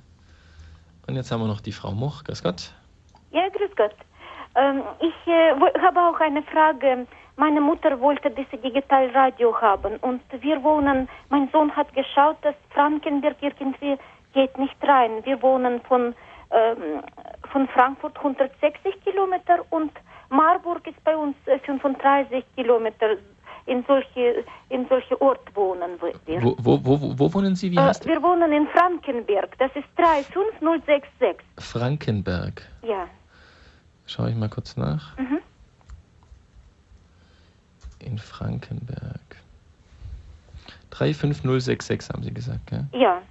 Und 1.06 1.16
jetzt 1.16 1.32
haben 1.32 1.40
wir 1.40 1.46
noch 1.46 1.62
die 1.62 1.72
Frau 1.72 1.92
Moch. 1.92 2.22
Grüß 2.24 2.42
Gott. 2.42 2.74
Ja, 3.30 3.48
grüß 3.48 3.70
Gott. 3.76 3.94
Ähm, 4.56 4.82
ich 5.00 5.26
äh, 5.26 5.52
habe 5.80 6.00
auch 6.00 6.20
eine 6.20 6.42
Frage. 6.42 7.06
Meine 7.36 7.62
Mutter 7.62 7.98
wollte 7.98 8.30
dieses 8.30 8.60
Digitalradio 8.60 9.58
haben 9.58 9.96
und 10.02 10.20
wir 10.38 10.62
wohnen, 10.62 11.08
mein 11.30 11.48
Sohn 11.50 11.74
hat 11.74 11.94
geschaut, 11.94 12.36
dass 12.42 12.54
Frankenberg 12.74 13.36
irgendwie 13.40 13.96
geht 14.34 14.58
nicht 14.58 14.76
rein. 14.82 15.24
Wir 15.24 15.40
wohnen 15.40 15.80
von, 15.88 16.14
ähm, 16.50 17.02
von 17.50 17.66
Frankfurt 17.68 18.18
160 18.18 19.02
Kilometer 19.02 19.64
und 19.70 19.92
Marburg 20.33 20.87
ist 20.87 21.03
bei 21.05 21.16
uns 21.16 21.37
35 21.45 22.33
äh, 22.33 22.43
Kilometer. 22.57 23.16
In 23.64 23.85
solche, 23.87 24.45
in 24.70 24.89
solche 24.89 25.20
Ort 25.20 25.55
wohnen 25.55 25.93
wir. 26.26 26.43
Wo, 26.43 26.57
wo, 26.59 26.85
wo, 26.85 27.16
wo 27.16 27.33
wohnen 27.33 27.55
Sie? 27.55 27.70
Wie 27.70 27.76
äh, 27.76 27.93
wir 28.05 28.20
wohnen 28.20 28.51
in 28.51 28.66
Frankenberg. 28.66 29.57
Das 29.59 29.70
ist 29.76 29.85
35066. 29.97 31.37
Frankenberg. 31.59 32.62
Ja. 32.83 33.07
Schaue 34.07 34.30
ich 34.30 34.37
mal 34.37 34.49
kurz 34.49 34.76
nach. 34.76 35.16
Mhm. 35.16 35.39
In 38.01 38.18
Frankenberg. 38.18 39.37
35066 40.91 42.11
haben 42.12 42.24
Sie 42.24 42.35
gesagt, 42.35 42.66
gell? 42.66 42.87
Ja. 42.93 43.22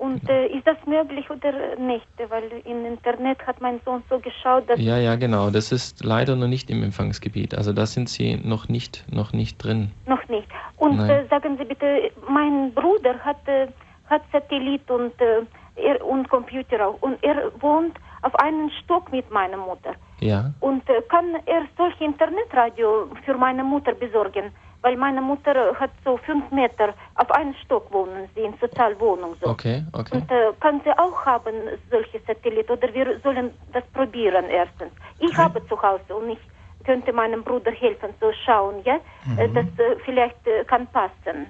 Und 0.00 0.26
äh, 0.30 0.46
ist 0.46 0.66
das 0.66 0.78
möglich 0.86 1.28
oder 1.28 1.52
nicht? 1.76 2.06
Weil 2.30 2.44
im 2.64 2.86
Internet 2.86 3.46
hat 3.46 3.60
mein 3.60 3.80
Sohn 3.84 4.02
so 4.08 4.18
geschaut, 4.18 4.66
dass. 4.66 4.80
Ja, 4.80 4.96
ja, 4.96 5.14
genau. 5.16 5.50
Das 5.50 5.72
ist 5.72 6.02
leider 6.02 6.36
noch 6.36 6.48
nicht 6.48 6.70
im 6.70 6.82
Empfangsgebiet. 6.82 7.54
Also 7.54 7.74
da 7.74 7.84
sind 7.84 8.08
Sie 8.08 8.40
noch 8.42 8.70
nicht, 8.70 9.04
noch 9.12 9.34
nicht 9.34 9.58
drin. 9.58 9.90
Noch 10.06 10.26
nicht. 10.28 10.48
Und 10.78 10.98
äh, 11.00 11.26
sagen 11.28 11.58
Sie 11.58 11.66
bitte, 11.66 12.10
mein 12.26 12.72
Bruder 12.72 13.18
hat, 13.18 13.46
äh, 13.46 13.66
hat 14.08 14.22
Satellit 14.32 14.90
und, 14.90 15.12
äh, 15.20 15.42
er, 15.76 16.02
und 16.02 16.30
Computer 16.30 16.86
auch. 16.86 16.96
Und 17.02 17.22
er 17.22 17.52
wohnt 17.60 17.98
auf 18.22 18.34
einem 18.36 18.70
Stock 18.82 19.12
mit 19.12 19.30
meiner 19.30 19.58
Mutter. 19.58 19.92
Ja. 20.20 20.50
Und 20.60 20.88
äh, 20.88 21.02
kann 21.10 21.26
er 21.44 21.66
solche 21.76 22.04
Internetradio 22.04 23.08
für 23.26 23.36
meine 23.36 23.62
Mutter 23.62 23.92
besorgen? 23.92 24.50
Weil 24.82 24.96
meine 24.96 25.20
Mutter 25.20 25.54
hat 25.78 25.90
so 26.04 26.16
fünf 26.18 26.50
Meter 26.50 26.94
auf 27.16 27.30
einem 27.30 27.54
Stock 27.64 27.92
wohnen 27.92 28.28
sie 28.34 28.42
in 28.42 28.54
Sozialwohnung 28.60 29.36
so. 29.40 29.50
Okay, 29.50 29.84
okay. 29.92 30.16
Und 30.16 30.30
äh, 30.30 30.52
kann 30.60 30.80
sie 30.84 30.96
auch 30.98 31.24
haben 31.24 31.54
solche 31.90 32.20
Satelliten 32.26 32.72
oder 32.72 32.92
wir 32.94 33.20
sollen 33.22 33.50
das 33.72 33.84
probieren 33.92 34.46
erstens. 34.50 34.92
Ich 35.18 35.30
okay. 35.30 35.36
habe 35.36 35.66
zu 35.68 35.80
Hause 35.80 36.14
und 36.14 36.30
ich 36.30 36.38
könnte 36.84 37.12
meinem 37.12 37.42
Bruder 37.44 37.70
helfen 37.72 38.10
so 38.20 38.32
schauen, 38.44 38.76
ja, 38.84 38.98
äh, 39.36 39.48
mhm. 39.48 39.54
das 39.54 39.66
äh, 39.78 39.96
vielleicht 40.04 40.46
äh, 40.46 40.64
kann 40.64 40.86
passen. 40.88 41.46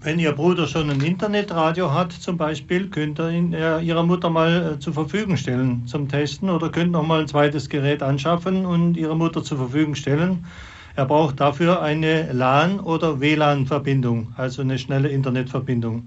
Wenn 0.00 0.18
Ihr 0.18 0.32
Bruder 0.32 0.66
schon 0.66 0.90
ein 0.90 1.00
Internetradio 1.00 1.92
hat, 1.92 2.12
zum 2.12 2.36
Beispiel, 2.36 2.88
könnt 2.88 3.18
ihr 3.18 3.30
ihn 3.30 3.52
äh, 3.52 3.80
Ihrer 3.80 4.02
Mutter 4.02 4.30
mal 4.30 4.74
äh, 4.74 4.78
zur 4.78 4.92
Verfügung 4.92 5.36
stellen 5.36 5.86
zum 5.86 6.08
Testen 6.08 6.50
oder 6.50 6.70
könnt 6.70 6.92
noch 6.92 7.06
mal 7.06 7.20
ein 7.20 7.28
zweites 7.28 7.68
Gerät 7.68 8.02
anschaffen 8.02 8.66
und 8.66 8.96
Ihrer 8.96 9.14
Mutter 9.14 9.42
zur 9.42 9.58
Verfügung 9.58 9.94
stellen. 9.94 10.44
Er 10.96 11.06
braucht 11.06 11.40
dafür 11.40 11.82
eine 11.82 12.32
LAN- 12.32 12.78
oder 12.78 13.20
WLAN-Verbindung, 13.20 14.32
also 14.36 14.62
eine 14.62 14.78
schnelle 14.78 15.08
Internetverbindung. 15.08 16.06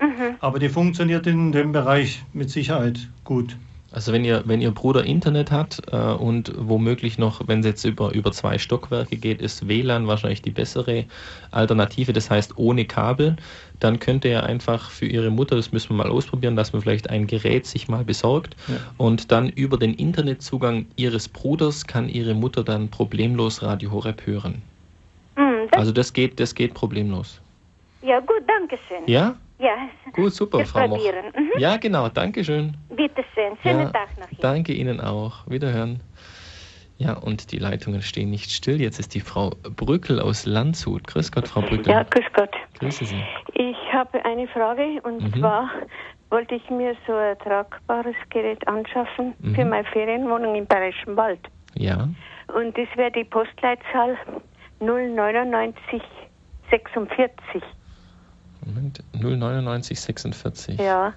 Mhm. 0.00 0.36
Aber 0.40 0.60
die 0.60 0.68
funktioniert 0.68 1.26
in 1.26 1.50
dem 1.50 1.72
Bereich 1.72 2.24
mit 2.32 2.48
Sicherheit 2.50 3.08
gut. 3.24 3.56
Also 3.90 4.12
wenn 4.12 4.22
ihr, 4.24 4.42
wenn 4.44 4.60
ihr 4.60 4.70
Bruder 4.70 5.04
Internet 5.04 5.50
hat 5.50 5.80
äh, 5.90 5.96
und 5.96 6.52
womöglich 6.56 7.16
noch, 7.16 7.40
wenn 7.46 7.60
es 7.60 7.66
jetzt 7.66 7.84
über, 7.84 8.12
über 8.12 8.32
zwei 8.32 8.58
Stockwerke 8.58 9.16
geht, 9.16 9.40
ist 9.40 9.66
WLAN 9.66 10.06
wahrscheinlich 10.06 10.42
die 10.42 10.50
bessere 10.50 11.06
Alternative, 11.52 12.12
das 12.12 12.28
heißt 12.28 12.58
ohne 12.58 12.84
Kabel, 12.84 13.36
dann 13.80 13.98
könnte 13.98 14.28
er 14.28 14.44
einfach 14.44 14.90
für 14.90 15.06
ihre 15.06 15.30
Mutter, 15.30 15.56
das 15.56 15.72
müssen 15.72 15.90
wir 15.90 16.04
mal 16.04 16.10
ausprobieren, 16.10 16.54
dass 16.54 16.74
man 16.74 16.82
vielleicht 16.82 17.08
ein 17.08 17.26
Gerät 17.26 17.66
sich 17.66 17.88
mal 17.88 18.04
besorgt 18.04 18.56
ja. 18.68 18.76
und 18.98 19.32
dann 19.32 19.48
über 19.48 19.78
den 19.78 19.94
Internetzugang 19.94 20.86
ihres 20.96 21.26
Bruders 21.28 21.86
kann 21.86 22.10
ihre 22.10 22.34
Mutter 22.34 22.64
dann 22.64 22.88
problemlos 22.88 23.62
Radio 23.62 23.90
Horeb 23.90 24.26
hören. 24.26 24.60
Mhm, 25.36 25.68
das 25.70 25.80
also 25.80 25.92
das 25.92 26.12
geht, 26.12 26.38
das 26.40 26.54
geht 26.54 26.74
problemlos. 26.74 27.40
Ja 28.08 28.20
gut, 28.20 28.42
danke 28.46 28.78
schön. 28.88 29.06
Ja? 29.06 29.34
Ja. 29.58 29.76
Gut, 30.12 30.32
super, 30.32 30.64
Frau 30.64 30.88
Moch. 30.88 30.96
Mhm. 30.96 31.52
Ja, 31.58 31.76
genau, 31.76 32.08
danke 32.08 32.42
schön. 32.42 32.74
Bitte 32.88 33.22
schön, 33.34 33.52
schönen 33.62 33.80
ja, 33.80 33.90
Tag 33.90 34.08
noch. 34.18 34.30
Ihnen. 34.30 34.40
Danke 34.40 34.72
Ihnen 34.72 34.98
auch. 34.98 35.46
Wiederhören. 35.46 36.00
Ja, 36.96 37.18
und 37.18 37.52
die 37.52 37.58
Leitungen 37.58 38.00
stehen 38.00 38.30
nicht 38.30 38.50
still. 38.50 38.80
Jetzt 38.80 38.98
ist 38.98 39.14
die 39.14 39.20
Frau 39.20 39.50
Brückel 39.76 40.20
aus 40.20 40.46
Landshut. 40.46 41.06
Grüß 41.06 41.30
Gott, 41.32 41.48
Frau 41.48 41.60
Brückel. 41.60 41.92
Ja, 41.92 42.02
grüß 42.02 42.24
Gott. 42.32 42.48
Grüße 42.78 43.04
Sie. 43.04 43.22
Ich 43.52 43.76
habe 43.92 44.24
eine 44.24 44.48
Frage 44.48 45.02
und 45.02 45.22
mhm. 45.22 45.34
zwar 45.38 45.68
wollte 46.30 46.54
ich 46.54 46.70
mir 46.70 46.96
so 47.06 47.14
ein 47.14 47.38
tragbares 47.40 48.16
Gerät 48.30 48.66
anschaffen 48.66 49.34
mhm. 49.40 49.54
für 49.54 49.66
meine 49.66 49.84
Ferienwohnung 49.84 50.54
im 50.54 50.64
Bayerischen 50.66 51.14
Wald. 51.14 51.40
Ja. 51.74 52.08
Und 52.54 52.78
das 52.78 52.88
wäre 52.96 53.12
die 53.12 53.24
Postleitzahl 53.24 54.16
09946. 54.80 57.62
Moment, 58.64 59.02
09946. 59.12 60.78
Ja. 60.78 61.14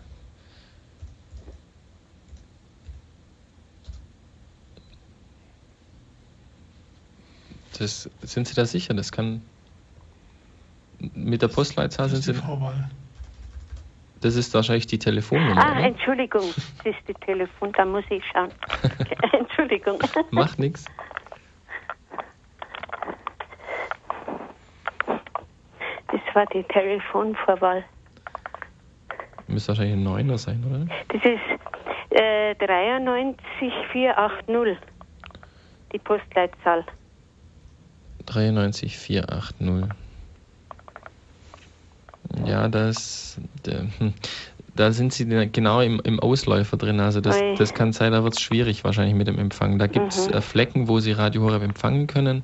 Das, 7.78 8.10
sind 8.22 8.48
Sie 8.48 8.54
da 8.54 8.66
sicher? 8.66 8.94
Das 8.94 9.12
kann 9.12 9.42
mit 11.00 11.42
der 11.42 11.48
Postleitzahl 11.48 12.10
das 12.10 12.24
sind 12.24 12.36
Sie. 12.36 12.42
Vorwahl. 12.42 12.90
Das 14.22 14.36
ist 14.36 14.54
wahrscheinlich 14.54 14.86
die 14.86 15.00
Telefonnummer. 15.00 15.66
Ah, 15.66 15.72
oder? 15.72 15.88
Entschuldigung, 15.88 16.44
das 16.84 16.96
ist 16.96 17.08
die 17.08 17.14
Telefon, 17.26 17.72
da 17.74 17.86
muss 17.86 18.04
ich 18.12 18.24
schauen. 18.32 18.52
Entschuldigung. 19.34 19.98
Macht 20.30 20.60
nichts. 20.60 20.86
War 26.34 26.46
die 26.48 26.64
Telefonvorwahl? 26.64 27.86
Müsste 29.48 29.70
wahrscheinlich 29.70 29.96
ein 29.96 30.04
Neuner 30.04 30.38
sein, 30.38 30.62
oder? 30.68 30.86
Das 31.10 31.24
ist 31.26 31.40
äh, 32.12 32.54
93480. 32.56 34.78
Die 35.92 36.00
Postleitzahl. 36.00 36.86
93480. 38.26 39.90
Ja, 42.46 42.68
das, 42.70 43.40
hm, 43.66 44.14
da 44.76 44.92
sind 44.92 45.14
sie 45.14 45.26
genau 45.52 45.82
im, 45.82 46.00
im 46.04 46.20
Ausläufer 46.20 46.78
drin. 46.78 47.00
Also 47.00 47.22
das, 47.22 47.40
das 47.58 47.74
kann 47.74 47.92
sein, 47.92 48.14
da 48.14 48.24
wird 48.24 48.36
es 48.36 48.42
schwierig 48.42 48.84
wahrscheinlich 48.84 49.16
mit 49.16 49.28
dem 49.28 49.38
Empfang. 49.38 49.80
Da 49.80 49.88
gibt 49.88 50.14
es 50.14 50.28
mhm. 50.28 50.36
Äh, 50.36 50.42
Flecken, 50.42 50.88
wo 50.88 51.00
sie 51.00 51.12
Radio 51.12 51.44
Horeb 51.44 51.64
empfangen 51.64 52.08
können, 52.08 52.44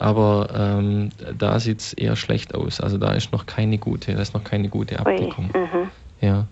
aber 0.00 0.48
ähm, 0.54 1.10
da 1.38 1.58
sieht 1.60 1.80
es 1.80 1.92
eher 1.92 2.16
schlecht 2.16 2.54
aus. 2.54 2.80
Also 2.80 2.98
da 2.98 3.12
ist 3.12 3.32
noch 3.32 3.46
keine 3.46 3.78
gute, 3.78 4.14
da 4.14 4.20
ist 4.20 4.34
noch 4.34 4.44
keine 4.44 4.68
gute 4.68 4.98
Abdeckung. 4.98 5.50
Mhm. 5.54 5.90
Ja. 6.20 6.46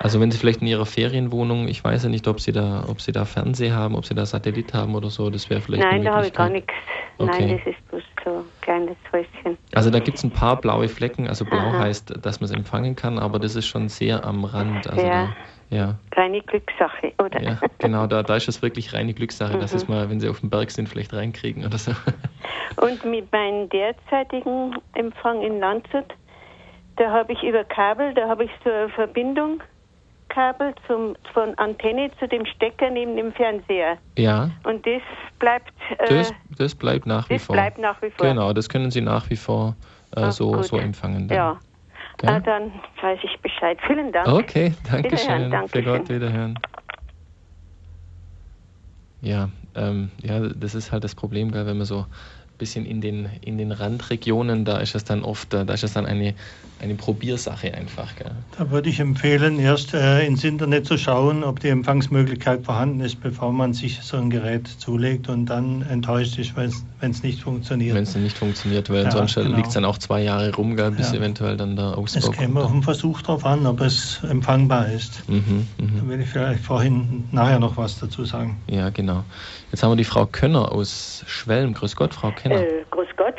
Also 0.00 0.20
wenn 0.20 0.30
Sie 0.30 0.38
vielleicht 0.38 0.60
in 0.60 0.68
Ihrer 0.68 0.86
Ferienwohnung, 0.86 1.68
ich 1.68 1.82
weiß 1.82 2.04
ja 2.04 2.08
nicht, 2.08 2.28
ob 2.28 2.40
Sie 2.40 2.52
da, 2.52 2.84
ob 2.88 3.00
Sie 3.00 3.12
da 3.12 3.24
Fernseher 3.24 3.74
haben, 3.74 3.96
ob 3.96 4.06
Sie 4.06 4.14
da 4.14 4.24
Satellit 4.26 4.72
haben 4.74 4.94
oder 4.94 5.10
so, 5.10 5.30
das 5.30 5.50
wäre 5.50 5.60
vielleicht. 5.60 5.82
Nein, 5.82 6.04
da 6.04 6.14
habe 6.14 6.26
ich 6.26 6.32
gar 6.32 6.48
nichts. 6.48 6.72
Okay. 7.18 7.46
Nein, 7.46 7.60
das 7.64 7.74
ist 7.74 7.88
bloß 7.88 8.02
so 8.24 8.30
ein 8.30 8.44
kleines 8.60 8.96
Häuschen. 9.12 9.58
Also 9.74 9.90
da 9.90 9.98
gibt 9.98 10.18
es 10.18 10.24
ein 10.24 10.30
paar 10.30 10.56
blaue 10.60 10.88
Flecken, 10.88 11.26
also 11.26 11.44
blau 11.44 11.58
Aha. 11.58 11.78
heißt, 11.80 12.24
dass 12.24 12.40
man 12.40 12.48
es 12.48 12.54
empfangen 12.54 12.94
kann, 12.94 13.18
aber 13.18 13.40
das 13.40 13.56
ist 13.56 13.66
schon 13.66 13.88
sehr 13.88 14.24
am 14.24 14.44
Rand. 14.44 14.88
Also 14.88 15.04
ja. 15.04 15.26
Da, 15.26 15.36
ja. 15.70 15.96
Reine 16.14 16.40
Glückssache, 16.40 17.12
oder? 17.22 17.42
Ja, 17.42 17.58
genau, 17.78 18.06
da, 18.06 18.22
da 18.22 18.36
ist 18.36 18.48
es 18.48 18.62
wirklich 18.62 18.92
reine 18.92 19.14
Glückssache, 19.14 19.56
mhm. 19.56 19.60
dass 19.60 19.74
es 19.74 19.88
mal, 19.88 20.08
wenn 20.10 20.20
Sie 20.20 20.28
auf 20.28 20.40
dem 20.40 20.50
Berg 20.50 20.70
sind, 20.70 20.88
vielleicht 20.88 21.12
reinkriegen 21.12 21.64
oder 21.64 21.78
so. 21.78 21.92
Und 22.76 23.04
mit 23.04 23.30
meinem 23.32 23.68
derzeitigen 23.68 24.76
Empfang 24.94 25.42
in 25.42 25.60
Landshut, 25.60 26.06
da 26.96 27.10
habe 27.10 27.32
ich 27.32 27.42
über 27.42 27.64
Kabel, 27.64 28.14
da 28.14 28.28
habe 28.28 28.44
ich 28.44 28.50
so 28.64 28.70
eine 28.70 28.88
Verbindung 28.90 29.62
Kabel 30.28 30.74
zum, 30.86 31.16
von 31.32 31.54
Antenne 31.56 32.10
zu 32.18 32.28
dem 32.28 32.44
Stecker 32.46 32.90
neben 32.90 33.16
dem 33.16 33.32
Fernseher. 33.32 33.98
Ja. 34.16 34.50
Und 34.64 34.86
das 34.86 35.02
bleibt. 35.38 35.72
Äh, 35.98 36.08
das, 36.08 36.34
das 36.56 36.74
bleibt 36.74 37.06
nach 37.06 37.28
wie 37.30 37.38
vor. 37.38 37.56
Das 37.56 37.64
bleibt 37.64 37.78
nach 37.78 38.02
wie 38.02 38.10
vor. 38.10 38.26
Genau, 38.26 38.52
das 38.52 38.68
können 38.68 38.90
Sie 38.90 39.00
nach 39.00 39.28
wie 39.30 39.36
vor 39.36 39.74
äh, 40.16 40.20
Ach, 40.22 40.32
so, 40.32 40.62
so 40.62 40.76
empfangen. 40.76 41.28
Dann. 41.28 41.36
Ja. 41.36 41.60
Ah, 42.26 42.40
dann 42.40 42.72
weiß 43.00 43.20
ich 43.22 43.40
Bescheid. 43.40 43.78
Vielen 43.86 44.12
Dank. 44.12 44.26
Okay, 44.28 44.74
danke 44.90 45.16
schön. 45.16 45.68
Für 45.68 45.82
Gott 45.82 46.08
wiederhören. 46.08 46.58
Ja, 49.20 49.50
ähm, 49.74 50.10
ja, 50.22 50.40
das 50.40 50.74
ist 50.74 50.92
halt 50.92 51.04
das 51.04 51.14
Problem, 51.14 51.50
gell, 51.50 51.66
wenn 51.66 51.76
man 51.76 51.86
so 51.86 52.06
bisschen 52.58 52.84
in 52.84 53.00
den, 53.00 53.28
in 53.40 53.56
den 53.56 53.72
Randregionen, 53.72 54.64
da 54.64 54.78
ist 54.78 54.94
es 54.94 55.04
dann 55.04 55.22
oft, 55.22 55.52
da 55.52 55.62
ist 55.62 55.84
es 55.84 55.92
dann 55.94 56.06
eine, 56.06 56.34
eine 56.80 56.94
Probiersache 56.94 57.72
einfach. 57.74 58.14
Gell? 58.16 58.32
Da 58.56 58.70
würde 58.70 58.88
ich 58.88 59.00
empfehlen, 59.00 59.58
erst 59.58 59.94
äh, 59.94 60.26
ins 60.26 60.44
Internet 60.44 60.86
zu 60.86 60.98
schauen, 60.98 61.44
ob 61.44 61.60
die 61.60 61.68
Empfangsmöglichkeit 61.68 62.64
vorhanden 62.64 63.00
ist, 63.00 63.20
bevor 63.20 63.52
man 63.52 63.72
sich 63.72 64.00
so 64.02 64.16
ein 64.16 64.30
Gerät 64.30 64.66
zulegt 64.66 65.28
und 65.28 65.46
dann 65.46 65.82
enttäuscht 65.82 66.38
ist, 66.38 66.56
wenn 66.56 66.70
es 67.10 67.22
nicht 67.22 67.42
funktioniert. 67.42 67.94
Wenn 67.94 68.02
es 68.02 68.14
nicht 68.16 68.36
funktioniert, 68.36 68.90
weil 68.90 69.04
ja, 69.04 69.10
sonst 69.10 69.36
genau. 69.36 69.56
liegt 69.56 69.68
es 69.68 69.74
dann 69.74 69.84
auch 69.84 69.98
zwei 69.98 70.22
Jahre 70.22 70.54
rum, 70.54 70.76
gell, 70.76 70.90
bis 70.90 71.12
ja. 71.12 71.18
eventuell 71.18 71.56
dann 71.56 71.76
der 71.76 71.96
Ausbau 71.96 72.30
Es 72.30 72.32
käme 72.32 72.60
auf 72.60 72.72
den 72.72 72.82
Versuch 72.82 73.22
darauf 73.22 73.44
an, 73.44 73.66
ob 73.66 73.80
es 73.80 74.20
empfangbar 74.28 74.88
ist. 74.88 75.28
Mhm, 75.28 75.66
mh. 75.78 76.00
Da 76.00 76.08
will 76.08 76.20
ich 76.20 76.28
vielleicht 76.28 76.64
vorhin 76.64 77.28
nachher 77.32 77.58
noch 77.58 77.76
was 77.76 77.98
dazu 77.98 78.24
sagen. 78.24 78.56
Ja, 78.68 78.90
genau. 78.90 79.24
Jetzt 79.70 79.82
haben 79.82 79.90
wir 79.90 79.96
die 79.96 80.04
Frau 80.04 80.26
Könner 80.26 80.72
aus 80.72 81.24
Schwelm. 81.26 81.74
Grüß 81.74 81.94
Gott, 81.94 82.14
Frau 82.14 82.32
Könner. 82.32 82.47
Äh, 82.52 82.84
grüß 82.90 83.08
Gott. 83.16 83.36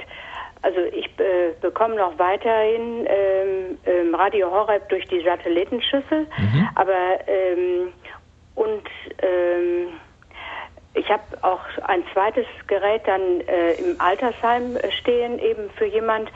Also 0.62 0.80
ich 0.82 1.05
äh, 1.20 1.53
bekomme 1.62 1.95
noch 1.95 2.20
weiterhin 2.20 3.07
ähm, 3.07 3.78
ähm, 3.86 4.14
Radio 4.14 4.51
Horeb 4.51 4.89
durch 4.89 5.07
die 5.07 5.22
Satellitenschüssel, 5.22 6.28
mhm. 6.38 6.70
aber 6.76 7.20
ähm, 7.28 7.93
und 8.55 8.84
ähm, 9.22 9.88
ich 10.95 11.10
habe 11.10 11.24
auch 11.43 11.62
ein 11.84 12.03
zweites 12.14 12.45
Gerät 12.68 13.03
dann 13.05 13.41
äh, 13.41 13.74
im 13.74 14.01
Altersheim 14.01 14.78
stehen, 14.99 15.39
eben 15.39 15.70
für 15.78 15.86
jemand. 15.86 16.30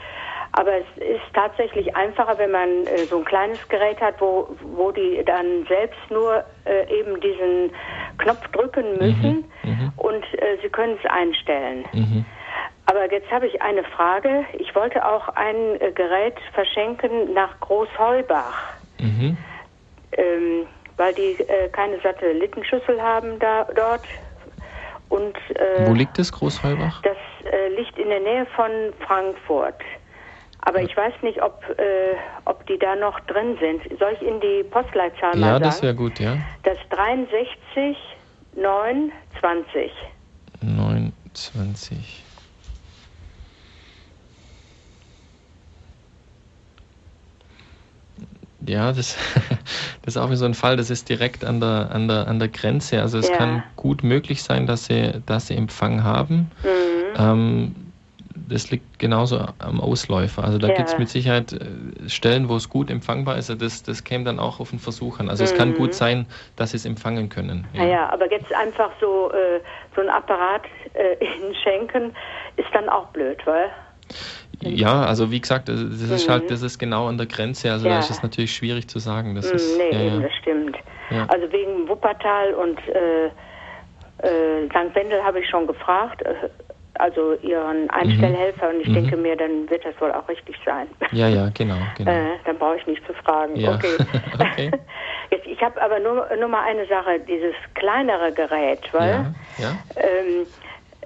Aber 0.52 0.70
es 0.72 0.86
ist 1.02 1.34
tatsächlich 1.34 1.94
einfacher, 1.96 2.38
wenn 2.38 2.52
man 2.52 2.86
äh, 2.86 3.04
so 3.10 3.18
ein 3.18 3.24
kleines 3.24 3.68
Gerät 3.68 4.00
hat, 4.00 4.20
wo, 4.20 4.48
wo 4.62 4.92
die 4.92 5.22
dann 5.26 5.66
selbst 5.68 5.98
nur 6.10 6.44
äh, 6.64 6.88
eben 6.96 7.20
diesen 7.20 7.72
Knopf 8.18 8.46
drücken 8.52 8.92
müssen 8.92 9.44
mhm. 9.64 9.70
mhm. 9.70 9.92
und 9.96 10.24
äh, 10.34 10.56
sie 10.62 10.68
können 10.68 10.96
es 11.02 11.10
einstellen. 11.10 11.84
Mhm. 11.92 12.24
Aber 12.86 13.10
jetzt 13.10 13.30
habe 13.30 13.46
ich 13.46 13.60
eine 13.62 13.82
Frage. 13.84 14.44
Ich 14.58 14.74
wollte 14.74 15.04
auch 15.04 15.28
ein 15.28 15.80
äh, 15.80 15.90
Gerät 15.92 16.34
verschenken 16.52 17.32
nach 17.32 17.58
Großheubach, 17.60 18.74
mhm. 19.00 19.36
ähm, 20.12 20.66
weil 20.96 21.14
die 21.14 21.40
äh, 21.40 21.68
keine 21.70 21.98
Satellitenschüssel 22.00 23.00
haben 23.00 23.38
da 23.38 23.66
dort. 23.74 24.04
Und, 25.08 25.36
äh, 25.50 25.86
Wo 25.86 25.94
liegt 25.94 26.18
das 26.18 26.32
Großheubach? 26.32 27.02
Das 27.02 27.16
äh, 27.50 27.68
liegt 27.76 27.98
in 27.98 28.08
der 28.08 28.20
Nähe 28.20 28.46
von 28.54 28.70
Frankfurt. 29.06 29.80
Aber 30.66 30.80
ich 30.80 30.96
weiß 30.96 31.12
nicht, 31.22 31.42
ob, 31.42 31.62
äh, 31.78 32.16
ob 32.46 32.66
die 32.66 32.78
da 32.78 32.96
noch 32.96 33.20
drin 33.20 33.56
sind. 33.60 33.82
Soll 33.98 34.16
ich 34.18 34.26
in 34.26 34.40
die 34.40 34.64
Postleitzahl 34.70 35.34
ja, 35.34 35.40
mal 35.40 35.46
sagen? 35.46 35.46
Ja, 35.46 35.58
das 35.58 35.82
wäre 35.82 35.94
gut, 35.94 36.18
ja. 36.18 36.38
Das 36.62 36.78
63 36.90 37.96
920. 38.56 39.92
920. 40.62 42.23
Ja, 48.66 48.92
das, 48.92 49.16
das 50.02 50.14
ist 50.14 50.16
auch 50.16 50.32
so 50.32 50.44
ein 50.44 50.54
Fall, 50.54 50.76
das 50.76 50.90
ist 50.90 51.08
direkt 51.08 51.44
an 51.44 51.60
der, 51.60 51.90
an 51.92 52.08
der, 52.08 52.28
an 52.28 52.38
der 52.38 52.48
Grenze. 52.48 53.00
Also 53.00 53.18
es 53.18 53.28
ja. 53.28 53.36
kann 53.36 53.62
gut 53.76 54.02
möglich 54.02 54.42
sein, 54.42 54.66
dass 54.66 54.86
sie, 54.86 55.22
dass 55.26 55.48
sie 55.48 55.56
Empfang 55.56 56.04
haben. 56.04 56.50
Mhm. 56.62 57.18
Ähm, 57.18 57.74
das 58.48 58.70
liegt 58.70 58.98
genauso 58.98 59.46
am 59.58 59.80
Ausläufer. 59.80 60.44
Also 60.44 60.58
da 60.58 60.68
ja. 60.68 60.74
gibt 60.74 60.88
es 60.88 60.98
mit 60.98 61.08
Sicherheit 61.08 61.52
äh, 61.52 62.08
Stellen, 62.08 62.48
wo 62.48 62.56
es 62.56 62.68
gut 62.68 62.90
empfangbar 62.90 63.36
ist. 63.36 63.50
Also 63.50 63.64
das, 63.64 63.82
das 63.82 64.04
käme 64.04 64.24
dann 64.24 64.38
auch 64.38 64.60
auf 64.60 64.70
den 64.70 64.78
Versuch 64.78 65.20
an. 65.20 65.28
Also 65.28 65.44
mhm. 65.44 65.50
es 65.50 65.56
kann 65.56 65.74
gut 65.74 65.90
mhm. 65.90 65.92
sein, 65.92 66.26
dass 66.56 66.70
sie 66.72 66.76
es 66.76 66.84
empfangen 66.84 67.28
können. 67.28 67.66
Ja. 67.72 67.84
Naja, 67.84 68.10
aber 68.10 68.30
jetzt 68.30 68.52
einfach 68.52 68.90
so, 69.00 69.30
äh, 69.32 69.60
so 69.94 70.02
ein 70.02 70.08
Apparat 70.08 70.62
äh, 70.94 71.16
hinschenken, 71.24 72.14
ist 72.56 72.68
dann 72.72 72.88
auch 72.88 73.06
blöd, 73.08 73.38
weil... 73.46 73.70
Ja, 74.60 75.04
also 75.04 75.30
wie 75.30 75.40
gesagt, 75.40 75.68
das 75.68 75.80
ist 75.80 76.28
halt, 76.28 76.44
mhm. 76.44 76.48
das 76.48 76.62
ist 76.62 76.78
genau 76.78 77.06
an 77.08 77.18
der 77.18 77.26
Grenze. 77.26 77.70
Also 77.72 77.86
ja. 77.86 77.94
da 77.94 78.00
ist 78.00 78.10
es 78.10 78.22
natürlich 78.22 78.54
schwierig 78.54 78.88
zu 78.88 78.98
sagen. 78.98 79.34
Das 79.34 79.48
mhm, 79.48 79.56
ist, 79.56 79.78
nee, 79.78 79.90
ja, 79.92 80.14
ja. 80.14 80.20
das 80.20 80.32
stimmt. 80.40 80.76
Also 81.28 81.52
wegen 81.52 81.88
Wuppertal 81.88 82.54
und 82.54 82.78
äh, 82.88 83.26
äh, 84.26 84.66
St. 84.68 84.94
Wendel 84.94 85.22
habe 85.22 85.40
ich 85.40 85.48
schon 85.48 85.66
gefragt, 85.66 86.22
äh, 86.22 86.34
also 86.94 87.34
ihren 87.42 87.90
Einstellhelfer 87.90 88.68
mhm. 88.68 88.74
und 88.74 88.80
ich 88.82 88.88
mhm. 88.88 88.94
denke 88.94 89.16
mir, 89.16 89.36
dann 89.36 89.68
wird 89.68 89.84
das 89.84 90.00
wohl 90.00 90.12
auch 90.12 90.28
richtig 90.28 90.56
sein. 90.64 90.86
Ja, 91.12 91.28
ja, 91.28 91.50
genau. 91.52 91.76
genau. 91.96 92.10
Äh, 92.10 92.38
dann 92.44 92.58
brauche 92.58 92.76
ich 92.76 92.86
nicht 92.86 93.04
zu 93.06 93.12
fragen. 93.14 93.52
Okay. 93.54 93.96
okay. 94.34 94.70
Jetzt, 95.30 95.46
ich 95.46 95.60
habe 95.62 95.80
aber 95.82 95.98
nur, 96.00 96.28
nur 96.38 96.48
mal 96.48 96.64
eine 96.64 96.86
Sache, 96.86 97.18
dieses 97.20 97.54
kleinere 97.74 98.32
Gerät, 98.32 98.80
weil 98.92 99.10
ja, 99.10 99.34
ja. 99.58 99.70
Ähm, 99.96 100.42
äh, 100.42 100.46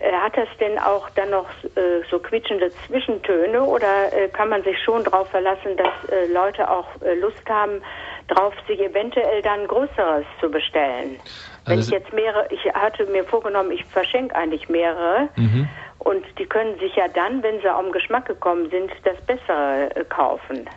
hat 0.01 0.37
das 0.37 0.49
denn 0.61 0.79
auch 0.79 1.09
dann 1.11 1.31
noch 1.31 1.49
äh, 1.77 2.03
so 2.11 2.19
quietschende 2.19 2.71
Zwischentöne 2.87 3.63
oder 3.63 4.13
äh, 4.13 4.29
kann 4.29 4.49
man 4.49 4.63
sich 4.63 4.81
schon 4.83 5.05
darauf 5.05 5.29
verlassen, 5.29 5.77
dass 5.77 6.11
äh, 6.11 6.27
Leute 6.33 6.71
auch 6.71 6.87
äh, 7.03 7.15
Lust 7.15 7.49
haben, 7.49 7.83
drauf 8.29 8.55
sich 8.67 8.81
eventuell 8.81 9.43
dann 9.43 9.67
Größeres 9.67 10.25
zu 10.41 10.51
bestellen? 10.51 11.19
Wenn 11.67 11.79
also 11.79 11.95
ich 11.95 12.01
jetzt 12.01 12.13
mehrere, 12.13 12.47
ich 12.51 12.65
hatte 12.73 13.07
mir 13.07 13.25
vorgenommen, 13.25 13.73
ich 13.73 13.85
verschenke 13.87 14.35
eigentlich 14.35 14.69
mehrere 14.69 15.29
mhm. 15.37 15.69
und 15.99 16.25
die 16.39 16.47
können 16.47 16.79
sich 16.79 16.95
ja 16.97 17.09
dann, 17.09 17.43
wenn 17.43 17.57
sie 17.61 17.69
den 17.69 17.93
Geschmack 17.93 18.27
gekommen 18.27 18.71
sind, 18.71 18.91
das 19.05 19.17
Bessere 19.27 19.91
äh, 19.95 20.05
kaufen. 20.05 20.69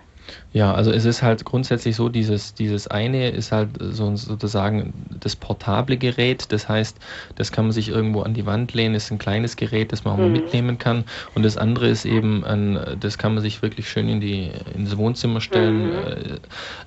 Ja, 0.53 0.73
also 0.73 0.91
es 0.91 1.05
ist 1.05 1.21
halt 1.21 1.45
grundsätzlich 1.45 1.95
so, 1.95 2.09
dieses, 2.09 2.53
dieses 2.53 2.87
eine 2.87 3.29
ist 3.29 3.53
halt 3.53 3.69
so 3.79 4.13
sozusagen 4.17 4.93
das 5.17 5.37
portable 5.37 5.95
Gerät, 5.95 6.51
das 6.51 6.67
heißt, 6.67 6.97
das 7.35 7.53
kann 7.53 7.65
man 7.65 7.71
sich 7.71 7.87
irgendwo 7.87 8.21
an 8.21 8.33
die 8.33 8.45
Wand 8.45 8.73
lehnen, 8.73 8.93
ist 8.93 9.11
ein 9.11 9.17
kleines 9.17 9.55
Gerät, 9.55 9.93
das 9.93 10.03
man 10.03 10.13
auch 10.13 10.17
mhm. 10.17 10.23
mal 10.23 10.31
mitnehmen 10.31 10.77
kann 10.77 11.05
und 11.35 11.43
das 11.43 11.55
andere 11.55 11.87
ist 11.87 12.03
eben, 12.03 12.43
ein, 12.43 12.77
das 12.99 13.17
kann 13.17 13.33
man 13.33 13.41
sich 13.41 13.61
wirklich 13.61 13.89
schön 13.89 14.09
in 14.09 14.19
die, 14.19 14.51
ins 14.75 14.97
Wohnzimmer 14.97 15.39
stellen, 15.39 15.85
mhm. 15.85 15.91
Äh, 15.91 16.39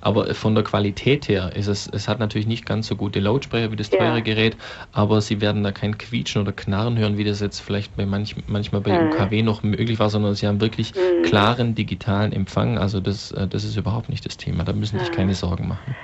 aber 0.02 0.34
von 0.34 0.54
der 0.54 0.64
Qualität 0.64 1.28
her 1.28 1.52
ist 1.56 1.66
es, 1.66 1.88
es 1.90 2.06
hat 2.06 2.18
natürlich 2.18 2.46
nicht 2.46 2.66
ganz 2.66 2.86
so 2.86 2.96
gute 2.96 3.20
Lautsprecher 3.20 3.72
wie 3.72 3.76
das 3.76 3.88
teure 3.88 4.16
ja. 4.16 4.20
Gerät, 4.20 4.58
aber 4.92 5.22
sie 5.22 5.40
werden 5.40 5.62
da 5.62 5.72
kein 5.72 5.96
Quietschen 5.96 6.42
oder 6.42 6.52
Knarren 6.52 6.98
hören, 6.98 7.16
wie 7.16 7.24
das 7.24 7.40
jetzt 7.40 7.60
vielleicht 7.60 7.96
bei 7.96 8.04
manch, 8.04 8.36
manchmal 8.46 8.82
bei 8.82 8.92
mhm. 8.92 9.08
UKW 9.08 9.42
noch 9.42 9.62
möglich 9.62 9.98
war, 9.98 10.10
sondern 10.10 10.34
sie 10.34 10.46
haben 10.46 10.60
wirklich 10.60 10.92
mhm. 10.94 11.22
klaren 11.22 11.74
digitalen 11.74 12.32
Empfang, 12.32 12.76
also 12.76 13.00
das 13.00 13.32
äh, 13.32 13.48
das 13.54 13.62
ist 13.62 13.76
überhaupt 13.76 14.08
nicht 14.08 14.26
das 14.26 14.36
Thema. 14.36 14.64
Da 14.64 14.72
müssen 14.72 14.98
sich 14.98 15.12
keine 15.12 15.32
Sorgen 15.34 15.68
machen. 15.68 15.94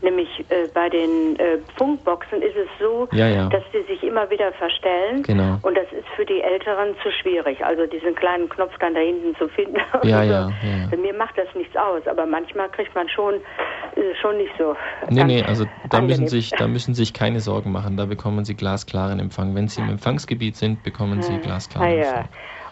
Nämlich 0.00 0.28
äh, 0.48 0.68
bei 0.74 0.88
den 0.88 1.36
äh, 1.38 1.58
Funkboxen 1.76 2.40
ist 2.40 2.56
es 2.56 2.68
so, 2.80 3.08
ja, 3.12 3.28
ja. 3.28 3.48
dass 3.48 3.62
die 3.72 3.82
sich 3.92 4.02
immer 4.04 4.30
wieder 4.30 4.52
verstellen. 4.52 5.22
Genau. 5.24 5.58
Und 5.62 5.76
das 5.76 5.86
ist 5.92 6.06
für 6.14 6.24
die 6.24 6.40
Älteren 6.40 6.94
zu 7.02 7.10
schwierig. 7.10 7.64
Also 7.64 7.86
diesen 7.86 8.14
kleinen 8.14 8.48
Knopf 8.48 8.72
dann 8.78 8.94
da 8.94 9.00
hinten 9.00 9.34
zu 9.36 9.48
finden. 9.48 9.76
Ja, 10.04 10.24
so. 10.24 10.30
ja, 10.30 10.52
ja. 10.62 10.96
Mir 10.96 11.14
macht 11.14 11.36
das 11.36 11.48
nichts 11.54 11.76
aus, 11.76 12.06
aber 12.06 12.26
manchmal 12.26 12.68
kriegt 12.68 12.94
man 12.94 13.08
schon, 13.08 13.34
äh, 13.34 14.14
schon 14.20 14.38
nicht 14.38 14.52
so. 14.56 14.76
Nee, 15.08 15.24
nee, 15.24 15.42
also 15.42 15.64
da 15.90 15.98
angenehm. 15.98 16.06
müssen, 16.06 16.28
sich, 16.28 16.50
da 16.50 16.68
müssen 16.68 16.94
sich 16.94 17.12
keine 17.12 17.40
Sorgen 17.40 17.72
machen. 17.72 17.96
Da 17.96 18.06
bekommen 18.06 18.44
Sie 18.44 18.54
glasklaren 18.54 19.18
Empfang. 19.18 19.54
Wenn 19.56 19.66
Sie 19.68 19.80
im 19.80 19.88
Empfangsgebiet 19.88 20.56
sind, 20.56 20.82
bekommen 20.84 21.22
Sie 21.22 21.38
glasklaren 21.38 21.88
Ah, 21.88 21.92
ja. 21.92 22.02
Empfang. 22.02 22.28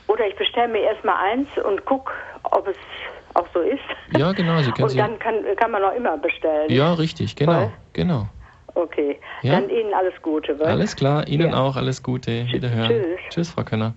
Oder 0.08 0.28
ich 0.28 0.36
bestelle 0.36 0.68
mir 0.68 0.82
erstmal 0.82 1.16
eins 1.32 1.48
und 1.64 1.84
gucke, 1.84 2.12
ob 2.44 2.68
es 2.68 2.76
auch 3.36 3.46
so 3.54 3.60
ist. 3.60 3.80
Ja, 4.16 4.32
genau. 4.32 4.58
Sie 4.62 4.70
können 4.72 4.88
Und 4.88 4.96
dann 4.98 5.18
kann, 5.18 5.36
kann 5.56 5.70
man 5.70 5.82
auch 5.84 5.94
immer 5.94 6.16
bestellen. 6.18 6.70
ja, 6.70 6.92
richtig, 6.94 7.36
genau. 7.36 7.52
Voll. 7.52 7.72
genau. 7.92 8.26
Okay. 8.74 9.18
Ja. 9.42 9.52
Dann 9.60 9.70
Ihnen 9.70 9.94
alles 9.94 10.14
Gute. 10.22 10.58
wa? 10.58 10.64
Alles 10.64 10.96
klar, 10.96 11.26
Ihnen 11.28 11.50
Ja. 11.50 11.60
auch 11.62 11.76
alles 11.76 12.02
Gute. 12.02 12.46
Wiederhören. 12.52 12.88
Tschüss. 12.88 13.18
Tschüss, 13.30 13.50
Frau 13.50 13.62
Könner. 13.62 13.94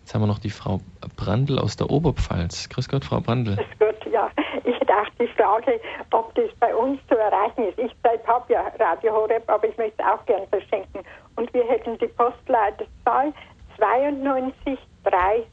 Jetzt 0.00 0.14
haben 0.14 0.22
wir 0.22 0.26
noch 0.26 0.38
die 0.40 0.50
Frau 0.50 0.80
Brandl 1.16 1.58
aus 1.58 1.76
der 1.76 1.88
Oberpfalz. 1.90 2.68
Grüß 2.68 2.88
Gott, 2.88 3.04
Frau 3.04 3.20
Brandl. 3.20 3.56
Gut, 3.78 4.12
ja. 4.12 4.30
Ich 4.64 4.78
dachte, 4.80 5.12
die 5.20 5.26
Frage, 5.28 5.80
ob 6.12 6.34
das 6.34 6.50
bei 6.60 6.74
uns 6.74 7.00
zu 7.08 7.16
erreichen 7.16 7.68
ist. 7.68 7.78
Ich 7.78 7.92
selbst 8.02 8.26
habe 8.26 8.52
ja 8.52 8.62
Radio 8.80 9.12
Horeb, 9.12 9.48
aber 9.48 9.68
ich 9.68 9.76
möchte 9.78 9.94
es 10.02 10.04
auch 10.06 10.24
gern 10.26 10.42
verschenken. 10.48 11.00
Und 11.36 11.52
wir 11.54 11.64
hätten 11.64 11.96
die 11.98 12.08
Postleitzahl 12.08 13.32
92355. 13.78 15.46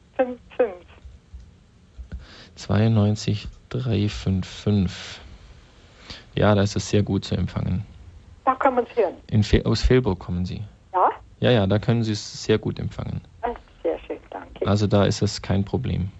92 2.60 3.48
355. 3.70 5.20
Ja, 6.34 6.54
da 6.54 6.62
ist 6.62 6.76
es 6.76 6.88
sehr 6.88 7.02
gut 7.02 7.24
zu 7.24 7.34
empfangen. 7.36 7.84
Da 8.44 8.54
kann 8.54 8.74
man 8.74 8.84
es 8.90 8.96
hören. 8.96 9.14
In 9.30 9.42
Fe 9.42 9.62
aus 9.64 9.82
Velburg 9.88 10.18
kommen 10.18 10.44
Sie. 10.44 10.62
Ja? 10.92 11.10
Ja, 11.40 11.50
ja, 11.50 11.66
da 11.66 11.78
können 11.78 12.02
Sie 12.02 12.12
es 12.12 12.44
sehr 12.44 12.58
gut 12.58 12.78
empfangen. 12.78 13.20
Ah, 13.42 13.48
Sehr 13.82 13.98
schön, 14.00 14.18
danke. 14.30 14.66
Also 14.66 14.86
da 14.86 15.04
ist 15.04 15.22
es 15.22 15.40
kein 15.40 15.64
Problem. 15.64 16.10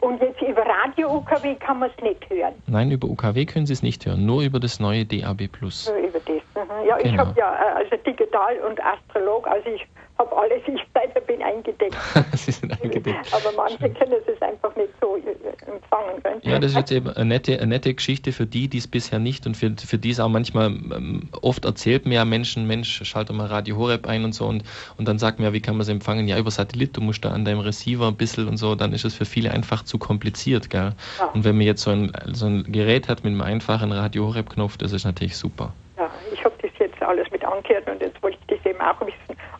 Und 0.00 0.20
jetzt 0.20 0.42
über 0.42 0.62
Radio 0.84 1.16
UKW 1.16 1.54
kann 1.54 1.78
man 1.78 1.90
es 1.96 2.02
nicht 2.02 2.28
hören. 2.28 2.52
Nein, 2.66 2.90
über 2.90 3.08
UKW 3.08 3.46
können 3.46 3.64
Sie 3.66 3.72
es 3.72 3.82
nicht 3.82 4.04
hören, 4.04 4.26
nur 4.26 4.42
über 4.42 4.60
das 4.60 4.78
neue 4.80 5.06
DAB+. 5.06 5.48
Nur 5.60 5.96
über 5.96 6.18
das. 6.20 6.26
Mhm. 6.26 6.86
Ja, 6.86 6.98
ich 6.98 7.04
Genau. 7.04 7.18
habe 7.26 7.34
ja 7.40 7.54
äh, 7.54 7.84
also 7.84 7.96
digital 8.04 8.58
und 8.68 8.78
Astrolog, 8.84 9.46
also 9.46 9.66
ich 9.70 9.86
habe 10.18 10.36
alles, 10.36 10.62
ich 10.66 10.80
selber 10.92 11.20
bin 11.26 11.42
eingedeckt. 11.42 11.96
Sie 12.34 12.52
sind 12.52 12.72
eingedeckt. 12.82 13.32
Aber 13.32 13.52
manche 13.56 13.90
können 13.90 14.14
es 14.26 14.42
einfach 14.42 14.74
nicht 14.76 14.90
so 15.00 15.16
äh, 15.16 15.70
empfangen. 15.70 16.22
Können. 16.22 16.40
Ja, 16.42 16.58
das 16.58 16.72
ist 16.72 16.76
jetzt 16.76 16.92
eben 16.92 17.08
eine 17.10 17.24
nette, 17.24 17.56
eine 17.56 17.66
nette 17.66 17.92
Geschichte 17.92 18.32
für 18.32 18.46
die, 18.46 18.68
die 18.68 18.78
es 18.78 18.86
bisher 18.86 19.18
nicht 19.18 19.46
und 19.46 19.56
für, 19.56 19.74
für 19.76 19.98
die 19.98 20.10
es 20.10 20.20
auch 20.20 20.28
manchmal 20.28 20.66
ähm, 20.66 21.28
oft 21.42 21.64
erzählt 21.64 22.06
mir 22.06 22.14
ja 22.14 22.24
Menschen, 22.24 22.66
Mensch, 22.66 23.02
schalte 23.04 23.32
mal 23.32 23.46
Radio 23.46 23.76
Horeb 23.76 24.06
ein 24.06 24.24
und 24.24 24.32
so 24.32 24.46
und, 24.46 24.62
und 24.96 25.08
dann 25.08 25.18
sagt 25.18 25.38
mir, 25.38 25.46
ja, 25.46 25.52
wie 25.52 25.60
kann 25.60 25.74
man 25.74 25.82
es 25.82 25.88
empfangen? 25.88 26.28
Ja, 26.28 26.38
über 26.38 26.50
Satellit, 26.50 26.96
du 26.96 27.00
musst 27.00 27.24
da 27.24 27.30
an 27.30 27.44
deinem 27.44 27.60
Receiver 27.60 28.06
ein 28.06 28.16
bisschen 28.16 28.48
und 28.48 28.56
so, 28.56 28.74
dann 28.74 28.92
ist 28.92 29.04
es 29.04 29.14
für 29.14 29.24
viele 29.24 29.50
einfach 29.50 29.82
zu 29.84 29.98
kompliziert, 29.98 30.70
gell? 30.70 30.92
Ja. 31.18 31.26
Und 31.26 31.44
wenn 31.44 31.56
man 31.56 31.66
jetzt 31.66 31.82
so 31.82 31.90
ein, 31.90 32.12
so 32.32 32.46
ein 32.46 32.64
Gerät 32.70 33.08
hat 33.08 33.24
mit 33.24 33.32
einem 33.32 33.42
einfachen 33.42 33.92
Radio 33.92 34.26
Horeb 34.26 34.50
Knopf, 34.50 34.76
das 34.76 34.92
ist 34.92 35.04
natürlich 35.04 35.36
super. 35.36 35.72
Ja, 35.96 36.10
ich 36.32 36.44
habe 36.44 36.54
das 36.60 36.70
jetzt 36.78 37.00
alles 37.02 37.30
mit 37.30 37.44
angehört 37.44 37.88
und 37.88 38.00
jetzt 38.00 38.20
wollte 38.22 38.38
ich 38.40 38.56
das 38.56 38.66
eben 38.66 38.80
auch 38.80 39.00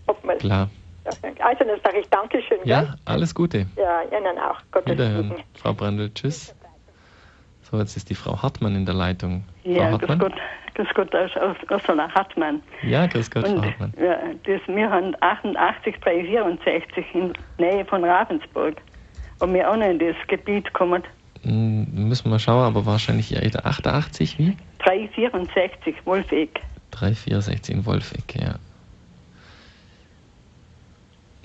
ob 0.07 0.25
man 0.25 0.39
Klar. 0.39 0.69
Also 1.05 1.65
dann 1.65 1.81
sage 1.85 1.99
ich 2.01 2.09
Dankeschön. 2.09 2.59
Ja, 2.65 2.83
gell? 2.83 2.95
alles 3.05 3.35
Gute. 3.35 3.67
Ja, 3.77 4.03
Ihnen 4.17 4.39
auch. 4.39 4.59
Gottes 4.73 4.93
Wiederhören, 4.93 5.29
Segen. 5.31 5.43
Frau 5.55 5.73
Brandl. 5.75 6.11
Tschüss. 6.15 6.55
So, 7.63 7.79
jetzt 7.79 7.97
ist 7.97 8.09
die 8.09 8.15
Frau 8.15 8.41
Hartmann 8.43 8.75
in 8.75 8.87
der 8.87 8.95
Leitung. 8.95 9.45
Ja, 9.65 9.91
Frau 9.91 9.99
grüß? 9.99 10.19
Gott, 10.19 10.33
grüß 10.75 10.89
Gott 10.95 11.15
aus, 11.15 11.31
aus, 11.37 11.57
aus 11.69 11.83
Hartmann. 12.15 12.63
Ja, 12.83 13.07
grüß 13.07 13.31
Gott, 13.31 13.47
Frau 13.47 13.55
Und 13.55 13.65
Hartmann. 13.67 13.93
ja, 14.01 14.17
das, 14.45 14.61
wir 14.67 14.91
haben 14.91 15.15
88 15.21 15.97
bei 16.05 16.25
64 16.25 17.05
in 17.15 17.33
Nähe 17.59 17.85
von 17.85 18.05
Ravensburg. 18.05 18.77
Und 19.41 19.53
wir 19.53 19.71
auch 19.71 19.77
noch 19.77 19.87
in 19.87 19.99
das 19.99 20.17
Gebiet 20.29 20.73
kommen. 20.73 21.03
Hm, 21.43 22.09
müssen 22.09 22.25
wir 22.27 22.31
mal 22.31 22.39
schauen, 22.39 22.65
aber 22.65 22.87
wahrscheinlich 22.87 23.31
ja 23.31 23.41
88, 23.41 24.39
wie? 24.39 24.57
364, 24.79 25.95
Wolfegg. 26.05 26.61
364 26.93 27.75
in 27.75 27.87
Wolfegg, 27.87 28.41
ja. 28.41 28.55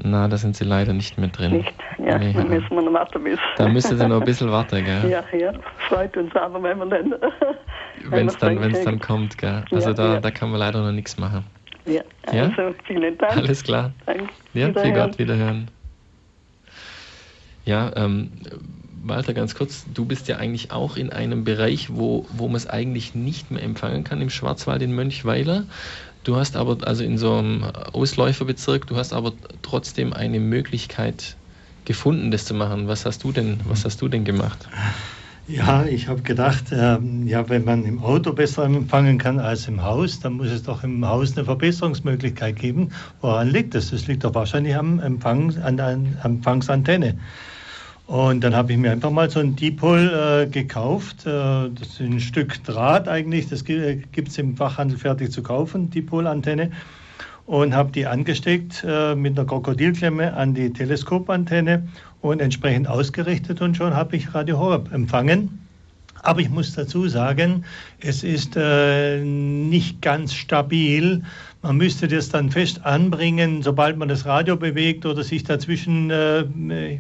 Na, 0.04 0.28
da 0.28 0.38
sind 0.38 0.56
sie 0.56 0.64
leider 0.64 0.93
nicht 0.93 1.18
mehr 1.18 1.28
drin. 1.30 1.58
Nicht? 1.58 1.74
Ja, 1.97 2.18
Nee, 2.18 2.34
dann 2.34 2.50
müssen 2.50 2.70
wir 2.70 2.82
noch 2.82 2.93
warten 2.93 3.24
bis. 3.24 3.39
Da 3.58 3.68
müsste 3.68 3.97
sie 3.97 4.08
noch 4.08 4.20
ein 4.20 4.26
bisschen 4.26 4.50
warten, 4.52 4.84
gell? 4.86 5.10
Ja, 5.10 5.24
ja, 5.38 5.52
freut 5.89 6.16
uns 6.16 6.34
aber, 6.36 6.62
wenn 6.64 6.78
wir 6.80 6.86
dann. 6.86 7.16
Wenn 8.06 8.28
es 8.28 8.38
dann, 8.38 8.62
wenn's 8.62 8.82
dann 8.86 9.00
kommt, 9.00 9.38
gell? 9.38 9.66
Also 9.72 9.89
Ja, 9.89 9.93
da, 9.93 10.14
ja. 10.14 10.20
da 10.22 10.32
kann 10.32 10.52
man 10.52 10.60
leider 10.60 10.82
noch 10.82 10.93
nichts 10.93 11.18
machen. 11.18 11.43
Ja, 11.86 12.02
Ja? 12.32 12.43
also 12.43 12.74
vielen 12.86 13.18
Dank. 13.18 13.36
Alles 13.36 13.62
klar. 13.62 13.91
Danke. 14.06 14.30
Ja, 14.54 14.70
Wiederhören. 14.70 14.93
Gott, 14.93 15.20
wiederhören. 15.20 15.72
Ja, 17.66 17.91
ähm, 17.97 18.32
Walter, 19.04 19.34
ganz 19.34 19.56
kurz, 19.56 19.86
du 19.93 20.06
bist 20.06 20.28
ja 20.28 20.38
eigentlich 20.38 20.72
auch 20.72 20.97
in 20.97 21.12
einem 21.12 21.43
Bereich, 21.43 21.89
wo, 21.91 22.26
wo 22.32 22.47
man 22.47 22.56
es 22.56 22.68
eigentlich 22.68 23.16
nicht 23.16 23.52
mehr 23.52 23.64
empfangen 23.64 24.04
kann, 24.04 24.22
im 24.22 24.30
Schwarzwald 24.30 24.82
in 24.82 24.93
Mönchweiler. 24.93 25.66
Du 26.24 26.36
hast 26.36 26.56
aber, 26.56 26.86
also 26.88 27.04
in 27.04 27.18
so 27.18 27.36
einem 27.36 27.64
Ausläuferbezirk, 27.64 28.88
du 28.88 28.97
hast 28.97 29.14
aber 29.14 29.34
trotzdem 29.62 30.14
eine 30.14 30.39
Möglichkeit 30.39 31.38
gefunden, 31.86 32.30
das 32.30 32.45
zu 32.45 32.54
machen. 32.54 32.88
Was 32.88 33.06
hast 33.06 33.24
du 33.24 33.32
denn, 33.32 33.60
was 33.66 33.86
hast 33.86 34.02
du 34.02 34.08
denn 34.08 34.26
gemacht? 34.26 34.68
Ja, 35.47 35.84
ich 35.86 36.08
habe 36.08 36.22
gedacht, 36.22 36.66
ähm, 36.72 37.26
ja, 37.26 37.50
wenn 37.50 37.64
man 37.64 37.84
im 37.84 38.04
Auto 38.04 38.34
besser 38.34 38.66
empfangen 38.66 39.18
kann 39.18 39.39
als 39.39 39.68
im 39.68 39.82
Haus, 39.82 40.20
dann 40.20 40.34
muss 40.34 40.52
es 40.52 40.62
doch 40.62 40.84
im 40.84 41.04
Haus 41.04 41.36
eine 41.36 41.45
Verbesserungsmöglichkeit 41.45 42.56
geben. 42.56 42.89
Woran 43.22 43.50
liegt 43.50 43.74
das? 43.74 43.89
Das 43.89 44.06
liegt 44.06 44.24
doch 44.24 44.36
wahrscheinlich 44.36 44.76
am 44.76 45.00
Empfang, 45.00 45.58
an 45.58 45.78
der 45.78 45.97
Empfangsantenne. 46.24 47.18
Und 48.10 48.43
dann 48.43 48.55
habe 48.55 48.72
ich 48.72 48.80
mir 48.80 48.91
einfach 48.91 49.12
mal 49.12 49.30
so 49.30 49.39
ein 49.39 49.55
Dipol 49.55 50.10
äh, 50.10 50.47
gekauft. 50.47 51.28
Äh, 51.28 51.70
das 51.70 51.89
ist 51.89 51.99
ein 51.99 52.20
Stück 52.20 52.64
Draht 52.64 53.07
eigentlich. 53.07 53.49
Das 53.49 53.64
gibt 53.64 54.30
es 54.30 54.38
im 54.39 54.57
Fachhandel 54.57 54.97
fertig 54.97 55.32
zu 55.32 55.43
kaufen, 55.43 55.91
Dipolantenne. 55.91 56.72
Und 57.45 57.76
habe 57.76 57.91
die 57.91 58.07
angesteckt 58.07 58.84
äh, 58.84 59.14
mit 59.14 59.38
einer 59.38 59.45
Krokodilklemme 59.47 60.34
an 60.34 60.55
die 60.55 60.74
Teleskopantenne 60.74 61.88
und 62.22 62.41
entsprechend 62.41 62.88
ausgerichtet. 62.88 63.62
Und 63.62 63.78
schon 63.78 63.95
habe 63.95 64.16
ich 64.16 64.34
Radio 64.34 64.57
Horeb 64.57 64.91
empfangen. 64.91 65.60
Aber 66.24 66.39
ich 66.39 66.49
muss 66.49 66.74
dazu 66.74 67.07
sagen, 67.07 67.64
es 67.99 68.24
ist 68.24 68.55
äh, 68.57 69.24
nicht 69.24 70.01
ganz 70.01 70.34
stabil. 70.34 71.22
Man 71.62 71.76
müsste 71.76 72.07
das 72.07 72.30
dann 72.30 72.51
fest 72.51 72.86
anbringen, 72.86 73.62
sobald 73.64 73.97
man 73.97 74.07
das 74.07 74.26
Radio 74.26 74.55
bewegt 74.55 75.05
oder 75.05 75.24
sich 75.24 75.43
dazwischen 75.43 76.10
äh, 76.10 76.45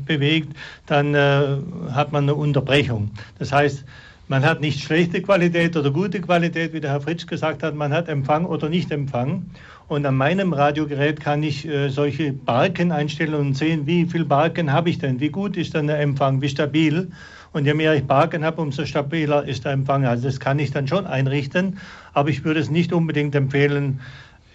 bewegt, 0.05 0.53
dann 0.85 1.15
äh, 1.15 1.57
hat 1.91 2.11
man 2.11 2.23
eine 2.23 2.35
Unterbrechung. 2.35 3.11
Das 3.37 3.53
heißt, 3.53 3.85
man 4.27 4.43
hat 4.43 4.59
nicht 4.59 4.81
schlechte 4.83 5.21
Qualität 5.21 5.77
oder 5.77 5.91
gute 5.91 6.19
Qualität, 6.19 6.73
wie 6.73 6.81
der 6.81 6.91
Herr 6.91 7.01
Fritsch 7.01 7.25
gesagt 7.25 7.63
hat, 7.63 7.73
man 7.73 7.93
hat 7.93 8.09
Empfang 8.09 8.45
oder 8.45 8.67
nicht 8.67 8.91
Empfang. 8.91 9.45
Und 9.87 10.05
an 10.05 10.15
meinem 10.15 10.53
Radiogerät 10.53 11.19
kann 11.19 11.41
ich 11.41 11.65
äh, 11.65 11.89
solche 11.89 12.33
Balken 12.33 12.91
einstellen 12.91 13.33
und 13.35 13.55
sehen, 13.55 13.87
wie 13.87 14.05
viel 14.05 14.25
Balken 14.25 14.71
habe 14.71 14.89
ich 14.89 14.99
denn, 14.99 15.19
wie 15.19 15.29
gut 15.29 15.57
ist 15.57 15.73
dann 15.73 15.87
der 15.87 15.99
Empfang, 15.99 16.41
wie 16.41 16.49
stabil. 16.49 17.07
Und 17.53 17.65
je 17.65 17.73
mehr 17.73 17.95
ich 17.95 18.03
Balken 18.03 18.45
habe, 18.45 18.61
umso 18.61 18.85
stabiler 18.85 19.47
ist 19.47 19.65
der 19.65 19.71
Empfang. 19.71 20.05
Also 20.05 20.27
das 20.27 20.39
kann 20.39 20.59
ich 20.59 20.69
dann 20.69 20.87
schon 20.87 21.07
einrichten, 21.07 21.79
aber 22.13 22.29
ich 22.29 22.43
würde 22.43 22.59
es 22.59 22.69
nicht 22.69 22.93
unbedingt 22.93 23.33
empfehlen, 23.33 23.99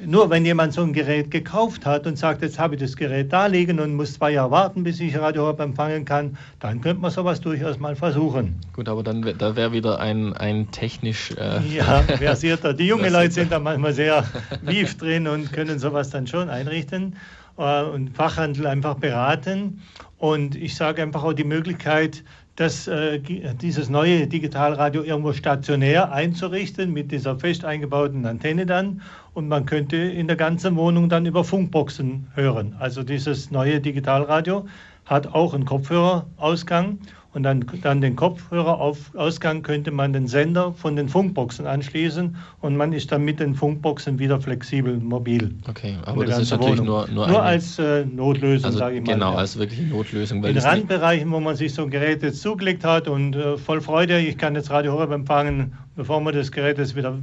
nur 0.01 0.29
wenn 0.31 0.45
jemand 0.45 0.73
so 0.73 0.83
ein 0.83 0.93
Gerät 0.93 1.31
gekauft 1.31 1.87
hat 1.87 2.07
und 2.07 2.19
sagt, 2.19 2.43
jetzt 2.43 2.59
habe 2.59 2.75
ich 2.75 2.81
das 2.81 2.97
Gerät 2.97 3.33
da 3.33 3.47
liegen 3.47 3.79
und 3.79 3.95
muss 3.95 4.15
zwei 4.15 4.33
Jahre 4.33 4.51
warten, 4.51 4.83
bis 4.83 5.01
ich 5.01 5.17
Radio 5.17 5.45
Horeb 5.45 5.61
empfangen 5.61 6.05
kann, 6.05 6.37
dann 6.61 6.81
könnte 6.81 7.01
man 7.01 7.11
sowas 7.11 7.41
durchaus 7.41 7.79
mal 7.79 7.95
versuchen. 7.95 8.57
Gut, 8.73 8.89
aber 8.89 9.03
dann 9.03 9.23
da 9.39 9.55
wäre 9.55 9.73
wieder 9.73 10.01
ein, 10.01 10.33
ein 10.33 10.71
technisch. 10.73 11.31
Äh, 11.33 11.61
Ja, 11.75 12.03
versierter. 12.03 12.75
Die 12.75 12.87
jungen 12.87 13.13
Leute 13.13 13.33
sind 13.33 13.53
da 13.53 13.59
manchmal 13.59 13.93
sehr 13.93 14.25
wief 14.63 14.97
drin 14.97 15.29
und 15.29 15.53
können 15.53 15.79
sowas 15.79 16.11
dann 16.11 16.27
schon 16.27 16.49
einrichten 16.49 17.17
äh, 17.57 17.83
und 17.85 18.17
Fachhandel 18.17 18.67
einfach 18.67 18.97
beraten. 18.97 19.81
Und 20.19 20.57
ich 20.57 20.75
sage 20.75 21.03
einfach 21.03 21.23
auch 21.23 21.35
die 21.35 21.45
Möglichkeit, 21.45 22.25
das, 22.57 22.87
äh, 22.87 23.19
dieses 23.21 23.89
neue 23.89 24.27
Digitalradio 24.27 25.03
irgendwo 25.03 25.33
stationär 25.33 26.13
einzurichten 26.13 26.93
mit 26.93 27.11
dieser 27.11 27.39
fest 27.39 27.65
eingebauten 27.65 28.25
Antenne 28.27 28.65
dann 28.65 29.03
und 29.35 29.49
man 29.49 29.67
könnte 29.67 29.97
in 29.97 30.27
der 30.27 30.37
ganzen 30.37 30.77
Wohnung 30.77 31.09
dann 31.09 31.27
über 31.27 31.45
Funkboxen 31.45 32.29
hören. 32.35 32.75
Also 32.79 33.03
dieses 33.03 33.51
neue 33.51 33.81
Digitalradio 33.81 34.67
hat 35.05 35.27
auch 35.35 35.53
einen 35.53 35.65
Kopfhörerausgang 35.65 36.99
und 37.35 37.43
dann, 37.43 37.67
dann 37.83 38.01
den 38.01 38.15
Kopfhörerausgang 38.15 39.63
könnte 39.63 39.91
man 39.91 40.13
den 40.13 40.29
Sender 40.29 40.73
von 40.73 40.95
den 40.95 41.09
Funkboxen 41.09 41.67
anschließen 41.67 42.37
und 42.61 42.77
man 42.77 42.93
ist 42.93 43.11
dann 43.11 43.25
mit 43.25 43.41
den 43.41 43.57
Funkboxen 43.57 44.21
wieder 44.21 44.41
flexibel 44.41 44.97
mobil. 44.99 45.53
Okay, 45.69 45.97
aber 46.05 46.25
das 46.27 46.39
ist 46.39 46.53
natürlich 46.53 46.81
nur, 46.81 47.09
nur, 47.09 47.27
nur 47.27 47.43
als 47.43 47.81
äh, 47.81 48.05
Notlösung, 48.07 48.67
also 48.67 48.79
sage 48.79 48.99
ich 48.99 49.05
mal. 49.05 49.15
Genau, 49.15 49.33
ja. 49.33 49.39
als 49.39 49.59
wirkliche 49.59 49.83
Notlösung. 49.83 50.45
In 50.45 50.57
Randbereichen, 50.57 51.31
wo 51.33 51.41
man 51.41 51.57
sich 51.57 51.75
so 51.75 51.83
ein 51.83 51.91
Gerät 51.91 52.23
jetzt 52.23 52.41
zugelegt 52.41 52.85
hat 52.85 53.09
und 53.09 53.35
äh, 53.35 53.59
voll 53.59 53.81
Freude, 53.81 54.21
ich 54.21 54.39
kann 54.39 54.55
jetzt 54.55 54.71
Radio 54.71 54.93
Horeb 54.93 55.11
empfangen, 55.11 55.73
bevor 55.97 56.21
man 56.21 56.35
das 56.35 56.53
Gerät 56.53 56.79
jetzt 56.79 56.95
wieder 56.95 57.19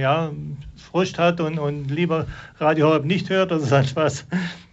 ja, 0.00 0.30
Frust 0.76 1.18
hat 1.18 1.40
und, 1.40 1.58
und 1.58 1.90
lieber 1.90 2.26
Radio 2.58 2.88
Horeb 2.88 3.04
nicht 3.04 3.30
hört, 3.30 3.52
also 3.52 3.70
was 3.94 4.26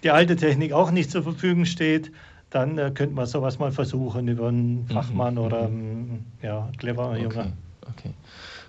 die 0.03 0.11
alte 0.11 0.35
Technik 0.35 0.73
auch 0.73 0.91
nicht 0.91 1.11
zur 1.11 1.23
Verfügung 1.23 1.65
steht, 1.65 2.11
dann 2.49 2.77
äh, 2.77 2.91
könnte 2.91 3.15
man 3.15 3.25
sowas 3.25 3.59
mal 3.59 3.71
versuchen 3.71 4.27
über 4.27 4.47
einen 4.47 4.83
mhm, 4.83 4.87
Fachmann 4.87 5.35
mhm. 5.35 5.39
oder 5.39 5.63
einen 5.63 6.25
ja, 6.41 6.69
cleverer 6.77 7.11
okay. 7.11 7.23
Junge. 7.23 7.53
Okay. 7.81 8.13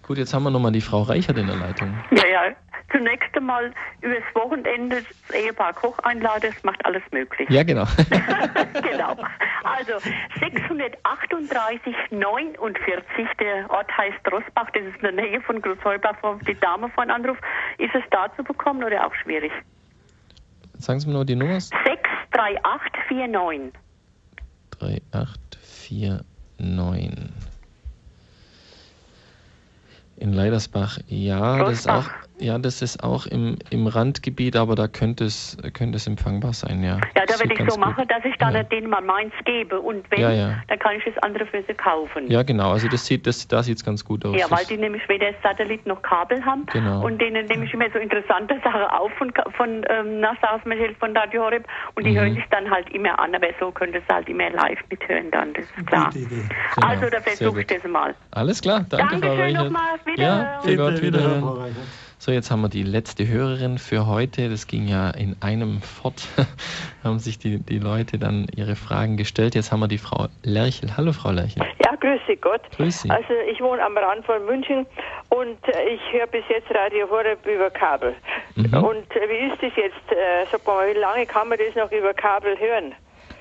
Gut, 0.02 0.18
jetzt 0.18 0.34
haben 0.34 0.42
wir 0.42 0.50
nochmal 0.50 0.72
die 0.72 0.80
Frau 0.80 1.02
Reichert 1.02 1.38
in 1.38 1.46
der 1.46 1.56
Leitung. 1.56 1.94
Ja, 2.10 2.26
ja. 2.26 2.56
Zunächst 2.93 3.36
einmal 3.36 3.72
übers 4.01 4.24
Wochenende 4.34 5.03
das 5.03 5.34
Ehepaar 5.34 5.72
Koch 5.72 5.99
einladen, 6.01 6.53
das 6.53 6.64
macht 6.64 6.84
alles 6.84 7.03
möglich. 7.12 7.49
Ja, 7.51 7.62
genau. 7.62 7.84
genau. 8.82 9.16
Also 9.62 9.93
638 10.41 11.95
49, 12.11 13.26
der 13.38 13.70
Ort 13.70 13.97
heißt 13.97 14.18
Rossbach, 14.32 14.70
das 14.72 14.82
ist 14.84 14.97
in 14.97 15.03
der 15.03 15.12
Nähe 15.12 15.41
von 15.43 15.62
Großheubach, 15.62 16.16
wo 16.22 16.34
die 16.47 16.59
Dame 16.59 16.88
von 16.91 17.09
Anruf. 17.11 17.38
Ist 17.78 17.95
es 17.95 18.03
da 18.11 18.26
zu 18.36 18.43
bekommen 18.43 18.82
oder 18.82 19.07
auch 19.07 19.14
schwierig? 19.14 19.53
Sagen 20.74 20.99
Sie 21.01 21.07
mir 21.07 21.14
nur 21.14 21.24
die 21.24 21.36
Nummer. 21.36 21.61
63849. 21.61 23.72
3849. 24.78 27.30
In 30.16 30.32
Leidersbach, 30.34 30.99
ja, 31.07 31.59
Großbach. 31.59 31.68
das 31.68 31.78
ist 31.80 31.88
auch 31.88 32.11
ja, 32.41 32.59
das 32.59 32.82
ist 32.82 33.03
auch 33.03 33.26
im, 33.26 33.57
im 33.70 33.86
Randgebiet, 33.86 34.57
aber 34.57 34.74
da 34.74 34.88
könnte 34.88 35.24
es, 35.24 35.57
könnte 35.74 35.97
es 35.97 36.07
empfangbar 36.07 36.53
sein, 36.53 36.82
ja. 36.82 36.99
Ja, 37.16 37.26
da 37.26 37.38
will 37.41 37.53
ich 37.53 37.70
so 37.70 37.78
machen, 37.78 38.07
dass 38.09 38.24
ich 38.24 38.36
dann 38.36 38.55
ja. 38.55 38.62
denen 38.62 38.91
mal 38.91 39.03
meins 39.03 39.32
gebe 39.45 39.80
und 39.80 40.11
wenn, 40.11 40.20
ja, 40.20 40.32
ja. 40.32 40.55
dann 40.68 40.78
kann 40.78 40.97
ich 40.97 41.05
das 41.05 41.22
andere 41.22 41.47
für 41.47 41.62
sie 41.66 41.74
kaufen. 41.74 42.30
Ja, 42.30 42.43
genau, 42.43 42.72
also 42.72 42.88
das 42.88 43.07
sieht, 43.07 43.26
das, 43.26 43.47
da 43.47 43.62
sieht 43.62 43.76
es 43.76 43.84
ganz 43.84 44.05
gut 44.05 44.24
aus. 44.24 44.36
Ja, 44.38 44.51
weil 44.51 44.64
die 44.66 44.76
nämlich 44.76 45.07
weder 45.09 45.32
Satellit 45.43 45.86
noch 45.86 46.01
Kabel 46.03 46.45
haben 46.45 46.66
genau. 46.66 47.05
und 47.05 47.20
denen 47.20 47.47
nehme 47.47 47.64
ich 47.64 47.74
immer 47.74 47.91
so 47.93 47.99
interessante 47.99 48.59
Sachen 48.64 48.82
auf 48.82 49.12
von, 49.12 49.32
von 49.57 49.84
ähm, 49.88 50.20
nach 50.20 50.36
von 50.99 51.16
Radio 51.16 51.43
Horeb 51.43 51.66
und 51.95 52.05
die 52.05 52.11
mhm. 52.11 52.18
hören 52.18 52.34
sich 52.34 52.45
dann 52.51 52.70
halt 52.70 52.88
immer 52.91 53.18
an, 53.18 53.34
aber 53.34 53.49
so 53.59 53.70
könnte 53.70 53.99
es 53.99 54.14
halt 54.14 54.28
immer 54.28 54.51
live 54.51 54.78
mithören 54.91 55.30
dann, 55.30 55.53
das 55.55 55.64
ist 55.64 55.86
klar. 55.86 56.11
Genau. 56.12 56.86
Also 56.86 57.11
da 57.11 57.20
versuche 57.20 57.61
ich 57.61 57.66
das 57.66 57.84
mal. 57.84 58.14
Alles 58.32 58.61
klar, 58.61 58.84
danke, 58.88 59.20
Dankeschön 59.20 59.55
nochmal, 59.55 59.99
wieder. 60.05 60.22
Ja, 60.22 60.61
für 60.62 60.76
Gott, 60.76 61.03
wieder. 61.03 61.43
So, 62.22 62.32
jetzt 62.32 62.50
haben 62.50 62.60
wir 62.60 62.68
die 62.68 62.82
letzte 62.82 63.26
Hörerin 63.26 63.78
für 63.78 64.06
heute. 64.06 64.50
Das 64.50 64.66
ging 64.66 64.86
ja 64.86 65.08
in 65.08 65.36
einem 65.40 65.80
fort. 65.80 66.28
haben 67.02 67.18
sich 67.18 67.38
die, 67.38 67.60
die 67.60 67.78
Leute 67.78 68.18
dann 68.18 68.46
ihre 68.54 68.76
Fragen 68.76 69.16
gestellt. 69.16 69.54
Jetzt 69.54 69.72
haben 69.72 69.80
wir 69.80 69.88
die 69.88 69.96
Frau 69.96 70.26
Lerchel. 70.42 70.98
Hallo, 70.98 71.14
Frau 71.14 71.30
Lerchel. 71.30 71.62
Ja, 71.82 71.96
grüße 71.96 72.36
Gott. 72.36 72.60
Grüß 72.76 73.00
Sie. 73.00 73.10
Also, 73.10 73.32
ich 73.50 73.62
wohne 73.62 73.82
am 73.82 73.96
Rand 73.96 74.26
von 74.26 74.44
München 74.44 74.84
und 75.30 75.66
äh, 75.66 75.94
ich 75.94 76.00
höre 76.12 76.26
bis 76.26 76.44
jetzt 76.50 76.70
Radio 76.74 77.08
Horeb 77.08 77.38
über 77.46 77.70
Kabel. 77.70 78.14
Mhm. 78.54 78.66
Und 78.84 79.16
äh, 79.16 79.26
wie 79.26 79.50
ist 79.50 79.62
das 79.62 79.72
jetzt? 79.76 80.12
Äh, 80.12 80.44
sag 80.52 80.66
mal, 80.66 80.94
wie 80.94 80.98
lange 80.98 81.24
kann 81.24 81.48
man 81.48 81.56
das 81.56 81.74
noch 81.74 81.90
über 81.90 82.12
Kabel 82.12 82.54
hören? 82.60 82.92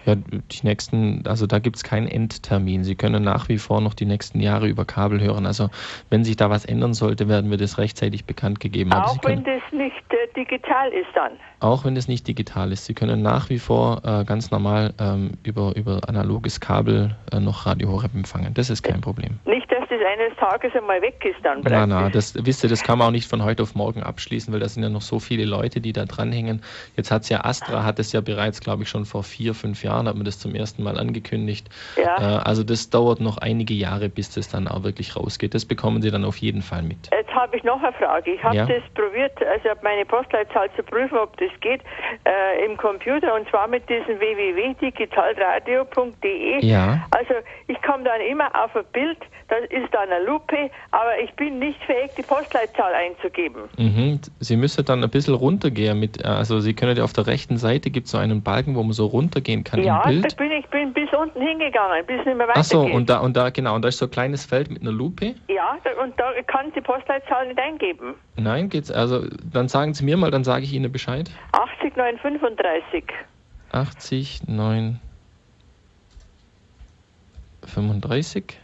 Ja, 0.06 0.16
die 0.16 0.60
nächsten, 0.64 1.24
also 1.28 1.46
da 1.46 1.60
gibt 1.60 1.76
es 1.76 1.84
keinen 1.84 2.08
Endtermin. 2.08 2.84
Sie 2.84 2.96
können 2.96 3.24
nach 3.24 3.50
wie 3.50 3.58
vor 3.58 3.82
noch 3.82 3.94
die 3.94 4.06
nächsten 4.06 4.40
Jahre 4.40 4.68
über 4.68 4.86
Kabel 4.86 5.22
hören. 5.22 5.46
Also 5.46 5.70
wenn 6.10 6.24
sich 6.24 6.38
da 6.38 6.50
was 6.50 6.66
ändern 6.66 6.94
sollte, 6.94 7.28
werden 7.28 7.52
wir 7.52 7.58
das 7.58 7.78
rechtzeitig 7.78 8.26
bekannt 8.26 8.60
gegeben. 8.60 8.94
Auch 8.94 9.18
wenn 9.24 9.44
das 9.44 9.62
nicht 9.72 9.96
äh, 10.10 10.34
digital 10.36 10.90
ist 10.90 11.10
dann? 11.16 11.34
Auch 11.60 11.84
wenn 11.86 11.96
es 11.98 12.08
nicht 12.08 12.28
digital 12.28 12.72
ist. 12.72 12.86
Sie 12.86 12.94
können 12.94 13.22
nach 13.22 13.50
wie 13.50 13.60
vor 13.60 14.02
äh, 14.04 14.24
ganz 14.24 14.52
normal 14.52 14.94
ähm, 15.00 15.32
über, 15.44 15.76
über 15.76 16.02
analoges 16.08 16.60
Kabel 16.60 17.16
äh, 17.32 17.40
noch 17.40 17.66
Radio 17.66 17.90
Horeb 17.90 18.16
empfangen. 18.16 18.54
Das 18.54 18.70
ist 18.70 18.82
kein 18.84 19.02
Problem. 19.02 19.40
Nicht, 19.46 19.70
dass 19.72 19.79
das 19.90 20.00
eines 20.06 20.36
Tages 20.38 20.76
einmal 20.76 21.02
weg 21.02 21.24
ist 21.26 21.44
dann 21.44 21.62
praktisch. 21.62 21.72
Nein, 21.72 21.90
nein, 21.90 22.12
das, 22.12 22.34
wisst 22.46 22.64
ihr, 22.64 22.70
das 22.70 22.84
kann 22.84 22.98
man 22.98 23.08
auch 23.08 23.12
nicht 23.12 23.30
von 23.30 23.44
heute 23.44 23.64
auf 23.64 23.76
morgen 23.76 24.04
abschließen, 24.04 24.54
weil 24.54 24.60
da 24.60 24.68
sind 24.68 24.84
ja 24.84 24.90
noch 24.90 25.02
so 25.02 25.20
viele 25.20 25.46
Leute, 25.46 25.82
die 25.82 25.94
da 25.94 26.06
dranhängen. 26.06 26.62
Jetzt 26.96 27.12
hat 27.12 27.24
es 27.24 27.30
ja 27.30 27.44
Astra, 27.44 27.84
hat 27.84 28.00
es 28.00 28.12
ja 28.12 28.22
bereits, 28.22 28.62
glaube 28.62 28.84
ich, 28.84 28.90
schon 28.90 29.06
vor 29.06 29.24
vier, 29.24 29.54
fünf 29.54 29.84
Jahren, 29.84 30.08
hat 30.08 30.16
man 30.16 30.26
das 30.26 30.40
zum 30.40 30.56
ersten 30.56 30.84
Mal 30.84 30.98
angekündigt. 30.98 31.70
Ja. 31.98 32.18
Äh, 32.18 32.42
also 32.44 32.64
das 32.64 32.90
dauert 32.90 33.20
noch 33.20 33.38
einige 33.38 33.74
Jahre, 33.74 34.10
bis 34.10 34.34
das 34.34 34.50
dann 34.50 34.68
auch 34.68 34.84
wirklich 34.84 35.16
rausgeht. 35.16 35.54
Das 35.54 35.66
bekommen 35.66 36.02
Sie 36.02 36.12
dann 36.12 36.26
auf 36.26 36.38
jeden 36.38 36.62
Fall 36.62 36.84
mit. 36.84 36.98
Jetzt 37.12 37.34
habe 37.34 37.58
ich 37.58 37.64
noch 37.64 37.82
eine 37.82 37.94
Frage. 37.94 38.34
Ich 38.34 38.44
habe 38.44 38.56
ja. 38.56 38.66
das 38.66 38.84
probiert, 38.94 39.42
also 39.44 39.70
meine 39.82 40.06
Postleitzahl 40.06 40.70
zu 40.76 40.84
prüfen, 40.84 41.18
ob 41.18 41.36
das 41.38 41.50
geht, 41.62 41.82
äh, 42.26 42.66
im 42.66 42.76
Computer 42.78 43.34
und 43.36 43.50
zwar 43.50 43.68
mit 43.68 43.90
diesem 43.90 44.20
www.digitalradio.de. 44.20 46.66
Ja. 46.66 47.08
Also 47.12 47.36
ich 47.68 47.82
komme 47.82 48.04
dann 48.04 48.22
immer 48.22 48.50
auf 48.62 48.76
ein 48.76 48.84
Bild, 48.92 49.20
das 49.48 49.62
ist 49.84 49.94
da 49.94 50.02
eine 50.02 50.24
Lupe, 50.26 50.70
aber 50.92 51.20
ich 51.24 51.34
bin 51.34 51.60
nicht 51.60 51.82
fähig, 51.84 52.12
die 52.18 52.24
Postleitzahl 52.24 52.94
einzugeben. 52.94 53.64
Mhm. 53.78 54.20
Sie 54.40 54.56
müssen 54.56 54.86
dann 54.86 55.04
ein 55.04 55.10
bisschen 55.10 55.34
runtergehen. 55.34 56.00
Mit, 56.00 56.24
also 56.26 56.60
Sie 56.60 56.74
können 56.74 56.98
ja 56.98 57.04
auf 57.04 57.14
der 57.14 57.28
rechten 57.28 57.58
Seite 57.58 57.90
gibt 57.90 58.06
es 58.06 58.12
so 58.12 58.18
einen 58.18 58.44
Balken, 58.44 58.76
wo 58.76 58.84
man 58.84 58.94
so 58.94 59.06
runtergehen 59.06 59.64
kann 59.64 59.84
ja, 59.84 60.02
im 60.04 60.22
Bild. 60.22 60.32
Ja, 60.32 60.38
bin 60.38 60.52
ich 60.52 60.68
bin 60.68 60.94
bis 60.94 61.10
unten 61.14 61.42
hingegangen, 61.42 62.06
bis 62.06 62.18
nicht 62.26 62.38
mehr 62.38 62.48
weiter 62.48 62.60
Ach 62.60 62.64
so, 62.64 62.82
und 62.82 63.10
da, 63.10 63.20
und 63.20 63.36
da, 63.36 63.50
genau, 63.50 63.76
und 63.76 63.84
da 63.84 63.90
ist 63.90 63.98
so 63.98 64.06
ein 64.06 64.12
kleines 64.12 64.46
Feld 64.46 64.70
mit 64.70 64.82
einer 64.82 64.92
Lupe. 64.92 65.36
Ja, 65.48 65.78
und 66.02 66.20
da 66.20 66.32
kann 66.48 66.72
die 66.76 66.82
Postleitzahl 66.82 67.48
nicht 67.48 67.60
eingeben. 67.60 68.16
Nein, 68.36 68.70
geht's, 68.70 68.92
also 68.92 69.26
dann 69.52 69.68
sagen 69.68 69.94
Sie 69.94 70.04
mir 70.04 70.18
mal, 70.18 70.32
dann 70.32 70.44
sage 70.44 70.64
ich 70.64 70.74
Ihnen 70.74 70.92
Bescheid. 70.92 71.30
80 71.52 71.96
935. 71.96 73.04
80 73.72 74.48
9 74.48 75.00
35. 77.70 78.60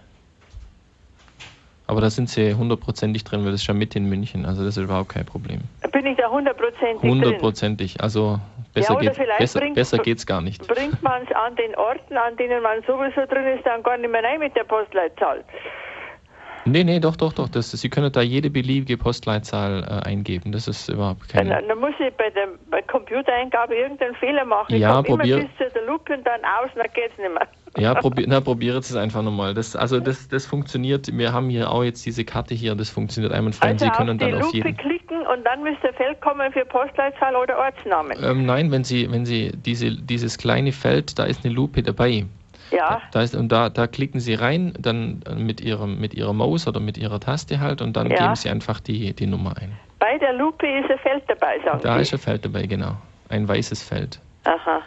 Aber 1.88 2.02
da 2.02 2.10
sind 2.10 2.30
sie 2.30 2.56
hundertprozentig 2.56 3.24
drin, 3.24 3.42
weil 3.42 3.52
das 3.52 3.62
ist 3.62 3.66
schon 3.66 3.78
mit 3.78 3.96
in 3.96 4.10
München. 4.10 4.46
Also 4.46 4.64
das 4.64 4.76
ist 4.76 4.84
überhaupt 4.84 5.10
kein 5.10 5.26
Problem. 5.26 5.62
Bin 5.92 6.06
ich 6.06 6.18
da 6.18 6.30
hundertprozentig 6.30 7.00
drin? 7.00 7.10
Hundertprozentig. 7.12 8.02
Also 8.02 8.40
besser, 8.74 8.94
ja, 9.02 9.12
geht, 9.12 9.38
besser, 9.38 9.60
bringt, 9.60 9.76
besser 9.76 9.98
geht's 10.00 10.26
gar 10.26 10.42
nicht. 10.42 10.68
Bringt 10.68 11.02
man 11.04 11.22
es 11.24 11.36
an 11.36 11.56
den 11.56 11.76
Orten, 11.76 12.18
an 12.18 12.36
denen 12.38 12.64
man 12.64 12.82
sowieso 12.88 13.26
drin 13.28 13.46
ist, 13.56 13.66
dann 13.66 13.84
gar 13.84 13.98
nicht 13.98 14.12
mehr 14.12 14.24
rein 14.24 14.40
mit 14.40 14.56
der 14.56 14.64
Postleitzahl? 14.64 15.44
Nee, 16.68 16.84
nee, 16.84 17.00
doch, 17.00 17.16
doch, 17.16 17.32
doch. 17.32 17.48
Das, 17.48 17.70
Sie 17.70 17.90
können 17.90 18.12
da 18.12 18.22
jede 18.22 18.50
beliebige 18.50 18.98
Postleitzahl 18.98 19.84
äh, 19.84 20.10
eingeben. 20.10 20.52
Das 20.52 20.68
ist 20.68 20.90
überhaupt 20.90 21.30
kein... 21.30 21.48
Dann, 21.48 21.68
dann 21.68 21.78
muss 21.78 21.94
ich 22.00 22.12
bei 22.16 22.32
der 22.32 22.48
bei 22.72 22.82
Computereingabe 22.82 23.76
irgendeinen 23.76 24.16
Fehler 24.16 24.46
machen. 24.46 24.74
Ich 24.74 24.82
ja, 24.82 25.04
probier... 25.04 25.38
immer 25.38 25.46
bis 25.46 25.58
zu 25.58 25.72
der 25.72 25.84
Lupe 25.84 26.16
und 26.16 26.26
dann 26.26 26.42
aus, 26.42 26.72
dann 26.74 26.88
geht's 26.96 27.16
nicht 27.20 27.32
mehr. 27.32 27.48
Ja, 27.78 27.94
probier, 27.96 28.26
na, 28.28 28.40
probiert 28.42 28.78
es 28.78 28.96
einfach 28.96 29.22
nochmal. 29.22 29.54
Das, 29.54 29.76
also 29.76 30.00
das, 30.00 30.28
das 30.28 30.46
funktioniert. 30.46 31.16
Wir 31.16 31.34
haben 31.34 31.50
hier 31.50 31.70
auch 31.70 31.84
jetzt 31.84 32.06
diese 32.06 32.24
Karte 32.24 32.54
hier, 32.54 32.76
das 32.76 32.90
funktioniert 32.90 33.34
einwandfrei. 33.34 33.70
Also 33.70 33.86
Sie 33.86 33.92
können 33.92 34.12
auf 34.12 34.18
dann 34.18 34.30
die 34.30 34.36
auf 34.36 34.42
Lupe 34.44 34.58
jeden. 34.58 34.78
klicken 34.78 35.26
und 35.28 35.44
dann 35.46 35.64
müsste 35.64 35.92
Feld 35.94 36.22
kommen 36.22 36.52
für 36.54 36.66
Postleitzahl 36.66 37.36
oder 37.36 37.58
Ortsnamen. 37.58 38.18
Ähm, 38.24 38.46
nein, 38.46 38.72
wenn 38.72 38.84
Sie, 38.84 39.12
wenn 39.12 39.26
Sie 39.26 39.52
diese, 39.54 39.92
dieses 39.92 40.38
kleine 40.38 40.72
Feld, 40.72 41.18
da 41.20 41.26
ist 41.26 41.44
eine 41.44 41.54
Lupe 41.54 41.84
dabei. 41.84 42.26
Ja. 42.72 43.02
Da 43.12 43.22
ist, 43.22 43.36
und 43.36 43.52
da, 43.52 43.70
da 43.70 43.88
klicken 43.88 44.20
Sie 44.20 44.34
rein, 44.34 44.74
dann 44.80 45.22
mit 45.38 45.62
Ihrem, 45.62 46.00
mit 46.00 46.14
Ihrer 46.14 46.34
Maus 46.34 46.68
oder 46.68 46.80
mit 46.80 46.98
Ihrer 46.98 47.20
Taste 47.20 47.60
halt 47.60 47.82
und 47.82 47.96
dann 47.96 48.10
ja. 48.10 48.18
geben 48.18 48.36
Sie 48.36 48.50
einfach 48.50 48.80
die, 48.80 49.14
die 49.14 49.28
Nummer 49.28 49.56
ein. 49.58 49.72
Bei 50.00 50.18
der 50.18 50.34
Lupe 50.34 50.68
ist 50.68 50.90
ein 50.90 51.00
Feld 51.00 51.24
dabei, 51.28 51.60
sagen 51.64 51.80
Da 51.84 51.96
Sie. 51.96 52.02
ist 52.02 52.14
ein 52.14 52.20
Feld 52.20 52.46
dabei, 52.46 52.66
genau. 52.66 52.96
Ein 53.30 53.48
weißes 53.48 53.84
Feld. 53.84 54.20
Aha. 54.46 54.82